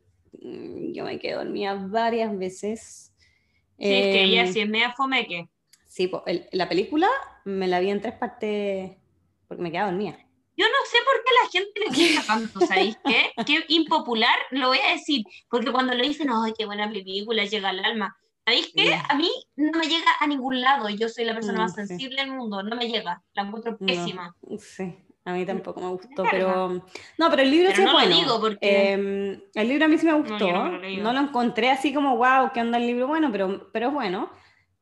yo 0.94 1.04
me 1.06 1.20
quedé 1.20 1.34
dormida 1.36 1.74
varias 1.76 2.38
veces. 2.38 3.14
Sí, 3.78 3.94
es 3.94 4.08
que 4.08 4.24
ella 4.24 4.42
Em, 4.44 4.54
sí 4.54 4.60
es 4.62 4.70
media 4.70 4.92
fomeque. 4.94 5.48
sí, 5.86 6.10
el- 6.26 6.48
la 6.52 6.68
película 6.70 7.08
me 7.46 7.68
la 7.68 7.80
vi 7.80 7.90
en 7.90 8.02
tres 8.02 8.16
partes 8.16 8.92
porque 9.52 9.64
me 9.64 9.70
quedaba 9.72 9.92
dormida. 9.92 10.18
Yo 10.56 10.66
no 10.66 10.86
sé 10.90 10.98
por 11.04 11.22
qué 11.26 11.32
la 11.44 11.50
gente 11.52 11.80
le 11.82 11.88
gusta 12.16 12.26
tanto, 12.34 12.62
¿sabéis 12.62 12.98
qué? 13.04 13.32
Qué 13.46 13.66
impopular, 13.68 14.36
lo 14.52 14.70
voy 14.70 14.78
a 14.80 14.92
decir, 14.94 15.26
porque 15.50 15.74
cuando 15.74 15.94
lo 15.94 16.02
dicen, 16.04 16.30
ay, 16.32 16.54
qué 16.58 16.66
buena 16.66 16.90
película, 16.90 17.44
llega 17.44 17.68
al 17.70 17.84
alma. 17.84 18.16
¿Sabéis 18.46 18.72
qué? 18.74 18.92
Mm. 18.96 19.02
A 19.10 19.16
mí 19.16 19.30
no 19.58 19.78
me 19.78 19.88
llega 19.88 20.10
a 20.22 20.26
ningún 20.28 20.62
lado, 20.62 20.88
yo 20.90 21.10
soy 21.10 21.26
la 21.26 21.34
persona 21.34 21.60
Mm, 21.60 21.62
más 21.64 21.76
sí. 21.76 21.86
sensible 21.86 22.16
del 22.22 22.32
mundo, 22.32 22.64
no 22.64 22.78
me 22.78 22.88
llega, 22.88 23.22
la 23.34 23.42
encuentro 23.44 23.76
No, 23.78 23.86
pésima. 23.86 24.34
sí, 24.58 24.96
a 25.26 25.34
mí 25.34 25.46
tampoco 25.46 25.82
me 25.82 25.88
gustó, 25.88 26.24
pero... 26.32 26.82
No, 27.18 27.30
pero 27.30 27.42
el 27.42 27.52
libro 27.52 27.68
Pero 27.72 27.76
sí 27.76 27.82
es 27.82 27.86
no 27.88 27.92
lo 27.92 28.00
bueno. 28.00 28.16
digo 28.16 28.40
porque- 28.40 28.94
Em, 28.94 29.42
el 29.54 29.68
libro 29.68 29.84
a 29.84 29.88
mí 29.90 29.98
sí 29.98 30.06
me 30.06 30.14
gustó. 30.14 30.38
no 30.40 30.52
No, 30.66 30.72
lo 30.72 30.78
leído. 30.80 31.12
lo 31.12 31.20
encontré 31.20 31.70
así 31.72 31.94
como, 31.94 32.16
wow, 32.16 32.52
¿qué 32.54 32.62
onda 32.62 32.78
el 32.78 32.88
libro? 32.88 33.08
Bueno, 33.08 33.30
pero, 33.34 33.70
pero 33.74 33.88
es 33.90 33.94
bueno. 33.94 34.32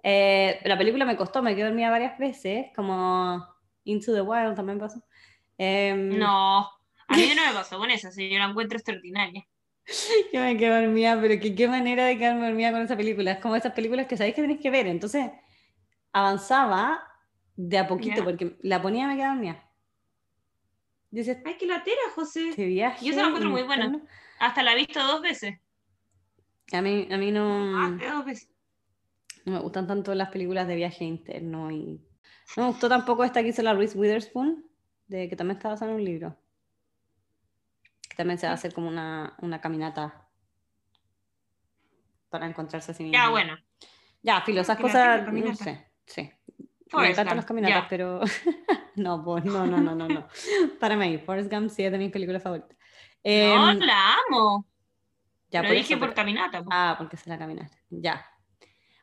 Eh, 0.04 0.60
la 0.66 0.78
película 0.78 1.06
me 1.06 1.18
costó, 1.18 1.42
me 1.42 1.56
quedé 1.56 1.66
dormida 1.66 1.90
varias 1.90 2.18
veces, 2.20 2.68
como 2.76 3.46
Into 3.86 4.14
the 4.14 4.22
Wild 4.22 4.56
también 4.56 4.80
pasó. 4.80 5.04
Em, 5.58 6.18
No, 6.18 6.60
a 7.08 7.16
mí 7.16 7.30
no 7.36 7.46
me 7.48 7.54
pasó 7.54 7.78
con 7.78 7.90
esa, 7.92 8.12
si 8.12 8.30
yo 8.30 8.38
la 8.40 8.46
encuentro 8.46 8.78
extraordinaria. 8.78 9.44
Yo 10.34 10.42
me 10.42 10.56
quedé 10.56 10.82
dormida, 10.84 11.20
pero 11.20 11.42
que 11.42 11.56
qué 11.56 11.68
manera 11.68 12.06
de 12.06 12.16
quedarme 12.18 12.46
dormida 12.46 12.72
con 12.72 12.82
esa 12.82 12.96
película. 12.96 13.32
Es 13.32 13.40
como 13.40 13.56
esas 13.56 13.74
películas 13.74 14.06
que 14.06 14.18
sabéis 14.18 14.36
que 14.36 14.42
tenéis 14.44 14.60
que 14.62 14.70
ver. 14.70 14.86
Entonces 14.86 15.32
avanzaba 16.12 17.02
de 17.56 17.78
a 17.80 17.88
poquito, 17.88 18.24
porque 18.24 18.56
la 18.62 18.82
ponía 18.84 19.06
y 19.06 19.08
me 19.08 19.16
quedaba 19.16 19.34
dormida. 19.34 19.70
Dices, 21.10 21.40
Ay, 21.44 21.56
que 21.58 21.66
latera, 21.66 21.98
José. 22.14 22.50
este 22.50 22.66
viaje. 22.66 23.04
Yo 23.04 23.12
esa 23.14 23.22
la 23.24 23.28
encuentro 23.30 23.50
muy 23.50 23.64
buena. 23.64 23.86
interno. 23.86 24.08
Hasta 24.40 24.62
la 24.62 24.74
he 24.74 24.76
visto 24.76 25.02
dos 25.04 25.22
veces. 25.24 25.56
A 26.72 26.82
mí, 26.84 27.08
a 27.12 27.18
mí 27.18 27.32
no, 27.32 27.92
de 27.98 28.08
dos 28.08 28.26
veces. 28.26 28.50
no 29.46 29.54
me 29.54 29.60
gustan 29.60 29.88
tanto 29.88 30.14
las 30.14 30.30
películas 30.30 30.68
de 30.68 30.76
viaje 30.76 31.04
interno 31.04 31.72
y 31.72 32.00
no 32.58 32.64
me 32.64 32.70
gustó 32.70 32.90
tampoco 32.90 33.24
esta 33.24 33.42
que 33.42 33.50
hizo 33.50 33.62
la 33.62 33.74
Reese 33.74 33.98
Witherspoon, 33.98 34.66
de 35.08 35.30
que 35.30 35.36
también 35.36 35.58
está 35.58 35.70
basada 35.70 35.92
en 35.92 35.98
un 35.98 36.06
libro. 36.06 36.36
Que 38.10 38.16
también 38.16 38.38
se 38.40 38.48
va 38.48 38.52
a 38.52 38.56
hacer 38.56 38.74
como 38.74 38.88
una, 38.88 39.36
una 39.42 39.62
caminata 39.62 40.28
para 42.30 42.46
encontrarse 42.48 42.92
a 42.92 42.96
sí 42.96 43.10
Ya, 43.12 43.30
bueno. 43.30 43.58
Ya, 44.22 44.42
filo, 44.42 44.62
esas 44.62 44.78
cosas, 44.78 45.32
no 45.32 45.56
sé, 45.56 45.88
sí. 46.06 46.24
Me 46.58 46.68
Forrest 46.92 47.12
encantan 47.14 47.38
las 47.38 47.46
caminatas, 47.46 47.86
pero 47.88 48.20
no, 48.96 49.24
pues 49.24 49.46
no, 49.46 49.66
no, 49.66 49.78
no, 49.80 49.96
no, 49.96 50.08
no. 50.08 50.28
Párame 50.80 51.06
ahí, 51.06 51.18
Forrest 51.20 51.52
Gump 51.52 51.70
sí 51.70 51.84
es 51.84 51.92
de 51.92 51.98
mis 52.00 52.12
películas 52.12 52.42
favoritas. 52.44 52.76
No, 53.24 53.72
Em, 53.72 53.80
la 53.80 54.16
amo. 54.28 54.66
ya, 55.52 55.62
Lo 55.62 55.68
por 55.70 55.76
dije 55.78 55.94
eso, 55.94 56.00
por 56.00 56.10
pero- 56.10 56.16
caminata. 56.16 56.64
Ah, 56.72 56.96
porque 56.98 57.16
se 57.18 57.30
la 57.30 57.38
caminata. 57.38 57.76
Ya. 57.90 58.26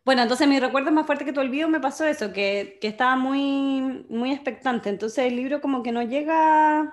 Bueno, 0.06 0.22
entonces 0.22 0.46
mi 0.46 0.60
recuerdo 0.60 0.92
más 0.92 1.04
fuerte 1.04 1.24
que 1.24 1.32
tu 1.32 1.40
olvido 1.40 1.68
me 1.68 1.80
pasó 1.80 2.06
eso, 2.06 2.32
que, 2.32 2.78
que 2.80 2.86
estaba 2.86 3.16
muy, 3.16 4.06
muy 4.08 4.30
expectante. 4.32 4.88
Entonces 4.88 5.26
el 5.26 5.34
libro 5.34 5.60
como 5.60 5.82
que 5.82 5.90
no 5.90 6.00
llega, 6.00 6.84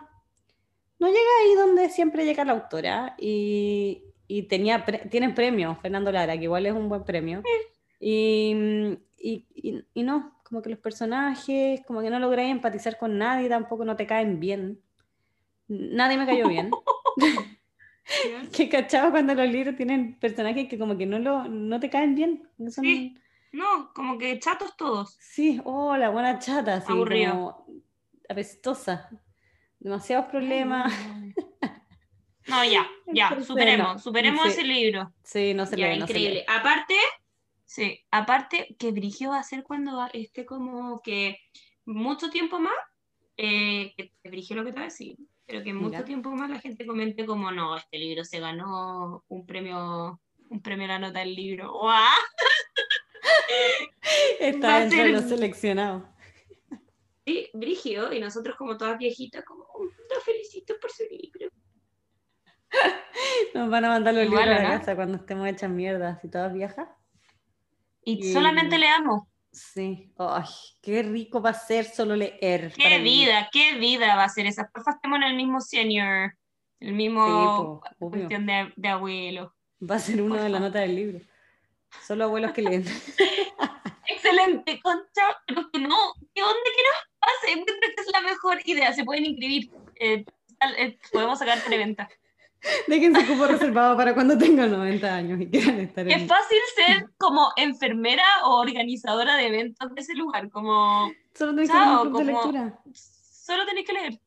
no 0.97 1.07
llega 1.07 1.19
ahí 1.43 1.53
donde 1.55 1.89
siempre 1.89 2.25
llega 2.25 2.43
la 2.43 2.53
autora. 2.53 3.15
Y, 3.19 4.03
y 4.27 4.43
tenía, 4.47 4.83
pre- 4.83 5.07
tienen 5.11 5.35
premio, 5.35 5.75
Fernando 5.79 6.11
Lara, 6.11 6.35
que 6.35 6.45
igual 6.45 6.65
es 6.65 6.73
un 6.73 6.89
buen 6.89 7.03
premio. 7.03 7.43
Y, 7.99 8.97
y, 9.19 9.45
y- 9.53 9.85
y 9.93 10.03
no, 10.03 10.39
como 10.43 10.63
que 10.63 10.71
los 10.71 10.79
personajes, 10.79 11.81
como 11.85 12.01
que 12.01 12.09
no 12.09 12.17
logré 12.17 12.49
empatizar 12.49 12.97
con 12.97 13.19
nadie, 13.19 13.47
tampoco 13.47 13.85
no 13.85 13.95
te 13.95 14.07
caen 14.07 14.39
bien. 14.39 14.81
Nadie 15.67 16.17
me 16.17 16.25
cayó 16.25 16.47
bien. 16.47 16.71
Que 18.51 18.67
cachado 18.69 19.11
cuando 19.11 19.33
los 19.33 19.47
libros 19.47 19.75
tienen 19.75 20.19
personajes 20.19 20.67
que 20.67 20.77
como 20.77 20.97
que 20.97 21.05
no, 21.05 21.19
lo, 21.19 21.45
no 21.45 21.79
te 21.79 21.89
caen 21.89 22.15
bien. 22.15 22.49
son- 22.69 22.83
Sí. 22.83 23.17
No, 23.51 23.93
como 23.93 24.17
que 24.17 24.39
chatos 24.39 24.75
todos. 24.75 25.15
Sí, 25.19 25.61
oh, 25.63 25.95
la 25.95 26.09
buena 26.09 26.39
chata, 26.39 26.75
así 26.75 26.91
Aburrido. 26.91 27.65
apestosa. 28.27 29.09
Demasiados 29.79 30.25
problemas. 30.27 30.91
No, 32.45 32.61
ya, 32.65 32.85
ya, 33.07 33.27
Entonces, 33.29 33.47
superemos, 33.47 33.93
no, 33.93 33.99
superemos 33.99 34.43
sí. 34.43 34.49
ese 34.49 34.63
libro. 34.63 35.13
Sí, 35.23 35.53
no 35.53 35.65
se 35.65 35.77
Ya, 35.77 35.87
lee, 35.93 35.99
no 35.99 36.05
se 36.07 36.11
increíble. 36.11 36.39
lee. 36.39 36.45
Aparte, 36.49 36.95
sí, 37.63 38.01
aparte, 38.11 38.75
que 38.77 38.91
Brigio 38.91 39.29
va 39.29 39.39
a 39.39 39.43
ser 39.43 39.63
cuando 39.63 40.05
esté 40.11 40.45
como 40.45 41.01
que 41.01 41.37
mucho 41.85 42.29
tiempo 42.29 42.59
más, 42.59 42.73
eh, 43.37 43.93
que 43.95 44.11
Brigio 44.29 44.57
lo 44.57 44.65
que 44.65 44.71
te 44.71 44.75
va 44.75 44.81
a 44.81 44.89
decir, 44.89 45.15
pero 45.45 45.63
que 45.63 45.73
mucho 45.73 46.03
tiempo 46.03 46.29
más 46.31 46.49
la 46.49 46.59
gente 46.59 46.85
comente 46.85 47.25
como, 47.25 47.51
no, 47.51 47.75
este 47.77 47.97
libro 47.97 48.23
se 48.23 48.39
ganó 48.39 49.23
un 49.27 49.45
premio, 49.45 50.19
un 50.49 50.61
premio 50.61 50.85
a 50.85 50.89
la 50.89 50.99
nota 50.99 51.19
del 51.19 51.35
libro. 51.35 51.73
Va 51.85 52.09
Está 54.39 54.75
a 54.75 54.79
dentro 54.81 54.97
de 54.99 55.03
ser- 55.05 55.11
los 55.13 55.23
seleccionados. 55.29 56.03
Sí, 57.25 57.49
Brigio, 57.53 58.11
y 58.11 58.19
nosotros 58.19 58.57
como 58.57 58.75
todas 58.77 58.97
viejitas, 58.97 59.45
como, 59.45 59.63
"Oh, 59.63 59.85
te 60.09 60.19
felicito 60.21 60.73
por 60.81 60.91
su 60.91 61.03
libro. 61.09 61.49
Nos 63.53 63.69
van 63.69 63.85
a 63.85 63.89
mandar 63.89 64.13
los 64.13 64.23
libros 64.23 64.41
a 64.41 64.45
la 64.47 64.63
casa 64.63 64.95
cuando 64.95 65.17
estemos 65.17 65.47
hechas 65.47 65.69
mierdas 65.69 66.23
y 66.23 66.29
todas 66.29 66.51
viejas. 66.53 66.89
Y 68.03 68.25
Y- 68.27 68.33
solamente 68.33 68.77
leamos. 68.77 69.23
Sí. 69.53 70.11
Ay, 70.17 70.45
qué 70.81 71.03
rico 71.03 71.41
va 71.41 71.51
a 71.51 71.53
ser 71.53 71.85
solo 71.85 72.15
leer. 72.15 72.73
Qué 72.75 72.97
mí. 72.97 73.03
vida, 73.03 73.49
qué 73.51 73.75
vida 73.77 74.15
va 74.15 74.23
a 74.25 74.29
ser 74.29 74.47
esa. 74.47 74.67
Porfa, 74.73 74.91
estemos 74.91 75.17
en 75.17 75.23
el 75.23 75.35
mismo 75.35 75.61
senior, 75.61 76.33
el 76.79 76.87
Sí, 76.89 76.93
mismo 76.93 77.81
po, 77.99 78.09
cuestión 78.09 78.45
de, 78.47 78.73
de 78.75 78.87
abuelo. 78.89 79.53
Va 79.89 79.95
a 79.95 79.99
ser 79.99 80.21
uno 80.21 80.35
de 80.35 80.49
la 80.49 80.57
Porfa. 80.57 80.67
nota 80.67 80.79
del 80.79 80.95
libro. 80.95 81.19
Solo 82.05 82.23
abuelos 82.25 82.51
que 82.51 82.63
leen. 82.63 82.83
Excelente, 84.07 84.79
concha, 84.81 85.21
no, 85.79 85.97
¿qué 86.33 86.41
onda 86.43 86.69
que 86.75 86.83
nos 86.83 87.19
pasa? 87.19 87.51
Encuentro 87.51 87.89
que 87.95 88.01
es 88.01 88.11
la 88.11 88.21
mejor 88.21 88.59
idea, 88.65 88.91
se 88.93 89.03
pueden 89.05 89.25
inscribir. 89.25 89.71
Eh, 89.95 90.25
eh, 90.77 90.97
podemos 91.11 91.39
sacar 91.39 91.61
preventa. 91.63 92.09
Dejen 92.87 93.15
su 93.15 93.25
cupo 93.27 93.45
reservado 93.47 93.97
para 93.97 94.13
cuando 94.13 94.37
tengan 94.37 94.71
90 94.71 95.15
años 95.15 95.41
y 95.41 95.47
quieran 95.49 95.79
estar 95.81 96.07
Es 96.07 96.15
en... 96.21 96.27
fácil 96.27 96.57
ser 96.75 97.09
como 97.17 97.51
enfermera 97.57 98.23
o 98.45 98.59
organizadora 98.61 99.35
de 99.35 99.47
eventos 99.47 99.93
de 99.93 100.01
ese 100.01 100.15
lugar, 100.15 100.49
como 100.49 101.11
Solo 101.33 101.53
tenés 101.55 101.69
que 101.71 101.77
un 101.77 102.03
de 102.05 102.11
como- 102.11 102.23
lectura. 102.23 102.79
solo 102.93 103.65
tenéis 103.65 103.85
que 103.87 103.93
leer 103.93 104.19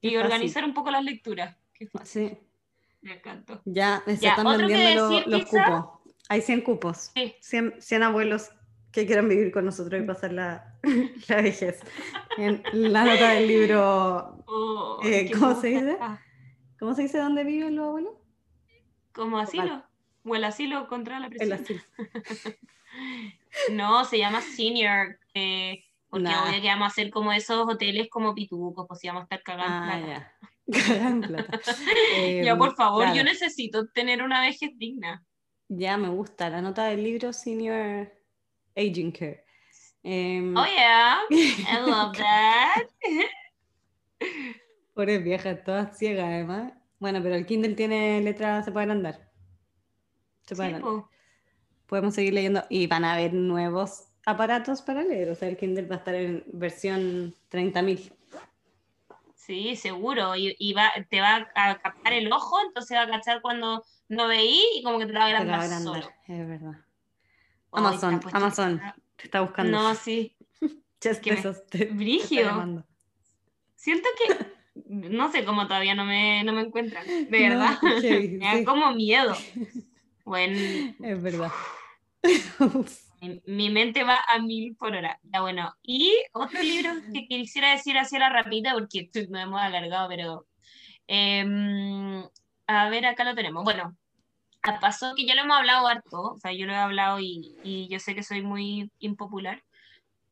y 0.00 0.16
organizar 0.16 0.64
un 0.64 0.74
poco 0.74 0.90
las 0.90 1.04
lecturas. 1.04 1.56
Qué 1.74 1.86
fácil, 1.86 2.30
Sí, 2.30 2.38
me 3.02 3.14
encantó. 3.14 3.60
ya 3.64 4.02
Ya, 4.06 4.30
están 4.30 4.46
vendiendo 4.58 5.08
decir, 5.10 5.28
los 5.28 5.44
quizá. 5.44 5.64
cupos. 5.64 6.00
Hay 6.28 6.40
100 6.40 6.60
cupos. 6.62 7.10
Sí. 7.14 7.34
100, 7.40 7.74
100 7.80 8.02
abuelos 8.02 8.50
que 8.92 9.06
quieran 9.06 9.28
vivir 9.28 9.52
con 9.52 9.64
nosotros 9.64 10.00
y 10.02 10.06
pasar 10.06 10.32
la, 10.32 10.74
la 11.28 11.36
vejez. 11.36 11.80
En 12.38 12.62
la 12.72 13.04
nota 13.04 13.30
del 13.30 13.46
libro, 13.48 14.38
Oh, 14.46 15.00
Eh, 15.04 15.30
¿cómo 15.32 15.60
se 15.60 15.68
dice? 15.68 15.96
Ah, 16.00 16.18
¿cómo 16.82 16.94
se 16.96 17.02
dice 17.02 17.18
dónde 17.18 17.44
viven 17.44 17.76
los 17.76 17.86
abuelos? 17.86 18.14
Como 19.12 19.38
asilo. 19.38 19.84
O 20.24 20.34
el 20.34 20.42
asilo 20.42 20.88
contra 20.88 21.20
la 21.20 21.26
El 21.28 21.32
presión. 21.32 21.60
asilo. 21.60 21.80
No, 23.70 24.04
se 24.04 24.18
llama 24.18 24.40
senior. 24.42 25.18
eh, 25.34 25.84
porque 26.08 26.24
Nah. 26.24 26.48
obvio 26.48 26.60
que 26.60 26.66
vamos 26.66 26.84
a 26.86 26.88
hacer 26.88 27.10
como 27.10 27.32
esos 27.32 27.66
hoteles 27.68 28.08
como 28.10 28.34
pitucos, 28.34 28.84
pues 28.88 28.98
si 29.00 29.06
vamos 29.06 29.22
a 29.22 29.24
estar 29.24 29.42
cagando. 29.44 29.74
Ah, 29.92 30.00
plata. 30.00 30.34
ya. 30.66 30.68
Cagan 30.98 31.20
plata. 31.22 31.60
Ya, 32.44 32.52
Em, 32.52 32.58
por 32.58 32.74
favor, 32.74 33.12
yo 33.14 33.22
necesito 33.24 33.86
tener 33.88 34.22
una 34.22 34.40
vejez 34.40 34.70
digna. 34.76 35.24
Ya 35.68 35.96
me 35.96 36.08
gusta 36.08 36.50
la 36.50 36.60
nota 36.60 36.84
del 36.86 37.02
libro 37.04 37.32
Senior 37.32 38.12
Aging 38.76 39.12
Care. 39.12 39.44
Em, 40.02 40.56
Oh, 40.56 40.66
yeah. 40.66 41.20
I 41.30 41.80
love 41.80 42.16
that. 42.18 42.88
Pobres 44.94 45.22
viejas, 45.24 45.64
todas 45.64 45.96
ciegas 45.96 46.26
además. 46.26 46.72
Bueno, 46.98 47.20
pero 47.22 47.34
el 47.34 47.46
Kindle 47.46 47.74
tiene 47.74 48.20
letras, 48.20 48.64
se 48.64 48.72
pueden 48.72 48.90
andar. 48.90 49.30
Se 50.46 50.54
pueden 50.54 50.72
Sí, 50.72 50.76
andar. 50.76 50.90
po. 50.90 51.10
Podemos 51.86 52.14
seguir 52.14 52.34
leyendo 52.34 52.64
y 52.68 52.86
van 52.86 53.04
a 53.04 53.14
haber 53.14 53.34
nuevos 53.34 54.04
aparatos 54.24 54.82
para 54.82 55.02
leer. 55.02 55.30
O 55.30 55.34
sea, 55.34 55.48
el 55.48 55.56
Kindle 55.56 55.86
va 55.86 55.96
a 55.96 55.98
estar 55.98 56.14
en 56.14 56.44
versión 56.52 57.34
30.000. 57.50 58.12
Sí, 59.34 59.76
seguro. 59.76 60.36
Y, 60.36 60.54
y 60.58 60.72
va, 60.72 60.90
te 61.10 61.20
va 61.20 61.48
a 61.54 61.78
captar 61.80 62.12
el 62.12 62.32
ojo, 62.32 62.56
entonces 62.66 62.96
va 62.96 63.02
a 63.02 63.08
cachar 63.10 63.42
cuando 63.42 63.84
no 64.08 64.28
veí 64.28 64.62
y 64.76 64.82
como 64.82 64.98
que 64.98 65.06
te 65.06 65.12
lo 65.12 65.18
va 65.20 65.26
a 65.26 65.38
Te 65.38 65.44
la 65.44 65.56
va 65.56 65.62
a 65.62 65.64
agrandar, 65.64 66.02
solo. 66.02 66.14
es 66.28 66.48
verdad. 66.48 66.72
Amazon, 67.72 68.20
Amazon, 68.32 68.80
te 69.16 69.24
está 69.24 69.40
buscando. 69.40 69.72
No, 69.82 69.94
sí. 69.94 70.36
Chess 71.00 71.18
que 71.18 71.32
me-. 71.32 71.42
Siento 73.74 74.08
que 74.18 74.51
no 74.74 75.30
sé 75.30 75.44
cómo 75.44 75.66
todavía 75.66 75.94
no 75.94 76.04
me, 76.04 76.42
no 76.44 76.52
me 76.52 76.62
encuentran, 76.62 77.06
de 77.06 77.48
No, 77.48 77.58
verdad. 77.58 77.78
me 77.82 78.38
da 78.38 78.56
sí. 78.58 78.64
como 78.64 78.92
miedo. 78.92 79.34
Bueno, 80.24 80.56
Es 81.02 81.20
verdad. 81.20 81.50
mi, 83.20 83.42
mi 83.46 83.70
mente 83.70 84.04
va 84.04 84.18
a 84.28 84.38
mil 84.38 84.76
por 84.76 84.94
hora. 84.94 85.18
Ya 85.24 85.40
bueno. 85.40 85.74
Y 85.82 86.12
otro 86.32 86.62
libro 86.62 86.92
que 87.12 87.26
quisiera 87.26 87.72
decir 87.72 87.98
así 87.98 88.16
a 88.16 88.20
la 88.20 88.28
rapita, 88.30 88.72
porque 88.72 89.10
nos 89.28 89.42
hemos 89.42 89.60
alargado, 89.60 90.08
pero. 90.08 90.46
em, 91.08 92.22
a 92.68 92.88
ver, 92.88 93.06
acá 93.06 93.24
lo 93.24 93.34
tenemos. 93.34 93.64
Bueno, 93.64 93.96
pasó 94.80 95.14
que 95.16 95.26
ya 95.26 95.34
lo 95.34 95.42
hemos 95.42 95.56
hablado 95.58 95.88
harto, 95.88 96.20
o 96.22 96.38
sea, 96.38 96.52
yo 96.52 96.66
lo 96.66 96.72
he 96.72 96.76
hablado 96.76 97.18
y, 97.20 97.56
y 97.64 97.88
yo 97.88 97.98
sé 97.98 98.14
que 98.14 98.22
soy 98.22 98.42
muy 98.42 98.90
impopular, 99.00 99.62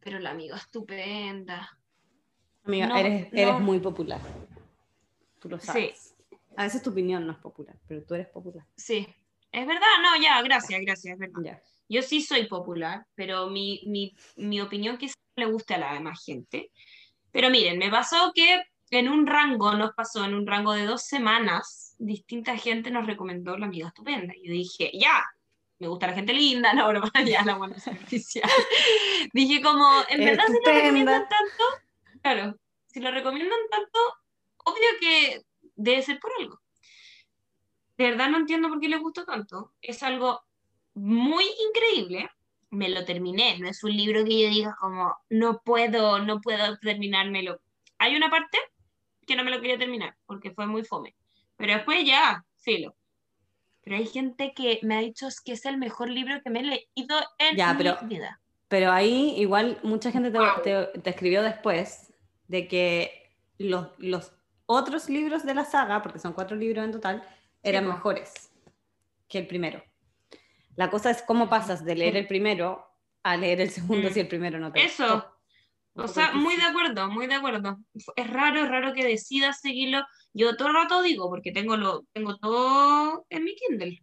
pero 0.00 0.20
la 0.20 0.30
amiga 0.30 0.56
estupenda. 0.56 1.68
Amiga, 2.70 2.86
No, 2.86 2.96
eres, 2.96 3.28
eres 3.32 3.54
no. 3.54 3.60
muy 3.60 3.78
popular. 3.80 4.20
Tú 5.38 5.48
lo 5.48 5.58
Sí. 5.58 5.66
sabes. 5.66 6.14
A 6.56 6.64
veces 6.64 6.82
tu 6.82 6.90
opinión 6.90 7.26
no 7.26 7.32
es 7.32 7.38
popular, 7.38 7.76
pero 7.86 8.02
tú 8.04 8.14
eres 8.14 8.28
popular. 8.28 8.64
Sí, 8.76 9.06
es 9.52 9.66
verdad, 9.66 9.86
no, 10.02 10.20
ya, 10.22 10.40
gracias, 10.42 10.80
gracias, 10.82 11.14
es 11.14 11.18
verdad. 11.18 11.40
Ya. 11.42 11.62
Yo 11.88 12.02
sí 12.02 12.20
soy 12.20 12.46
popular, 12.46 13.06
pero 13.14 13.48
mi, 13.48 13.80
mi, 13.86 14.14
mi 14.36 14.60
opinión 14.60 14.96
quizás 14.98 15.16
le 15.36 15.46
guste 15.46 15.74
a 15.74 15.78
la 15.78 15.94
demás 15.94 16.22
gente. 16.24 16.70
Pero 17.32 17.50
miren, 17.50 17.78
me 17.78 17.90
pasó 17.90 18.32
que 18.34 18.62
en 18.90 19.08
un 19.08 19.26
rango, 19.26 19.72
nos 19.74 19.92
pasó 19.94 20.24
en 20.24 20.34
un 20.34 20.46
rango 20.46 20.72
de 20.72 20.84
dos 20.84 21.02
semanas, 21.04 21.94
distinta 21.98 22.56
gente 22.56 22.90
nos 22.90 23.06
recomendó 23.06 23.56
la 23.56 23.66
amiga 23.66 23.88
estupenda. 23.88 24.34
Y 24.36 24.46
yo 24.48 24.52
dije, 24.52 24.90
ya, 24.94 25.24
me 25.78 25.86
gusta 25.88 26.08
la 26.08 26.12
gente 26.14 26.32
linda, 26.32 26.72
no, 26.74 26.88
broma, 26.88 27.10
ya 27.24 27.44
la 27.44 27.56
buena 27.56 27.78
superficial. 27.78 28.50
dije 29.32 29.62
como, 29.62 29.88
en 30.08 30.18
verdad 30.24 30.44
si 30.46 30.52
lo 30.52 30.58
Estupenda. 30.58 30.80
recomiendan 30.82 31.22
tanto, 31.28 31.64
claro, 32.22 32.56
si 32.86 33.00
lo 33.00 33.10
recomiendan 33.10 33.58
tanto, 33.70 33.98
obvio 34.64 34.88
que 35.00 35.42
debe 35.76 36.02
ser 36.02 36.18
por 36.20 36.30
algo. 36.38 36.60
de 37.96 38.04
verdad 38.10 38.30
no 38.30 38.38
entiendo 38.38 38.68
por 38.68 38.80
qué 38.80 38.88
le 38.88 38.96
gustó 38.96 39.24
tanto. 39.26 39.72
Es 39.82 40.02
algo 40.02 40.40
muy 40.94 41.44
increíble. 41.68 42.30
Me 42.70 42.88
lo 42.88 43.04
terminé, 43.04 43.58
no 43.58 43.68
es 43.68 43.84
un 43.84 43.94
libro 43.94 44.24
que 44.24 44.40
yo 44.42 44.48
diga 44.48 44.74
como, 44.80 45.14
no 45.28 45.60
puedo, 45.62 46.18
no 46.20 46.40
puedo 46.40 46.78
terminármelo. 46.78 47.60
Hay 47.98 48.16
una 48.16 48.30
parte 48.30 48.56
que 49.26 49.36
no 49.36 49.44
me 49.44 49.50
lo 49.50 49.60
quería 49.60 49.76
terminar 49.76 50.16
porque 50.24 50.50
fue 50.52 50.66
muy 50.66 50.82
fome. 50.84 51.14
Pero 51.56 51.74
después 51.74 52.02
ya, 52.06 52.42
filo. 52.58 52.96
Pero 53.82 53.96
hay 53.96 54.06
gente 54.06 54.52
que 54.56 54.78
me 54.82 54.96
ha 54.96 55.00
dicho 55.00 55.28
que 55.44 55.52
es 55.52 55.66
el 55.66 55.76
mejor 55.76 56.08
libro 56.08 56.40
que 56.42 56.48
me 56.50 56.60
he 56.60 56.62
leído 56.62 57.20
en 57.38 57.56
Ya, 57.56 57.74
mi 57.74 57.78
pero- 57.82 57.98
vida. 58.04 58.40
Pero 58.68 58.92
ahí 58.92 59.34
igual 59.36 59.78
mucha 59.82 60.10
gente 60.12 60.30
te, 60.30 60.38
Wow. 60.38 60.62
te- 60.62 61.00
te 61.00 61.10
escribió 61.10 61.42
después 61.42 62.09
de 62.50 62.66
que 62.66 63.32
los, 63.58 63.88
los 63.98 64.32
otros 64.66 65.08
libros 65.08 65.44
de 65.44 65.54
la 65.54 65.64
saga, 65.64 66.02
porque 66.02 66.18
son 66.18 66.32
cuatro 66.32 66.56
libros 66.56 66.84
en 66.84 66.90
total, 66.90 67.22
eran 67.62 67.86
mejores 67.86 68.52
que 69.28 69.38
el 69.38 69.46
primero. 69.46 69.82
La 70.74 70.90
cosa 70.90 71.10
es 71.10 71.22
cómo 71.22 71.48
pasas 71.48 71.84
de 71.84 71.94
leer 71.94 72.16
el 72.16 72.26
primero 72.26 72.84
a 73.22 73.36
leer 73.36 73.60
el 73.60 73.70
segundo 73.70 74.08
Mm. 74.08 74.12
si 74.12 74.20
el 74.20 74.28
primero 74.28 74.58
no 74.58 74.72
te 74.72 74.84
Eso. 74.84 75.04
gustó. 75.14 75.36
O 75.94 76.08
sea, 76.08 76.32
muy 76.32 76.56
de 76.56 76.62
acuerdo, 76.62 77.08
muy 77.08 77.26
de 77.28 77.34
acuerdo. 77.34 77.78
Es 78.16 78.30
raro, 78.30 78.64
es 78.64 78.68
raro 78.68 78.92
que 78.94 79.04
decidas 79.04 79.60
seguirlo. 79.60 80.04
Yo 80.32 80.56
todo 80.56 80.68
el 80.68 80.74
rato 80.74 81.02
digo, 81.02 81.28
porque 81.28 81.52
tengo, 81.52 81.76
lo, 81.76 82.04
tengo 82.12 82.36
todo 82.38 83.26
en 83.28 83.44
mi 83.44 83.54
Kindle. 83.54 84.02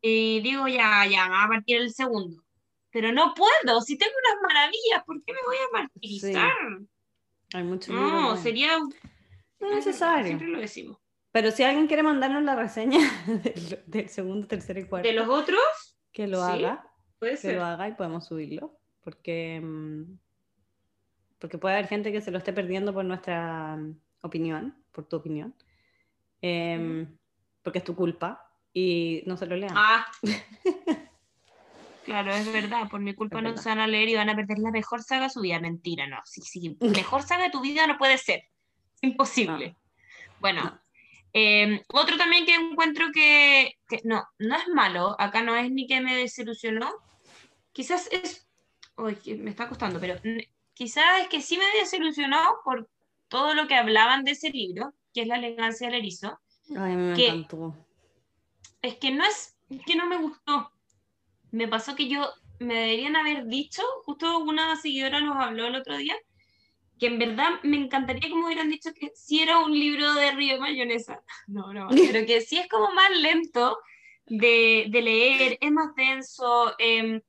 Y 0.00 0.40
digo, 0.40 0.68
ya, 0.68 1.04
ya, 1.06 1.28
va 1.28 1.44
a 1.44 1.48
partir 1.48 1.78
el 1.78 1.92
segundo. 1.92 2.42
Pero 2.90 3.12
no 3.12 3.34
puedo, 3.34 3.80
si 3.82 3.98
tengo 3.98 4.12
unas 4.24 4.42
maravillas, 4.54 5.04
¿por 5.04 5.22
qué 5.24 5.32
me 5.32 5.40
voy 5.46 5.56
a 5.56 5.78
martirizar? 5.82 6.52
Hay 7.54 7.64
muchos 7.64 7.88
libros 7.88 8.12
No, 8.12 8.20
buenos. 8.24 8.40
sería... 8.40 8.78
No 9.60 9.74
necesario. 9.74 10.26
Siempre 10.26 10.48
lo 10.48 10.60
decimos. 10.60 10.98
Pero 11.32 11.50
si 11.50 11.62
alguien 11.64 11.86
quiere 11.88 12.02
mandarnos 12.02 12.42
la 12.44 12.54
reseña 12.56 12.98
del, 13.26 13.82
del 13.86 14.08
segundo, 14.08 14.46
tercero 14.46 14.80
y 14.80 14.84
cuarto, 14.84 15.08
De 15.08 15.14
los 15.14 15.28
otros, 15.28 15.60
que 16.12 16.26
lo 16.26 16.44
sí, 16.44 16.52
haga. 16.52 16.90
puede 17.18 17.32
que 17.32 17.38
ser. 17.38 17.56
lo 17.56 17.64
haga 17.64 17.88
y 17.88 17.94
podemos 17.94 18.26
subirlo. 18.26 18.78
Porque, 19.02 19.60
mm, 19.62 20.18
porque 21.38 21.58
puede 21.58 21.74
haber 21.76 21.88
gente 21.88 22.12
que 22.12 22.20
se 22.20 22.30
lo 22.30 22.38
esté 22.38 22.52
perdiendo 22.52 22.92
por 22.94 23.04
nuestra 23.04 23.76
mm, 23.76 24.00
opinión, 24.22 24.74
por 24.92 25.06
tu 25.06 25.16
opinión. 25.16 25.54
Em, 26.40 27.16
Porque 27.62 27.78
es 27.78 27.84
tu 27.84 27.94
culpa 27.96 28.48
y 28.72 29.22
no 29.26 29.36
se 29.36 29.46
lo 29.46 29.56
lean. 29.56 29.74
Ah. 29.76 30.06
Claro, 32.08 32.32
es 32.34 32.50
verdad, 32.52 32.88
por 32.88 33.00
mi 33.00 33.14
culpa 33.14 33.38
Es 33.38 33.42
no 33.44 33.48
verdad. 33.50 33.62
se 33.62 33.68
van 33.68 33.80
a 33.80 33.86
leer 33.86 34.08
y 34.08 34.14
van 34.14 34.30
a 34.30 34.34
perder 34.36 34.58
la 34.58 34.70
mejor 34.70 35.02
saga 35.02 35.24
de 35.24 35.30
su 35.30 35.40
vida. 35.40 35.60
Mentira, 35.60 36.06
no. 36.06 36.18
Sí, 36.24 36.40
sí, 36.40 36.76
mejor 36.80 37.22
saga 37.22 37.44
de 37.44 37.50
tu 37.50 37.60
vida 37.60 37.86
no 37.86 37.98
puede 37.98 38.16
ser. 38.18 38.44
Imposible. 39.02 39.76
Bueno, 40.40 40.62
No. 40.64 40.80
eh, 41.32 41.84
otro 41.92 42.16
también 42.16 42.46
que 42.46 42.54
encuentro 42.54 43.06
que, 43.12 43.74
que 43.88 44.00
no, 44.04 44.24
no 44.38 44.56
es 44.56 44.68
malo, 44.68 45.14
acá 45.20 45.42
no 45.42 45.54
es 45.56 45.70
ni 45.70 45.86
que 45.86 46.00
me 46.00 46.16
desilusionó, 46.16 46.90
quizás 47.72 48.08
es, 48.10 48.48
uy, 48.96 49.16
me 49.36 49.50
está 49.50 49.68
costando, 49.68 50.00
pero 50.00 50.16
quizás 50.74 51.20
es 51.22 51.28
que 51.28 51.40
sí 51.42 51.58
me 51.58 51.78
desilusionó 51.78 52.38
por 52.64 52.88
todo 53.28 53.52
lo 53.54 53.66
que 53.68 53.74
hablaban 53.74 54.24
de 54.24 54.30
ese 54.32 54.50
libro, 54.50 54.94
que 55.12 55.22
es 55.22 55.26
La 55.28 55.36
elegancia 55.36 55.88
del 55.88 55.98
erizo, 55.98 56.40
Ay, 56.76 56.96
me 56.96 57.14
que- 57.14 57.28
encantó. 57.28 57.76
es 58.82 58.94
que 58.96 59.10
no 59.10 59.24
es, 59.24 59.56
es 59.68 59.82
que 59.84 59.96
no 59.96 60.06
me 60.06 60.16
gustó. 60.16 60.72
Me 61.50 61.68
pasó 61.68 61.94
que 61.96 62.08
yo, 62.08 62.28
me 62.58 62.74
deberían 62.74 63.16
haber 63.16 63.46
dicho, 63.46 63.82
justo 64.04 64.38
una 64.38 64.76
seguidora 64.76 65.20
nos 65.20 65.36
habló 65.36 65.66
el 65.66 65.76
otro 65.76 65.96
día, 65.96 66.14
que 66.98 67.06
en 67.06 67.18
verdad 67.18 67.60
me 67.62 67.76
encantaría 67.76 68.28
que 68.28 68.34
me 68.34 68.44
hubieran 68.44 68.70
dicho 68.70 68.90
que 68.92 69.12
sí 69.14 69.40
era 69.40 69.58
un 69.58 69.72
libro 69.72 70.14
de 70.14 70.32
río 70.32 70.54
de 70.54 70.60
mayonesa. 70.60 71.22
No, 71.46 71.72
no, 71.72 71.88
pero 72.12 72.26
que 72.26 72.40
sí 72.40 72.58
es 72.58 72.68
como 72.68 72.92
más 72.92 73.10
lento 73.16 73.78
de, 74.26 74.86
de 74.90 75.02
leer, 75.02 75.58
es 75.60 75.70
más 75.70 75.94
denso, 75.94 76.74
em, 76.78 77.20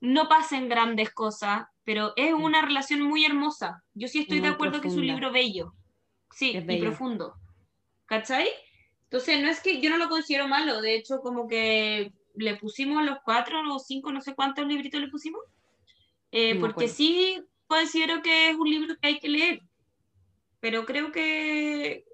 no 0.00 0.28
pasan 0.28 0.68
grandes 0.68 1.10
cosas, 1.12 1.66
pero 1.84 2.12
es 2.16 2.32
una 2.34 2.62
relación 2.62 3.00
muy 3.02 3.24
hermosa. 3.24 3.82
Yo 3.94 4.08
sí 4.08 4.20
estoy 4.20 4.40
de 4.40 4.48
acuerdo 4.48 4.80
que 4.80 4.88
es 4.88 4.94
un 4.94 5.06
libro 5.06 5.32
bello. 5.32 5.72
Sí, 6.32 6.50
Es 6.56 6.64
y 6.64 6.66
bello. 6.66 6.86
profundo. 6.86 7.34
¿Cachai? 8.06 8.48
Entonces, 9.04 9.40
no 9.40 9.48
es 9.48 9.60
que 9.60 9.80
yo 9.80 9.88
no 9.88 9.96
lo 9.96 10.08
considero 10.08 10.48
malo, 10.48 10.82
de 10.82 10.96
hecho, 10.96 11.20
como 11.20 11.46
que 11.46 12.12
le 12.36 12.56
pusimos 12.56 13.04
los 13.04 13.18
cuatro 13.24 13.58
o 13.74 13.78
cinco, 13.78 14.12
no 14.12 14.20
sé 14.20 14.34
cuántos 14.34 14.66
libritos 14.66 15.00
le 15.00 15.08
pusimos, 15.08 15.40
eh, 16.32 16.54
No 16.54 16.60
porque 16.60 16.86
acuerdo. 16.86 16.94
sí 16.94 17.42
considero 17.66 18.22
que 18.22 18.50
es 18.50 18.56
un 18.56 18.70
libro 18.70 18.94
que 19.00 19.08
hay 19.08 19.18
que 19.18 19.28
leer, 19.28 19.62
pero 20.60 20.84
creo 20.86 21.10
que 21.12 22.04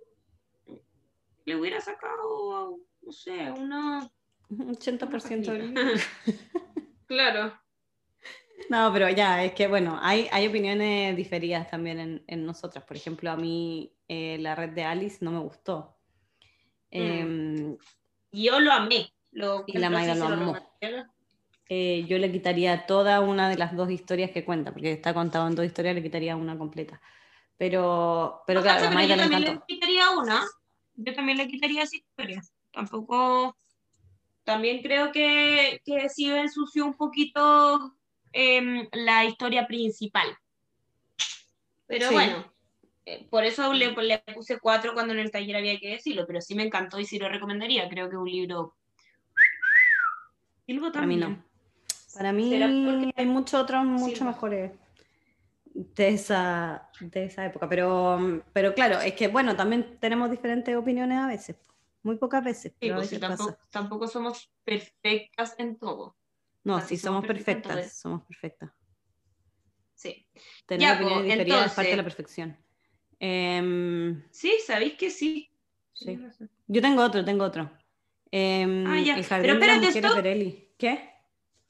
le 1.45 1.57
hubiera 1.57 1.81
sacado, 1.81 2.79
no 3.03 3.13
sé, 3.13 3.51
una... 3.53 4.11
Un 4.49 4.75
80% 4.77 5.53
del 5.53 5.75
libro. 5.75 5.83
Claro. 7.07 7.59
No, 8.71 8.91
pero 8.93 9.11
ya, 9.11 9.45
es 9.45 9.53
que 9.53 9.67
bueno, 9.67 9.99
hay, 10.01 10.29
hay 10.33 10.47
opiniones 10.47 11.15
diferidas 11.17 11.69
también 11.71 11.99
en, 11.99 12.25
en 12.27 12.47
nosotras. 12.47 12.85
Por 12.85 12.97
ejemplo, 12.97 13.31
a 13.31 13.37
mí 13.37 13.93
eh, 14.09 14.39
la 14.41 14.55
red 14.55 14.71
de 14.71 14.85
Alice 14.85 15.19
no 15.23 15.31
me 15.31 15.41
gustó. 15.41 15.99
Em, 16.91 17.77
Yo 18.31 18.61
lo 18.61 18.73
amé. 18.73 19.13
Lo, 19.33 19.65
Y 19.67 19.79
la 19.79 19.89
lo 19.89 20.25
amó. 20.27 20.57
eh, 21.69 22.05
yo 22.07 22.19
le 22.19 22.31
quitaría 22.31 22.87
toda 22.87 23.21
una 23.21 23.49
de 23.49 23.57
las 23.57 23.75
dos 23.75 23.91
historias 23.91 24.31
que 24.31 24.45
cuenta, 24.45 24.73
porque 24.73 24.93
está 24.93 25.15
contado 25.15 25.49
en 25.49 25.55
dos 25.55 25.65
historias, 25.65 25.95
le 25.95 26.03
quitaría 26.03 26.37
una 26.37 26.57
completa. 26.59 27.01
Pero, 27.57 28.43
pero 28.47 28.61
No, 28.61 28.65
claro, 28.65 28.79
cacha, 28.81 28.87
a 28.87 28.91
pero 28.91 29.01
Mayra 29.01 29.17
yo 29.17 29.17
le 29.17 29.23
también 29.23 29.43
encantó. 29.43 29.65
le 29.69 29.75
quitaría 29.75 30.11
una. 30.11 30.43
Yo 30.95 31.15
también 31.15 31.39
le 31.39 31.49
quitaría 31.49 31.83
esa 31.83 31.97
historia. 31.97 32.43
Tampoco. 32.73 33.57
También 34.45 34.83
creo 34.83 35.13
que, 35.13 35.81
que 35.85 36.09
sí 36.09 36.31
ensució 36.31 36.85
un 36.85 36.95
poquito 36.95 37.95
em, 38.33 38.89
la 38.93 39.25
historia 39.25 39.67
principal. 39.67 40.27
Pero 41.87 42.09
Sí. 42.09 42.15
bueno, 42.15 42.53
eh, 43.07 43.27
por 43.31 43.45
eso 43.45 43.73
le, 43.73 43.93
le 43.93 44.19
puse 44.35 44.59
cuatro 44.59 44.95
cuando 44.95 45.13
en 45.13 45.21
el 45.21 45.31
taller 45.31 45.57
había 45.57 45.79
que 45.79 45.91
decirlo, 45.91 46.27
pero 46.27 46.41
sí 46.41 46.55
me 46.55 46.65
encantó 46.65 46.99
y 46.99 47.05
sí 47.07 47.19
lo 47.19 47.29
recomendaría. 47.29 47.89
Creo 47.89 48.09
que 48.11 48.17
es 48.17 48.21
un 48.21 48.29
libro. 48.31 48.77
Para 50.93 51.07
mí 51.07 51.17
no. 51.17 51.43
Para 52.15 52.33
mí 52.33 52.51
¿Será 52.51 52.67
porque- 52.67 53.13
hay 53.17 53.27
muchos 53.27 53.61
otros 53.61 53.85
mucho 53.85 54.17
Silva. 54.17 54.33
mejores 54.33 54.73
de 55.75 56.09
esa, 56.09 56.91
de 57.01 57.25
esa 57.25 57.47
época. 57.47 57.69
Pero, 57.69 58.43
pero 58.53 58.75
claro, 58.75 59.01
es 59.01 59.15
que 59.15 59.29
bueno, 59.29 59.57
también 59.57 59.99
tenemos 59.99 60.31
diferentes 60.31 60.77
opiniones 60.77 61.19
a 61.19 61.27
veces. 61.27 61.57
Muy 62.03 62.17
pocas 62.17 62.43
veces, 62.45 62.73
Sí, 62.73 62.79
pero 62.81 62.97
pues 62.97 63.09
sí, 63.09 63.17
veces 63.19 63.57
tampoco, 63.71 64.09
somos 64.09 64.51
perfectas 64.65 65.55
en 65.59 65.77
todo. 65.79 66.17
No, 66.65 66.77
Así 66.77 66.97
sí, 66.97 67.03
somos 67.05 67.25
perfectas, 67.27 67.93
somos 67.95 68.23
perfectas. 68.27 68.71
Sí. 69.95 70.27
Tener 70.67 70.81
Ya, 70.89 70.95
opiniones 70.95 71.23
po, 71.23 71.33
diferidas 71.33 71.67
es 71.67 71.73
parte 71.75 71.91
de 71.93 71.97
la 71.97 72.03
perfección. 72.03 72.57
Em, 73.21 74.23
Sí, 74.31 74.53
sabéis 74.67 74.95
que 74.95 75.11
sí. 75.11 75.51
sí. 75.93 76.19
Yo 76.67 76.83
tengo 76.83 77.03
otro, 77.05 77.25
tengo 77.25 77.45
otro. 77.45 77.71
Em, 78.33 78.87
Ah, 78.87 78.99
ya. 78.99 79.17
El 79.17 79.25
Pero 79.25 79.29
jardín 79.29 79.61
de 79.61 79.67
las 79.67 79.85
espérate. 79.95 80.17
Berelli. 80.17 80.75
¿Qué? 80.79 81.11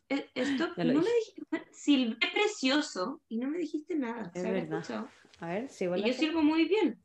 Eh, 0.08 0.30
Esto, 0.34 0.68
no 0.76 0.84
dije. 0.84 0.94
me 0.94 1.10
dijiste, 1.10 2.16
es 2.20 2.30
precioso 2.32 3.20
y 3.28 3.38
no 3.38 3.48
me 3.48 3.58
dijiste 3.58 3.96
nada. 3.96 4.30
Es 4.34 4.40
¿se 4.40 4.46
habrá 4.48 4.60
verdad. 4.60 4.78
escuchado? 4.78 5.08
A 5.40 5.46
ver, 5.48 5.68
si 5.68 5.84
Y 5.86 6.04
yo 6.06 6.12
sirvo 6.12 6.42
muy 6.42 6.66
bien. 6.66 7.02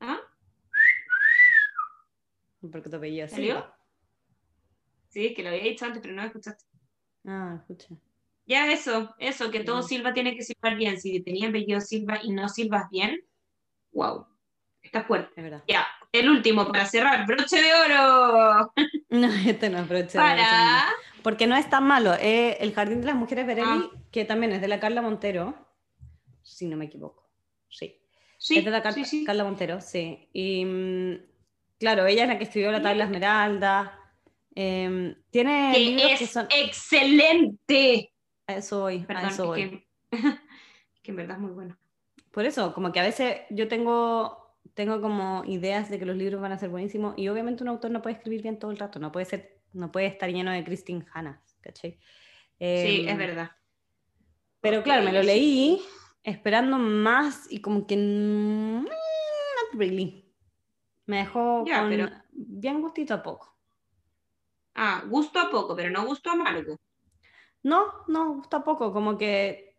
¿Ah? 0.00 0.20
Porque 2.72 2.88
tu 2.88 2.96
apellido 2.96 3.24
es 3.26 3.32
¿Salió? 3.32 3.66
Sí, 5.08 5.34
que 5.34 5.42
lo 5.42 5.48
había 5.48 5.62
dicho 5.64 5.84
antes, 5.84 6.00
pero 6.02 6.14
no 6.14 6.22
escuchaste. 6.22 6.64
Ah, 7.24 7.56
escucha. 7.60 7.88
Ya 8.46 8.72
eso, 8.72 9.14
eso, 9.18 9.50
que 9.50 9.60
todo 9.60 9.80
Mm. 9.80 9.84
Silva 9.84 10.12
tiene 10.14 10.36
que 10.36 10.42
silbar 10.42 10.76
bien. 10.76 11.00
Si 11.00 11.20
tenía 11.20 11.48
apellido 11.48 11.80
Silva 11.80 12.20
y 12.22 12.30
no 12.30 12.48
silbas 12.48 12.88
bien, 12.90 13.20
wow, 13.92 14.26
está 14.82 15.02
fuerte. 15.04 15.32
Es 15.36 15.42
verdad. 15.42 15.64
Ya, 15.66 15.86
el 16.12 16.28
último 16.30 16.66
para 16.66 16.86
cerrar, 16.86 17.26
broche 17.26 17.60
de 17.60 17.74
oro. 17.74 18.72
No, 19.10 19.26
este 19.46 19.70
no 19.70 19.78
es 19.78 19.88
broche 19.88 20.18
de 20.18 20.24
oro. 20.24 20.42
Porque 21.22 21.46
no 21.46 21.56
es 21.56 21.68
tan 21.70 21.84
malo. 21.84 22.14
Eh, 22.20 22.58
el 22.60 22.74
Jardín 22.74 23.00
de 23.00 23.06
las 23.06 23.16
Mujeres 23.16 23.46
Berelli, 23.46 23.90
Ah. 23.94 24.00
que 24.12 24.24
también 24.24 24.52
es 24.52 24.60
de 24.60 24.68
la 24.68 24.80
Carla 24.80 25.00
Montero, 25.02 25.54
si 26.42 26.66
no 26.66 26.76
me 26.76 26.84
equivoco. 26.86 27.28
Sí. 27.68 28.00
Sí, 28.38 28.58
es 28.58 28.64
de 28.64 28.70
la 28.70 28.82
Car- 28.82 28.92
sí, 28.94 29.04
sí. 29.04 29.24
Carla 29.24 29.44
Montero, 29.44 29.80
sí. 29.80 30.28
Y 30.32 30.64
mm, 30.64 31.14
claro, 31.80 32.06
ella 32.06 32.22
es 32.22 32.28
la 32.28 32.38
que 32.38 32.44
escribió 32.44 32.70
La 32.70 32.82
Tabla 32.82 33.04
Esmeralda. 33.04 33.98
Em, 34.54 35.14
tiene 35.30 35.72
libros 35.78 36.02
Que 36.12 36.18
que 36.18 36.24
es 36.24 36.30
son. 36.30 36.46
excelente. 36.50 38.12
A 38.46 38.54
eso 38.54 38.80
voy, 38.80 39.00
Perdón, 39.00 39.24
a 39.24 39.28
eso 39.28 39.42
es 39.54 39.70
voy. 39.70 39.70
que, 39.70 39.86
que 41.02 41.10
en 41.10 41.16
verdad 41.16 41.36
es 41.36 41.42
muy 41.42 41.50
bueno. 41.52 41.76
Por 42.30 42.44
eso, 42.44 42.72
como 42.74 42.92
que 42.92 43.00
a 43.00 43.04
veces 43.04 43.40
yo 43.50 43.68
tengo, 43.68 44.47
tengo 44.78 45.00
como 45.00 45.42
ideas 45.44 45.90
de 45.90 45.98
que 45.98 46.06
los 46.06 46.14
libros 46.14 46.40
van 46.40 46.52
a 46.52 46.58
ser 46.58 46.68
buenísimos 46.68 47.14
y 47.16 47.26
obviamente 47.26 47.64
un 47.64 47.68
autor 47.68 47.90
no 47.90 48.00
puede 48.00 48.14
escribir 48.14 48.42
bien 48.42 48.60
todo 48.60 48.70
el 48.70 48.78
rato, 48.78 49.00
no 49.00 49.10
puede 49.10 49.26
ser, 49.26 49.60
no 49.72 49.90
puede 49.90 50.06
estar 50.06 50.30
lleno 50.30 50.52
de 50.52 50.62
Christine 50.62 51.04
Hanna, 51.12 51.42
¿cachai? 51.60 51.98
Sí, 52.60 53.02
Em, 53.04 53.08
es 53.08 53.18
verdad. 53.18 53.50
Pero 54.60 54.84
claro, 54.84 55.02
me 55.02 55.12
lo 55.12 55.20
leí 55.20 55.82
esperando 56.22 56.78
más 56.78 57.50
y 57.50 57.60
como 57.60 57.88
que 57.88 57.96
mm, 57.96 58.84
not 58.84 59.72
really. 59.72 60.32
Me 61.06 61.16
dejó 61.18 61.64
con, 61.64 61.88
pero- 61.88 62.08
bien 62.30 62.80
gustito 62.80 63.14
a 63.14 63.22
poco. 63.24 63.58
Ah, 64.76 65.02
gusto 65.08 65.40
a 65.40 65.50
poco, 65.50 65.74
pero 65.74 65.90
no 65.90 66.06
gusto 66.06 66.30
amargo. 66.30 66.76
No, 67.64 68.04
no, 68.06 68.34
gusto 68.34 68.58
a 68.58 68.62
poco, 68.62 68.92
como 68.92 69.18
que 69.18 69.76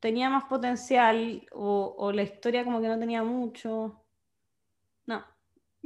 tenía 0.00 0.30
más 0.30 0.44
potencial 0.44 1.46
o, 1.52 1.94
o 1.98 2.10
la 2.10 2.22
historia 2.22 2.64
como 2.64 2.80
que 2.80 2.88
no 2.88 2.98
tenía 2.98 3.22
mucho. 3.22 4.03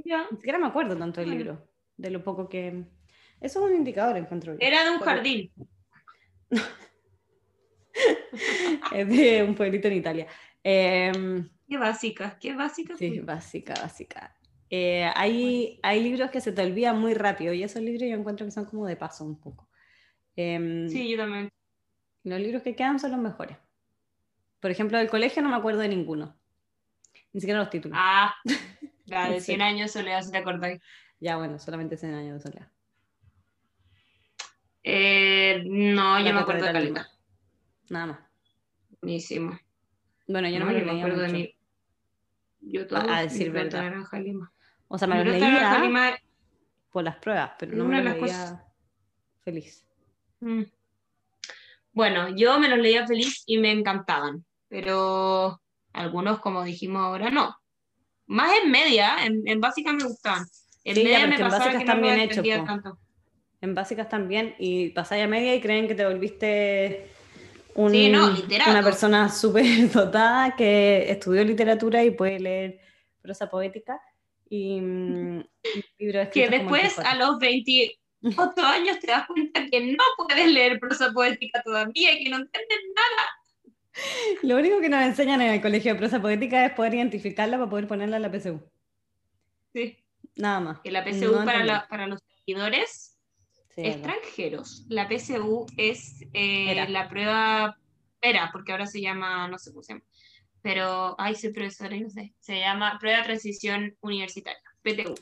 Ya. 0.04 0.26
ni 0.30 0.36
siquiera 0.36 0.58
me 0.58 0.66
acuerdo 0.66 0.96
tanto 0.96 1.20
del 1.20 1.30
libro, 1.30 1.68
de 1.96 2.10
lo 2.10 2.22
poco 2.22 2.48
que... 2.48 2.84
Eso 3.40 3.64
es 3.64 3.70
un 3.70 3.76
indicador, 3.76 4.16
encuentro 4.16 4.52
yo. 4.54 4.58
Era 4.60 4.84
de 4.84 4.90
un 4.90 4.98
jardín. 5.00 5.52
Es 8.94 9.08
de 9.08 9.42
un 9.42 9.54
pueblito 9.54 9.88
en 9.88 9.94
Italia. 9.94 10.26
Em, 10.62 11.48
Qué 11.68 11.76
básica, 11.78 12.38
qué 12.40 12.54
básica. 12.54 12.96
Sí, 12.96 13.08
fui. 13.08 13.20
básica, 13.20 13.74
básica. 13.74 14.34
Eh, 14.70 15.10
hay, 15.14 15.80
hay 15.82 16.02
libros 16.02 16.30
que 16.30 16.40
se 16.40 16.52
te 16.52 16.62
olvidan 16.62 16.98
muy 17.00 17.14
rápido 17.14 17.52
y 17.52 17.62
esos 17.62 17.82
libros 17.82 18.08
yo 18.08 18.14
encuentro 18.16 18.46
que 18.46 18.52
son 18.52 18.64
como 18.66 18.86
de 18.86 18.96
paso 18.96 19.24
un 19.24 19.38
poco. 19.40 19.68
Em, 20.36 20.88
Sí, 20.88 21.08
yo 21.10 21.16
también. 21.16 21.48
Los 22.24 22.40
libros 22.40 22.62
que 22.62 22.74
quedan 22.76 22.98
son 22.98 23.12
los 23.12 23.20
mejores. 23.20 23.56
Por 24.60 24.70
ejemplo, 24.70 24.98
del 24.98 25.08
colegio 25.10 25.42
no 25.42 25.48
me 25.50 25.56
acuerdo 25.56 25.80
de 25.80 25.88
ninguno. 25.88 26.36
Ni 27.32 27.40
siquiera 27.40 27.60
los 27.60 27.70
títulos. 27.70 27.98
Ah, 28.00 28.34
la 29.08 29.28
de 29.30 29.40
Sí. 29.40 29.46
100 29.46 29.62
años 29.62 29.90
soledad, 29.90 30.22
si 30.22 30.30
te 30.30 30.38
acordáis. 30.38 30.80
Ya, 31.20 31.36
bueno, 31.36 31.58
solamente 31.58 31.96
100 31.96 32.14
años 32.14 32.34
de 32.42 32.50
soledad. 32.50 32.68
Eh, 34.82 35.62
no, 35.66 36.18
yo 36.20 36.32
me 36.32 36.40
acuerdo 36.40 36.66
de 36.66 36.72
Calima. 36.72 37.08
Nada 37.90 38.06
más. 38.06 38.20
Buenísimo. 39.02 39.58
Bueno, 40.26 40.48
yo 40.48 40.58
no, 40.58 40.66
No, 40.66 40.72
me 40.72 40.78
yo 40.78 40.80
lo 40.80 40.86
me 40.86 40.92
leía 40.92 41.04
acuerdo 41.04 41.22
de 41.22 41.32
mi. 41.32 41.54
Yo 42.60 42.82
A- 42.82 42.86
todo. 42.86 43.10
a 43.10 43.20
decir 43.22 43.50
verdad. 43.50 43.82
Naranja 43.82 44.18
Lima. 44.20 44.52
O 44.88 44.98
sea, 44.98 45.08
me 45.08 45.16
Naranja 45.16 45.38
leía 45.38 45.78
Lima, 45.80 46.18
por 46.90 47.04
las 47.04 47.16
pruebas, 47.16 47.52
pero 47.58 47.76
no 47.76 47.84
Una 47.84 47.98
me 47.98 48.04
las 48.04 48.14
leía 48.14 48.26
cosas- 48.26 48.62
feliz. 49.42 49.86
mm. 50.40 50.62
Bueno, 51.92 52.28
yo 52.36 52.58
me 52.60 52.68
los 52.68 52.78
leía 52.78 53.06
feliz 53.06 53.42
y 53.46 53.58
me 53.58 53.72
encantaban, 53.72 54.44
pero 54.68 55.60
algunos, 55.92 56.38
como 56.40 56.62
dijimos 56.62 57.02
ahora, 57.02 57.30
no. 57.30 57.57
Más 58.28 58.52
en 58.62 58.70
media, 58.70 59.24
en, 59.24 59.46
en 59.48 59.60
básica 59.60 59.92
me 59.92 60.04
gustaban. 60.04 60.44
En 60.84 60.94
Sí, 60.94 61.02
ya, 61.02 61.08
media 61.08 61.18
pero 61.18 61.28
me 61.28 61.34
en 61.34 61.40
pasaba 61.42 61.58
básica 61.64 61.78
que 61.78 61.84
no 61.84 61.92
están 61.92 62.00
lo 62.00 62.06
bien 62.06 62.20
hechos. 62.20 62.94
En 63.60 63.74
básicas 63.74 64.08
también, 64.08 64.54
y 64.58 64.90
pasáis 64.90 65.24
a 65.24 65.26
media 65.26 65.54
y 65.54 65.60
creen 65.60 65.88
que 65.88 65.94
te 65.96 66.06
volviste 66.06 67.10
un- 67.74 67.90
Sí, 67.90 68.08
no, 68.08 68.30
literato. 68.30 68.70
una 68.70 68.82
persona 68.84 69.28
súper 69.28 69.64
dotada 69.92 70.54
que 70.54 71.10
estudió 71.10 71.42
literatura 71.44 72.04
y 72.04 72.10
puede 72.12 72.38
leer 72.38 72.80
prosa 73.20 73.50
poética 73.50 74.00
y, 74.48 74.80
mm, 74.80 75.40
y 75.74 75.84
libros 76.04 76.28
Que 76.28 76.48
después 76.48 76.98
a 77.00 77.14
los 77.16 77.38
28 77.38 78.62
años 78.62 78.98
te 79.00 79.08
das 79.08 79.26
cuenta 79.26 79.66
que 79.70 79.80
no 79.92 80.04
puedes 80.16 80.46
leer 80.52 80.78
prosa 80.78 81.10
poética 81.12 81.60
todavía 81.62 82.12
y 82.12 82.24
que 82.24 82.30
no 82.30 82.36
entiendes 82.36 82.78
nada. 82.94 83.28
Lo 84.42 84.56
único 84.56 84.80
que 84.80 84.88
nos 84.88 85.02
enseñan 85.02 85.40
en 85.42 85.52
el 85.52 85.60
colegio 85.60 85.92
de 85.92 85.98
prosa 85.98 86.20
poética 86.20 86.64
es 86.64 86.72
poder 86.72 86.94
identificarla 86.94 87.58
para 87.58 87.70
poder 87.70 87.86
ponerla 87.88 88.16
en 88.16 88.22
la 88.22 88.30
PSU. 88.30 88.60
Sí. 89.72 89.98
Nada 90.36 90.60
más. 90.60 90.80
Que 90.80 90.90
la 90.90 91.04
PSU 91.04 91.32
No 91.32 91.44
para, 91.44 91.64
la- 91.64 91.86
para 91.88 92.06
los 92.06 92.20
seguidores 92.36 93.16
Sí, 93.74 93.82
extranjeros. 93.84 94.84
La 94.88 95.08
PSU 95.08 95.66
es 95.76 96.24
eh, 96.32 96.86
la 96.88 97.08
prueba, 97.08 97.78
era, 98.20 98.50
porque 98.52 98.72
ahora 98.72 98.86
se 98.86 99.00
llama, 99.00 99.46
no 99.48 99.56
sé 99.58 99.70
cómo 99.70 99.82
se 99.84 99.92
llama, 99.94 100.04
pero, 100.62 101.14
ay, 101.20 101.36
soy 101.36 101.52
profesora 101.52 101.94
y 101.94 102.00
no 102.00 102.10
sé, 102.10 102.34
se 102.40 102.58
llama 102.58 102.96
Prueba 102.98 103.18
de 103.18 103.24
Transición 103.24 103.96
Universitaria, 104.00 104.60
PTU. 104.82 105.14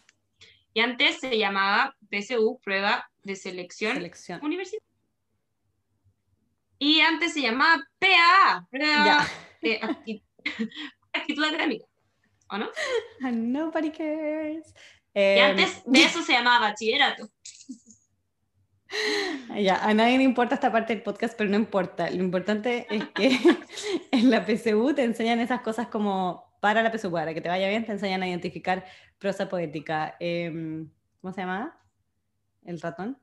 Y 0.72 0.80
antes 0.80 1.20
se 1.20 1.36
llamaba 1.36 1.94
PSU, 2.10 2.58
Prueba 2.62 3.10
de 3.22 3.36
Selección 3.36 3.94
Selección. 3.94 4.40
Universitaria. 4.42 4.85
Y 6.78 7.00
antes 7.00 7.32
se 7.32 7.40
llamaba 7.42 7.82
PAA, 7.98 8.68
Ya. 8.72 9.26
de 9.62 9.80
Acti- 9.80 10.22
Actitud 11.12 11.44
Académica, 11.44 11.86
¿o 12.50 12.58
no? 12.58 12.68
Nobody 13.32 13.90
cares. 13.90 14.74
Y 15.14 15.18
Eh, 15.18 15.40
antes 15.42 15.82
de 15.86 16.02
eso 16.04 16.22
se 16.22 16.32
llamaba 16.34 16.68
Bachillerato. 16.68 17.28
Ya, 19.58 19.82
a 19.84 19.94
nadie 19.94 20.18
le 20.18 20.24
importa 20.24 20.54
esta 20.54 20.70
parte 20.70 20.94
del 20.94 21.02
podcast, 21.02 21.36
pero 21.36 21.50
no 21.50 21.56
importa. 21.56 22.10
Lo 22.10 22.22
importante 22.22 22.86
es 22.94 23.04
que 23.14 23.30
en 24.12 24.30
la 24.30 24.44
PSU 24.46 24.94
te 24.94 25.02
enseñan 25.04 25.40
esas 25.40 25.60
cosas 25.62 25.88
como 25.88 26.56
para 26.60 26.82
la 26.82 26.90
PSU, 26.92 27.10
para 27.10 27.32
que 27.34 27.40
te 27.40 27.48
vaya 27.48 27.68
bien, 27.68 27.84
te 27.84 27.92
enseñan 27.92 28.22
a 28.22 28.28
identificar 28.28 28.84
prosa 29.18 29.48
poética. 29.48 30.16
Em, 30.20 30.90
¿Cómo 31.20 31.32
se 31.32 31.40
llama? 31.40 31.78
¿El 32.64 32.80
ratón? 32.80 33.18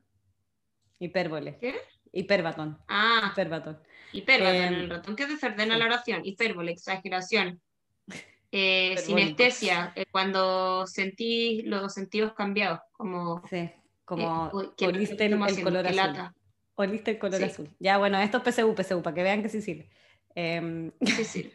Hipérbole. 0.98 1.56
¿Qué? 1.58 1.74
Hiperbatón. 2.14 2.78
Ah, 2.88 3.30
Hiperbatón. 3.32 3.80
Hipérbatón, 4.12 4.54
Em, 4.56 4.74
el 4.74 4.90
ratón 4.90 5.16
que 5.16 5.26
desordena 5.26 5.74
sí. 5.74 5.80
la 5.80 5.86
oración, 5.86 6.20
hipérbole, 6.24 6.70
exageración, 6.72 7.60
eh, 8.52 8.96
sinestesia, 8.98 9.92
eh, 9.96 10.06
cuando 10.10 10.86
sentí 10.86 11.62
los 11.62 11.92
sentidos 11.92 12.32
cambiados, 12.34 12.80
como 12.92 13.42
Sí, 13.50 13.68
como 14.04 14.46
eh, 14.46 14.50
uy, 14.56 14.70
¿qué- 14.76 14.86
oliste 14.86 15.24
el, 15.26 15.32
color 15.62 15.86
azul. 15.86 15.96
lata. 15.96 16.34
Oliste 16.76 17.10
el 17.12 17.18
color 17.18 17.38
Sí. 17.40 17.44
azul. 17.44 17.70
Ya, 17.80 17.98
bueno, 17.98 18.18
esto 18.20 18.38
es 18.38 18.44
PSU, 18.44 18.74
PSU, 18.74 19.02
para 19.02 19.14
que 19.14 19.22
vean 19.22 19.42
que 19.42 19.48
sí 19.48 19.60
sirve. 19.60 19.90
Em, 20.36 20.92
¿Qué 21.00 21.24
sirve? 21.24 21.52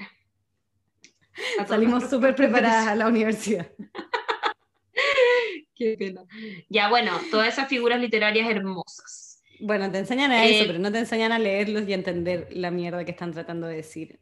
Salimos 1.67 2.09
súper 2.09 2.35
preparadas 2.35 2.87
a 2.87 2.95
la 2.95 3.07
universidad. 3.07 3.69
Qué 5.75 5.95
pena. 5.97 6.23
Ya, 6.67 6.89
bueno, 6.89 7.11
todas 7.31 7.47
esas 7.47 7.69
figuras 7.69 8.01
literarias 8.01 8.49
hermosas. 8.49 9.28
Bueno, 9.59 9.91
te 9.91 9.99
enseñan 9.99 10.31
a 10.31 10.45
eso, 10.45 10.63
Eh, 10.63 10.67
pero 10.67 10.79
no 10.79 10.91
te 10.91 10.99
enseñan 10.99 11.31
a 11.31 11.39
leerlos 11.39 11.87
y 11.87 11.91
a 11.91 11.95
entender 11.95 12.47
la 12.51 12.71
mierda 12.71 13.03
que 13.05 13.11
están 13.11 13.31
tratando 13.33 13.67
de 13.67 13.75
decir 13.77 14.19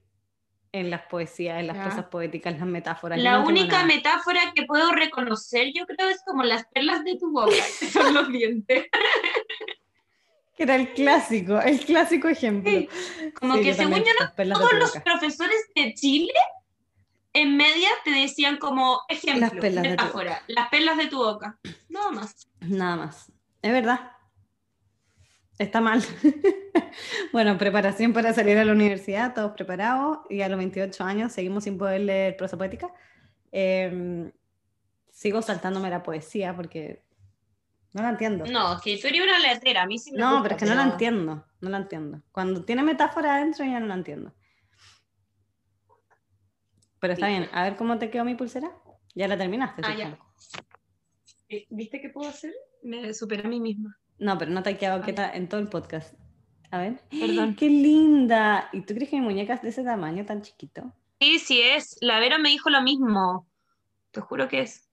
en 0.74 0.90
las 0.90 1.04
poesías, 1.04 1.60
en 1.60 1.68
las 1.68 1.78
Ya. 1.78 1.84
prosas 1.84 2.06
poéticas, 2.06 2.54
en 2.54 2.60
las 2.60 2.68
metáforas. 2.68 3.18
Yo 3.18 3.24
La 3.24 3.40
no 3.40 3.48
única 3.48 3.84
metáfora 3.86 4.40
que 4.56 4.64
puedo 4.66 4.92
reconocer, 4.92 5.72
yo 5.74 5.86
creo, 5.86 6.10
es 6.10 6.22
como 6.26 6.44
las 6.44 6.66
perlas 6.68 7.04
de 7.04 7.18
tu 7.18 7.32
boca, 7.32 7.52
que 7.80 7.86
son 8.12 8.14
los 8.14 8.28
dientes. 8.30 8.86
Que 10.56 10.64
era 10.64 10.76
el 10.76 10.94
clásico, 10.94 11.60
el 11.62 11.80
clásico 11.82 12.28
ejemplo. 12.28 12.72
Sí, 12.72 12.90
Como 13.40 13.56
Sí, 13.56 13.62
que 13.64 13.74
según 13.76 14.00
yo, 14.00 14.12
las 14.20 14.32
perlas 14.34 14.60
de 14.60 14.66
todos 14.66 14.80
los 14.80 14.92
profesores 15.04 15.70
de 15.76 15.94
Chile 15.94 16.34
en 17.34 17.56
media 17.56 17.90
te 18.04 18.10
decían 18.10 18.58
como 18.58 19.02
ejemplo, 19.08 19.42
Las 19.42 19.52
perlas 19.52 19.84
de 19.84 19.90
tu 19.90 19.96
metáfora, 20.04 20.44
las 20.48 20.70
perlas 20.70 20.98
de 20.98 21.08
tu 21.08 21.18
boca. 21.18 21.60
Nada 21.90 22.12
más. 22.12 22.48
Nada 22.62 22.96
más. 22.96 23.32
Es 23.62 23.72
verdad. 23.72 24.12
Está 25.60 25.82
mal. 25.82 26.02
bueno, 27.34 27.58
preparación 27.58 28.14
para 28.14 28.34
salir 28.34 28.58
a 28.58 28.66
la 28.66 28.74
universidad, 28.74 29.34
todos 29.34 29.54
preparados, 29.54 30.20
y 30.30 30.42
a 30.42 30.50
los 30.50 30.58
28 30.58 31.04
años 31.04 31.32
seguimos 31.32 31.64
sin 31.64 31.78
poder 31.78 32.02
leer 32.02 32.38
prosa 32.38 32.58
poética. 32.58 32.94
Eh, 33.52 34.32
sigo 35.10 35.42
saltándome 35.42 35.90
la 35.90 36.04
poesía 36.04 36.56
porque 36.56 37.04
no 37.94 38.04
la 38.04 38.10
entiendo. 38.10 38.46
No, 38.46 38.80
que 38.84 38.98
tú 38.98 39.08
eres 39.08 39.22
una 39.22 39.40
letrera, 39.40 39.82
a 39.84 39.88
mí 39.88 39.98
sí 39.98 40.12
me 40.12 40.20
No, 40.20 40.28
gusta, 40.34 40.44
pero 40.44 40.56
es 40.56 40.62
que 40.62 40.70
no 40.70 40.76
la 40.76 40.84
entiendo, 40.92 41.46
no 41.62 41.70
la 41.70 41.78
entiendo. 41.78 42.22
Cuando 42.32 42.64
tiene 42.64 42.84
metáfora 42.84 43.36
adentro 43.36 43.66
ya 43.66 43.80
no 43.80 43.88
la 43.88 43.96
entiendo. 43.96 44.34
Pero 47.00 47.14
está 47.14 47.28
Sí. 47.28 47.32
bien, 47.32 47.50
a 47.52 47.64
ver 47.64 47.76
cómo 47.78 47.98
te 47.98 48.12
quedó 48.12 48.26
mi 48.26 48.36
pulsera. 48.36 48.72
Ya 49.16 49.28
la 49.28 49.38
terminaste. 49.38 49.82
Ah, 49.86 49.96
ya. 49.96 50.20
Eh, 51.50 51.66
¿Viste 51.70 52.00
qué 52.00 52.10
puedo 52.10 52.30
hacer? 52.30 52.54
Me 52.84 53.14
superé 53.14 53.44
a 53.46 53.50
mí 53.50 53.60
misma. 53.60 53.98
No, 54.20 54.38
pero 54.38 54.52
no 54.52 54.64
te 54.64 54.72
ha 54.72 54.78
quedado 54.78 55.02
quieta 55.02 55.32
en 55.34 55.48
todo 55.48 55.60
el 55.62 55.68
podcast. 55.68 56.14
A 56.72 56.80
ver. 56.80 57.02
Perdón. 57.10 57.56
¡Qué 57.60 57.70
linda! 57.70 58.70
¿Y 58.74 58.82
tú 58.82 58.94
crees 58.94 59.10
que 59.10 59.18
mi 59.20 59.26
muñeca 59.26 59.54
es 59.54 59.62
de 59.62 59.70
ese 59.70 59.84
tamaño 59.84 60.26
tan 60.26 60.42
chiquito? 60.42 60.92
Sí, 61.20 61.40
sí 61.40 61.62
es. 61.62 61.98
La 62.02 62.20
Vera 62.20 62.38
me 62.38 62.50
dijo 62.50 62.70
lo 62.70 62.82
mismo. 62.82 63.48
Te 64.12 64.22
juro 64.22 64.48
que 64.48 64.62
es. 64.62 64.90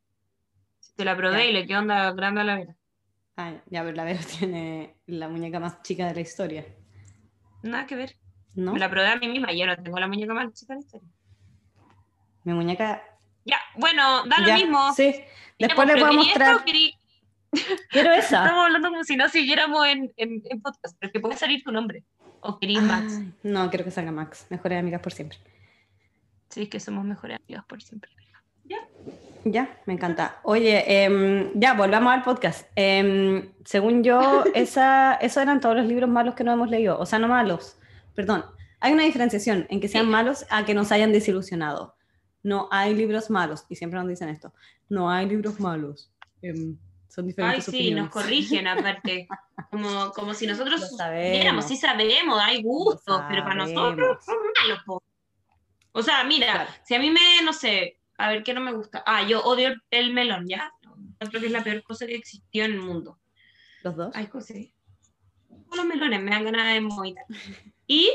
Te 0.97 1.05
la 1.05 1.16
probé 1.16 1.39
Ya. 1.39 1.51
y 1.51 1.53
le 1.53 1.66
quedó 1.66 1.81
onda 1.81 2.12
grande 2.12 2.43
a 2.43 2.45
la 2.45 2.57
Vera. 2.57 2.77
Ah, 3.37 3.53
ya, 3.68 3.83
pero 3.83 3.97
la 3.97 4.05
Vera 4.05 4.20
tiene 4.39 4.95
la 5.07 5.29
muñeca 5.29 5.59
más 5.61 5.83
chica 5.83 6.07
de 6.07 6.14
la 6.14 6.20
historia. 6.20 6.64
Nada 7.62 7.87
que 7.87 7.97
ver. 7.97 8.16
¿No? 8.55 8.72
Me 8.75 8.79
la 8.79 8.89
probé 8.89 9.09
a 9.09 9.16
mí 9.16 9.27
misma 9.29 9.53
y 9.53 9.59
yo 9.59 9.66
no 9.66 9.77
tengo 9.77 9.99
la 9.99 10.07
muñeca 10.07 10.33
más 10.35 10.53
chica 10.53 10.75
de 10.75 10.81
la 10.81 10.85
historia. 10.87 11.09
Mi 12.45 12.53
muñeca. 12.53 13.03
Ya, 13.45 13.59
bueno, 13.77 14.25
da 14.27 14.39
lo 14.39 14.55
mismo. 14.55 14.93
Sí. 14.95 15.14
Después 15.59 15.89
¿querí 15.89 16.01
esto 16.03 16.12
mostrar. 16.14 16.55
o 16.57 16.64
querí- 16.64 16.95
Quiero 17.91 18.13
esa. 18.15 18.45
Estamos 18.45 18.65
hablando 18.67 18.89
como 18.91 19.05
si 19.05 19.17
no 19.17 19.29
siguiéramos 19.29 19.87
en, 19.87 20.13
en, 20.17 20.43
en 20.45 20.61
podcast, 20.63 20.97
pero 20.99 21.13
que 21.13 21.21
puede 21.21 21.37
salir 21.37 21.63
tu 21.63 21.73
nombre. 21.73 22.05
O 22.41 22.59
querís 22.59 22.83
Max. 22.83 23.15
Ay, 23.19 23.33
no, 23.43 23.69
quiero 23.71 23.85
que 23.85 23.91
salga 23.91 24.13
Max. 24.13 24.47
Mejores 24.51 24.79
amigas 24.79 25.01
por 25.01 25.13
siempre. 25.13 25.39
Sí, 26.51 26.67
que 26.67 26.79
somos 26.81 27.05
mejores 27.05 27.39
amigos 27.47 27.65
por 27.67 27.83
siempre. 27.83 28.11
Ya, 29.47 29.79
me 29.85 29.93
encanta. 29.93 30.41
Oye, 30.43 31.05
em, 31.05 31.51
ya, 31.55 31.75
volvamos 31.75 32.11
al 32.15 32.23
podcast. 32.23 32.67
Em, 32.77 33.51
según 33.65 34.03
yo, 34.03 34.43
esa, 34.55 35.15
esos 35.17 35.43
eran 35.43 35.61
todos 35.61 35.77
los 35.77 35.85
libros 35.87 36.09
malos 36.09 36.35
que 36.35 36.45
no 36.45 36.53
hemos 36.53 36.71
leído. 36.71 36.99
O 36.99 37.05
sea, 37.05 37.19
no 37.19 37.29
malos, 37.29 37.77
perdón. 38.15 38.45
Hay 38.81 38.95
una 38.95 39.03
diferenciación 39.05 39.67
en 39.69 39.81
que 39.81 39.89
sean 39.89 40.07
Sí. 40.07 40.11
malos 40.11 40.47
a 40.49 40.65
que 40.65 40.73
nos 40.73 40.93
hayan 40.93 41.13
desilusionado. 41.13 41.95
No 42.43 42.69
hay 42.71 42.95
libros 42.95 43.29
malos, 43.29 43.67
y 43.69 43.77
siempre 43.77 43.99
nos 44.01 44.09
dicen 44.09 44.31
esto. 44.31 44.55
No 44.89 45.11
hay 45.11 45.27
libros 45.27 45.61
malos. 45.61 46.11
em, 46.41 46.77
son 47.15 47.25
Ay, 47.25 47.29
diferentes 47.29 47.65
sí, 47.67 47.71
opiniones. 47.71 48.05
nos 48.05 48.12
corrigen 48.12 48.67
aparte. 48.67 49.29
Como, 49.71 50.12
como 50.12 50.35
si 50.35 50.47
nosotros 50.47 50.89
supiéramos, 50.89 51.65
sí 51.67 51.77
sabemos, 51.77 52.41
hay 52.41 52.62
gustos, 52.62 53.23
pero 53.29 53.43
para 53.43 53.57
nosotros 53.57 54.25
son 54.25 54.37
malos. 54.62 54.79
po. 54.87 55.03
O 55.91 56.01
sea, 56.03 56.23
mira, 56.23 56.53
Claro. 56.53 56.71
si 56.85 56.95
a 56.95 57.01
mí 57.01 57.11
me, 57.11 57.43
no 57.43 57.53
sé, 57.53 57.99
a 58.19 58.29
ver, 58.29 58.45
¿qué 58.45 58.55
no 58.55 58.61
me 58.61 58.73
gusta? 58.73 59.03
Ah, 59.05 59.27
yo 59.27 59.43
odio 59.43 59.69
el, 59.69 59.83
el 59.91 60.12
melón, 60.12 60.47
¿ya? 60.49 60.71
Creo 61.19 61.41
que 61.41 61.47
es 61.47 61.53
la 61.53 61.65
peor 61.65 61.83
cosa 61.83 62.07
que 62.07 62.15
existió 62.15 62.65
en 62.67 62.75
el 62.75 62.81
mundo. 62.83 63.19
¿Los 63.83 63.97
dos? 63.97 64.15
Ay, 64.15 64.27
cosas. 64.29 64.59
Los 65.75 65.85
melones 65.87 66.23
me 66.23 66.31
dan 66.31 66.45
ganas 66.45 66.73
de 66.73 66.81
vomitar. 66.81 67.25
Y 67.89 68.11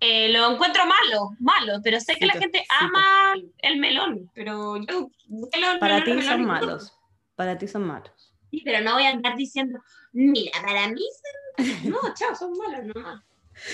eh, 0.00 0.28
lo 0.30 0.52
encuentro 0.52 0.82
malo, 0.84 1.30
malo, 1.38 1.80
pero 1.82 2.00
sé 2.00 2.16
que 2.16 2.26
la 2.26 2.34
gente 2.34 2.64
ama 2.80 3.32
el 3.58 3.78
melón, 3.78 4.30
pero 4.34 4.76
yo... 4.76 5.10
melón, 5.52 5.78
Para 5.78 6.00
melón, 6.00 6.04
ti 6.04 6.10
melón, 6.12 6.24
son 6.24 6.44
malos. 6.44 6.98
Para 7.34 7.56
ti 7.56 7.66
son 7.66 7.86
malos. 7.86 8.17
Sí, 8.50 8.62
pero 8.64 8.80
no 8.80 8.94
voy 8.94 9.04
a 9.04 9.10
andar 9.10 9.36
diciendo, 9.36 9.78
mira, 10.12 10.52
para 10.64 10.88
mí 10.88 11.02
son... 11.56 11.90
No, 11.90 11.98
chao, 12.14 12.34
son 12.34 12.52
malos 12.56 12.86
nomás. 12.94 13.22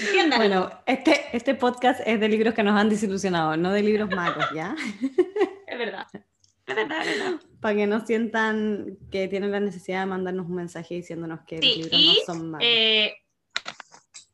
Entiendan. 0.07 0.39
Bueno, 0.39 0.70
este, 0.87 1.25
este 1.33 1.55
podcast 1.55 2.01
es 2.07 2.18
de 2.18 2.29
libros 2.29 2.55
que 2.55 2.62
nos 2.62 2.79
han 2.81 2.89
desilusionado, 2.89 3.57
no 3.57 3.70
de 3.70 3.83
libros 3.83 4.09
malos, 4.11 4.45
¿ya? 4.55 4.75
es 5.66 5.79
verdad. 5.79 6.07
Es 6.66 6.75
verdad, 6.75 7.07
es 7.07 7.18
verdad. 7.18 7.41
Para 7.61 7.75
que 7.75 7.87
no 7.87 8.07
sientan 8.07 8.97
que 9.11 9.29
tienen 9.29 9.51
la 9.53 9.61
necesidad 9.61 10.01
de 10.01 10.07
mandarnos 10.07 10.47
un 10.47 10.55
mensaje 10.55 10.95
diciéndonos 10.95 11.41
que 11.47 11.59
Sí, 11.61 11.66
los 11.83 11.93
libros 11.93 11.93
y 12.01 12.07
no 12.27 12.35
son 12.35 12.51
malos. 12.53 12.66
eh, 12.66 13.14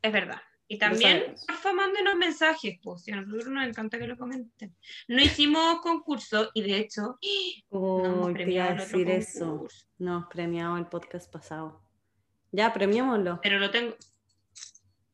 es 0.00 0.12
verdad. 0.12 0.40
Y 0.72 0.78
también, 0.78 1.34
porfa, 1.48 1.72
mándenos 1.72 2.14
mensajes, 2.14 2.78
pues, 2.80 3.02
si 3.02 3.10
a 3.10 3.16
nosotros 3.16 3.48
nos 3.48 3.66
encanta 3.66 3.98
que 3.98 4.06
lo 4.06 4.16
comenten. 4.16 4.72
No 5.08 5.20
hicimos 5.20 5.80
concurso 5.80 6.52
y 6.54 6.62
de 6.62 6.76
hecho, 6.78 7.18
no 7.72 8.04
hemos 8.04 8.26
te 8.28 8.32
premiado 8.34 8.76
decir 8.76 9.10
eso. 9.10 9.48
concurso. 9.50 9.86
No 9.98 10.12
hemos 10.18 10.28
premiado 10.28 10.76
el 10.76 10.86
podcast 10.86 11.28
pasado. 11.32 11.82
Ya, 12.52 12.72
premiémoslo. 12.72 13.40
Pero 13.42 13.58
lo 13.58 13.72
tengo. 13.72 13.96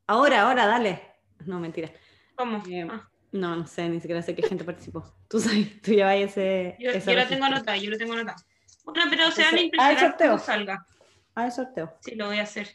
Ahora, 0.06 0.42
ahora, 0.42 0.66
dale. 0.66 1.02
No, 1.46 1.58
mentira. 1.58 1.90
¿Cómo? 2.34 2.60
Bien. 2.60 2.90
Ah, 2.90 3.08
No, 3.32 3.56
no 3.56 3.66
sé, 3.66 3.88
ni 3.88 3.98
siquiera 3.98 4.20
sé 4.20 4.34
qué 4.34 4.42
gente 4.42 4.62
participó. 4.62 5.10
Tú 5.28 5.40
sabes, 5.40 5.80
tú 5.80 5.92
llevas 5.92 6.16
ese. 6.16 6.76
yo, 6.78 6.92
yo 6.92 7.14
lo 7.14 7.26
tengo 7.26 7.44
anotado, 7.46 7.76
yo 7.80 7.90
lo 7.90 7.96
tengo 7.96 8.12
anotado. 8.12 8.36
Bueno, 8.84 9.04
pero 9.08 9.30
se 9.30 9.42
van 9.42 9.54
a 9.54 9.58
Entonces, 9.60 9.80
ah, 9.80 9.90
impresionar 9.92 9.98
sorteo. 10.10 10.38
salga. 10.38 10.86
Ah, 11.34 11.46
el 11.46 11.52
sorteo. 11.52 11.96
Sí, 12.02 12.14
lo 12.14 12.26
voy 12.26 12.38
a 12.40 12.42
hacer. 12.42 12.68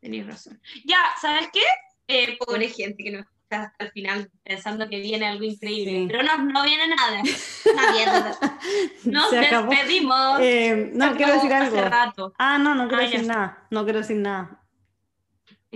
Tenéis 0.00 0.26
razón. 0.26 0.60
Ya, 0.84 0.98
¿sabes 1.20 1.48
qué? 1.52 1.62
Eh, 2.08 2.36
pobre 2.38 2.68
gente 2.68 3.04
que 3.04 3.10
no 3.12 3.20
está 3.20 3.64
hasta 3.64 3.84
el 3.84 3.90
final 3.92 4.30
pensando 4.42 4.88
que 4.88 5.00
viene 5.00 5.26
algo 5.26 5.44
increíble. 5.44 6.00
Sí. 6.00 6.06
Pero 6.10 6.22
no, 6.22 6.38
no 6.52 6.62
viene 6.64 6.84
nada. 6.88 7.22
Nos 9.04 9.30
despedimos. 9.30 10.40
Eh, 10.40 10.90
no, 10.94 11.14
quiero 11.16 11.34
decir 11.34 11.52
algo. 11.52 11.80
Rato. 11.82 12.32
Ah, 12.38 12.58
no, 12.58 12.74
no 12.74 12.88
quiero 12.88 13.02
Ah, 13.02 13.06
decir 13.06 13.20
ya. 13.22 13.26
nada. 13.34 13.66
No 13.70 13.84
quiero 13.84 13.98
decir 14.00 14.16
nada. 14.16 14.62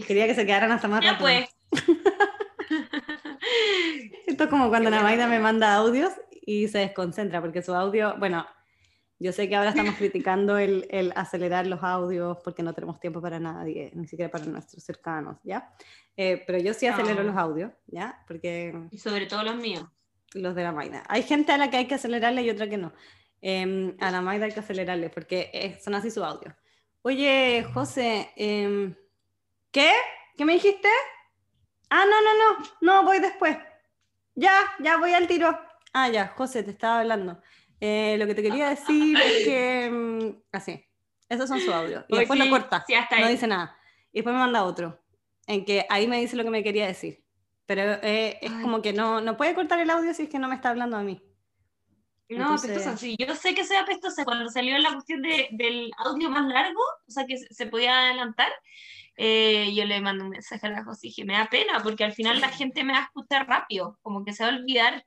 Quería 0.06 0.26
que 0.26 0.34
se 0.34 0.46
quedaran 0.46 0.72
hasta 0.72 0.88
más 0.88 1.04
Ya 1.04 1.12
rato. 1.12 1.24
pues. 1.24 1.48
Esto 4.26 4.44
es 4.44 4.50
como 4.50 4.68
cuando 4.68 4.90
Qué 4.90 5.00
Maida 5.00 5.26
me 5.26 5.38
manda 5.38 5.74
audios 5.74 6.12
y 6.46 6.68
se 6.68 6.78
desconcentra 6.78 7.40
porque 7.40 7.62
su 7.62 7.74
audio, 7.74 8.14
bueno, 8.18 8.46
yo 9.18 9.32
sé 9.32 9.48
que 9.48 9.56
ahora 9.56 9.70
estamos 9.70 9.94
criticando 9.96 10.58
el, 10.58 10.86
el 10.90 11.12
acelerar 11.14 11.66
los 11.66 11.82
audios 11.82 12.38
porque 12.42 12.62
no 12.62 12.72
tenemos 12.72 12.98
tiempo 13.00 13.20
para 13.20 13.38
nadie, 13.38 13.90
ni 13.94 14.06
siquiera 14.06 14.30
para 14.30 14.44
nuestros 14.46 14.82
cercanos, 14.82 15.38
¿ya? 15.44 15.70
Eh, 16.16 16.42
pero 16.46 16.58
yo 16.58 16.74
sí 16.74 16.86
acelero 16.86 17.20
Ah. 17.20 17.24
los 17.24 17.36
audios, 17.36 17.72
¿ya? 17.86 18.22
Porque 18.26 18.74
Y 18.90 18.98
sobre 18.98 19.26
todo 19.26 19.42
los 19.42 19.56
míos. 19.56 19.84
los 20.34 20.54
de 20.54 20.62
la 20.62 20.72
Maida. 20.72 21.02
Hay 21.08 21.22
gente 21.22 21.52
a 21.52 21.58
la 21.58 21.70
que 21.70 21.76
hay 21.78 21.86
que 21.86 21.94
acelerarle 21.94 22.42
y 22.42 22.50
otra 22.50 22.68
que 22.68 22.76
no. 22.78 22.92
Em, 23.40 23.96
a 24.00 24.10
la 24.10 24.20
Maida 24.20 24.44
hay 24.46 24.52
que 24.52 24.60
acelerarle 24.60 25.10
porque 25.10 25.50
eh, 25.52 25.78
son 25.82 25.94
así 25.94 26.10
su 26.10 26.22
audio. 26.24 26.54
Oye, 27.02 27.64
José, 27.74 28.30
em, 28.36 28.94
¿qué? 29.70 29.90
¿Qué 30.36 30.44
me 30.44 30.52
dijiste? 30.54 30.88
Ah, 31.90 32.04
no, 32.08 32.20
no, 32.22 32.30
no, 32.58 32.66
no, 32.80 33.02
voy 33.04 33.18
después. 33.18 33.56
Ya, 34.34 34.52
ya 34.80 34.96
voy 34.98 35.12
al 35.12 35.26
tiro. 35.26 35.58
Ah, 35.92 36.08
ya, 36.08 36.28
José, 36.28 36.62
te 36.62 36.70
estaba 36.70 37.00
hablando. 37.00 37.40
Eh, 37.80 38.16
lo 38.18 38.26
que 38.26 38.34
te 38.34 38.42
quería 38.42 38.68
decir 38.70 39.18
es 39.20 39.44
que... 39.44 39.90
mm, 39.90 40.42
así, 40.52 40.82
esos 41.28 41.48
son 41.48 41.58
sus 41.60 41.74
audios. 41.74 42.04
Y 42.08 42.14
Hoy 42.14 42.18
después 42.20 42.38
sí, 42.40 42.46
lo 42.46 42.50
corta, 42.50 42.84
sí, 42.86 42.94
no 42.94 43.26
ahí. 43.26 43.32
dice 43.32 43.46
nada. 43.46 43.76
Y 44.12 44.18
después 44.18 44.32
me 44.32 44.38
manda 44.40 44.62
otro, 44.64 45.01
en 45.46 45.64
que 45.64 45.86
ahí 45.90 46.06
me 46.06 46.20
dice 46.20 46.36
lo 46.36 46.44
que 46.44 46.50
me 46.50 46.62
quería 46.62 46.86
decir. 46.86 47.22
Pero 47.66 47.82
eh, 48.02 48.38
es 48.42 48.50
Ay. 48.52 48.62
como 48.62 48.82
que 48.82 48.92
no, 48.92 49.20
no 49.20 49.36
puede 49.36 49.54
cortar 49.54 49.78
el 49.80 49.90
audio 49.90 50.12
si 50.14 50.24
es 50.24 50.28
que 50.28 50.38
no 50.38 50.48
me 50.48 50.54
está 50.56 50.70
hablando 50.70 50.96
a 50.96 51.02
mí. 51.02 51.22
No, 52.28 52.36
Entonces- 52.44 52.70
apestosa. 52.70 52.96
Sí, 52.96 53.16
yo 53.18 53.34
sé 53.34 53.54
que 53.54 53.64
soy 53.64 53.76
apestosa. 53.76 54.24
Cuando 54.24 54.48
salió 54.50 54.76
la 54.78 54.92
cuestión 54.92 55.22
de- 55.22 55.48
del 55.52 55.90
audio 55.98 56.30
más 56.30 56.46
largo, 56.46 56.80
o 57.06 57.10
sea, 57.10 57.26
que 57.26 57.36
se 57.38 57.66
podía 57.66 57.98
adelantar, 58.06 58.50
eh, 59.16 59.72
yo 59.74 59.84
le 59.84 60.00
mando 60.00 60.24
un 60.24 60.30
mensaje 60.30 60.66
a 60.66 60.70
la 60.70 60.84
José 60.84 61.06
y 61.06 61.10
dije, 61.10 61.24
me 61.24 61.34
da 61.34 61.46
pena, 61.50 61.80
porque 61.82 62.04
al 62.04 62.12
final 62.14 62.40
la 62.40 62.48
gente 62.48 62.84
me 62.84 62.94
va 62.94 63.00
a 63.00 63.02
escuchar 63.02 63.46
rápido, 63.46 63.98
como 64.02 64.24
que 64.24 64.32
se 64.32 64.44
va 64.44 64.50
a 64.50 64.54
olvidar 64.56 65.04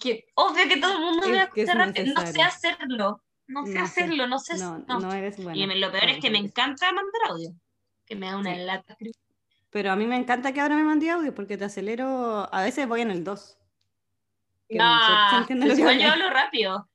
que, 0.00 0.24
obvio 0.34 0.66
que 0.66 0.78
todo 0.78 0.94
el 0.94 1.00
mundo 1.00 1.28
me 1.28 1.36
va 1.36 1.42
a 1.42 1.44
Es 1.44 1.50
es 1.54 1.58
escuchar 1.68 1.76
rápido. 1.88 2.14
No 2.14 2.26
sé 2.26 2.42
hacerlo, 2.42 3.22
no 3.46 3.66
sé 3.66 3.72
No 3.74 3.76
sé. 3.76 3.78
hacerlo, 3.78 4.26
no 4.26 4.38
sé. 4.38 4.56
No, 4.58 4.78
no. 4.88 5.00
no 5.00 5.12
eres 5.12 5.36
buena. 5.36 5.56
Y 5.58 5.66
me- 5.66 5.76
lo 5.76 5.92
peor 5.92 6.04
es 6.04 6.16
que 6.18 6.30
me 6.30 6.38
Bueno, 6.38 6.46
encanta 6.48 6.86
mandar 6.86 7.20
audio, 7.30 7.50
que 8.06 8.16
me 8.16 8.26
da 8.26 8.38
una 8.38 8.54
Sí. 8.54 8.62
lata. 8.62 8.96
Pero 9.74 9.90
a 9.90 9.96
mí 9.96 10.06
me 10.06 10.14
encanta 10.14 10.52
que 10.52 10.60
ahora 10.60 10.76
me 10.76 10.84
mande 10.84 11.10
audio 11.10 11.34
porque 11.34 11.58
te 11.58 11.64
acelero. 11.64 12.48
A 12.54 12.62
veces 12.62 12.86
voy 12.86 13.00
en 13.00 13.10
el 13.10 13.24
2. 13.24 13.58
Que 14.68 14.78
no 14.78 15.00
sé, 15.00 15.18
¿se 15.30 15.34
No, 15.34 15.40
entiende 15.40 15.66
lo 15.66 15.74
igual 15.74 15.98
yo 15.98 16.10
hablo? 16.12 16.30
rápido. 16.30 16.88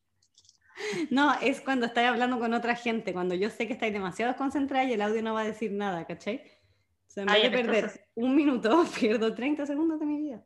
No, 1.11 1.33
es 1.41 1.59
cuando 1.59 1.87
estáis 1.87 2.07
hablando 2.07 2.39
con 2.39 2.53
otra 2.53 2.73
gente, 2.73 3.11
cuando 3.11 3.35
yo 3.35 3.49
sé 3.49 3.67
que 3.67 3.73
estáis 3.73 3.91
demasiado 3.91 4.33
concentrados 4.37 4.89
y 4.89 4.93
el 4.93 5.01
audio 5.01 5.21
no 5.21 5.33
va 5.33 5.41
a 5.41 5.43
decir 5.43 5.73
nada, 5.73 6.07
¿cachai? 6.07 6.41
O 7.05 7.11
sea, 7.11 7.23
en 7.23 7.29
Ay, 7.29 7.41
vez 7.41 7.51
de 7.51 7.57
perder 7.57 8.09
un 8.15 8.33
minuto, 8.33 8.85
pierdo 8.97 9.35
30 9.35 9.65
segundos 9.65 9.99
de 9.99 10.05
mi 10.05 10.21
vida. 10.21 10.45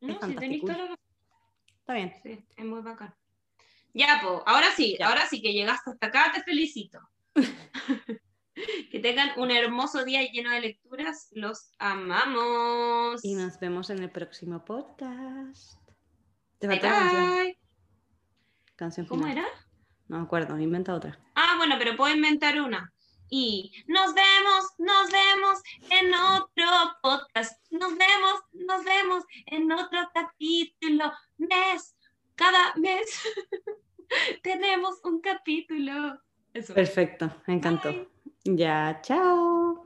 No, 0.00 0.18
si 0.22 0.36
tenéis 0.36 0.62
la 0.64 0.74
razón. 0.74 0.96
Está 1.80 1.92
bien. 1.92 2.14
Sí, 2.22 2.46
es 2.56 2.64
muy 2.64 2.80
bacán. 2.80 3.14
Ya, 3.92 4.20
pues, 4.22 4.40
ahora 4.46 4.68
sí, 4.74 4.96
ahora 5.02 5.26
sí 5.28 5.42
que 5.42 5.52
llegaste 5.52 5.90
hasta 5.90 6.06
acá, 6.06 6.32
te 6.34 6.42
felicito. 6.42 6.98
que 8.90 8.98
tengan 9.00 9.30
un 9.38 9.50
hermoso 9.50 10.04
día 10.04 10.22
lleno 10.30 10.50
de 10.50 10.60
lecturas. 10.60 11.28
Los 11.32 11.70
amamos. 11.78 13.24
Y 13.24 13.34
nos 13.34 13.58
vemos 13.60 13.90
en 13.90 14.02
el 14.02 14.10
próximo 14.10 14.64
podcast. 14.64 15.80
Te 16.58 16.66
Bye, 16.68 16.76
la 16.76 16.82
canción. 16.82 17.30
bye. 17.36 17.58
canción 18.76 19.06
¿Cómo 19.06 19.22
final. 19.26 19.38
era? 19.38 19.48
No 20.08 20.18
me 20.18 20.24
acuerdo, 20.24 20.58
inventa 20.58 20.94
otra. 20.94 21.18
Ah, 21.34 21.54
bueno, 21.58 21.76
pero 21.78 21.96
puedo 21.96 22.14
inventar 22.14 22.60
una. 22.60 22.92
Y 23.28 23.72
nos 23.88 24.14
vemos, 24.14 24.64
nos 24.78 25.10
vemos 25.10 25.60
en 25.90 26.14
otro 26.14 26.96
podcast. 27.02 27.60
Nos 27.72 27.90
vemos, 27.98 28.40
nos 28.52 28.84
vemos 28.84 29.24
en 29.46 29.70
otro 29.72 29.98
capítulo. 30.14 31.12
Mes, 31.36 31.96
cada 32.36 32.74
mes 32.76 33.04
tenemos 34.42 35.00
un 35.02 35.20
capítulo. 35.20 36.20
Eso. 36.54 36.72
Perfecto, 36.72 37.42
me 37.46 37.54
encantó. 37.54 37.90
Bye. 37.90 38.15
Ya, 38.46 39.00
chao. 39.02 39.85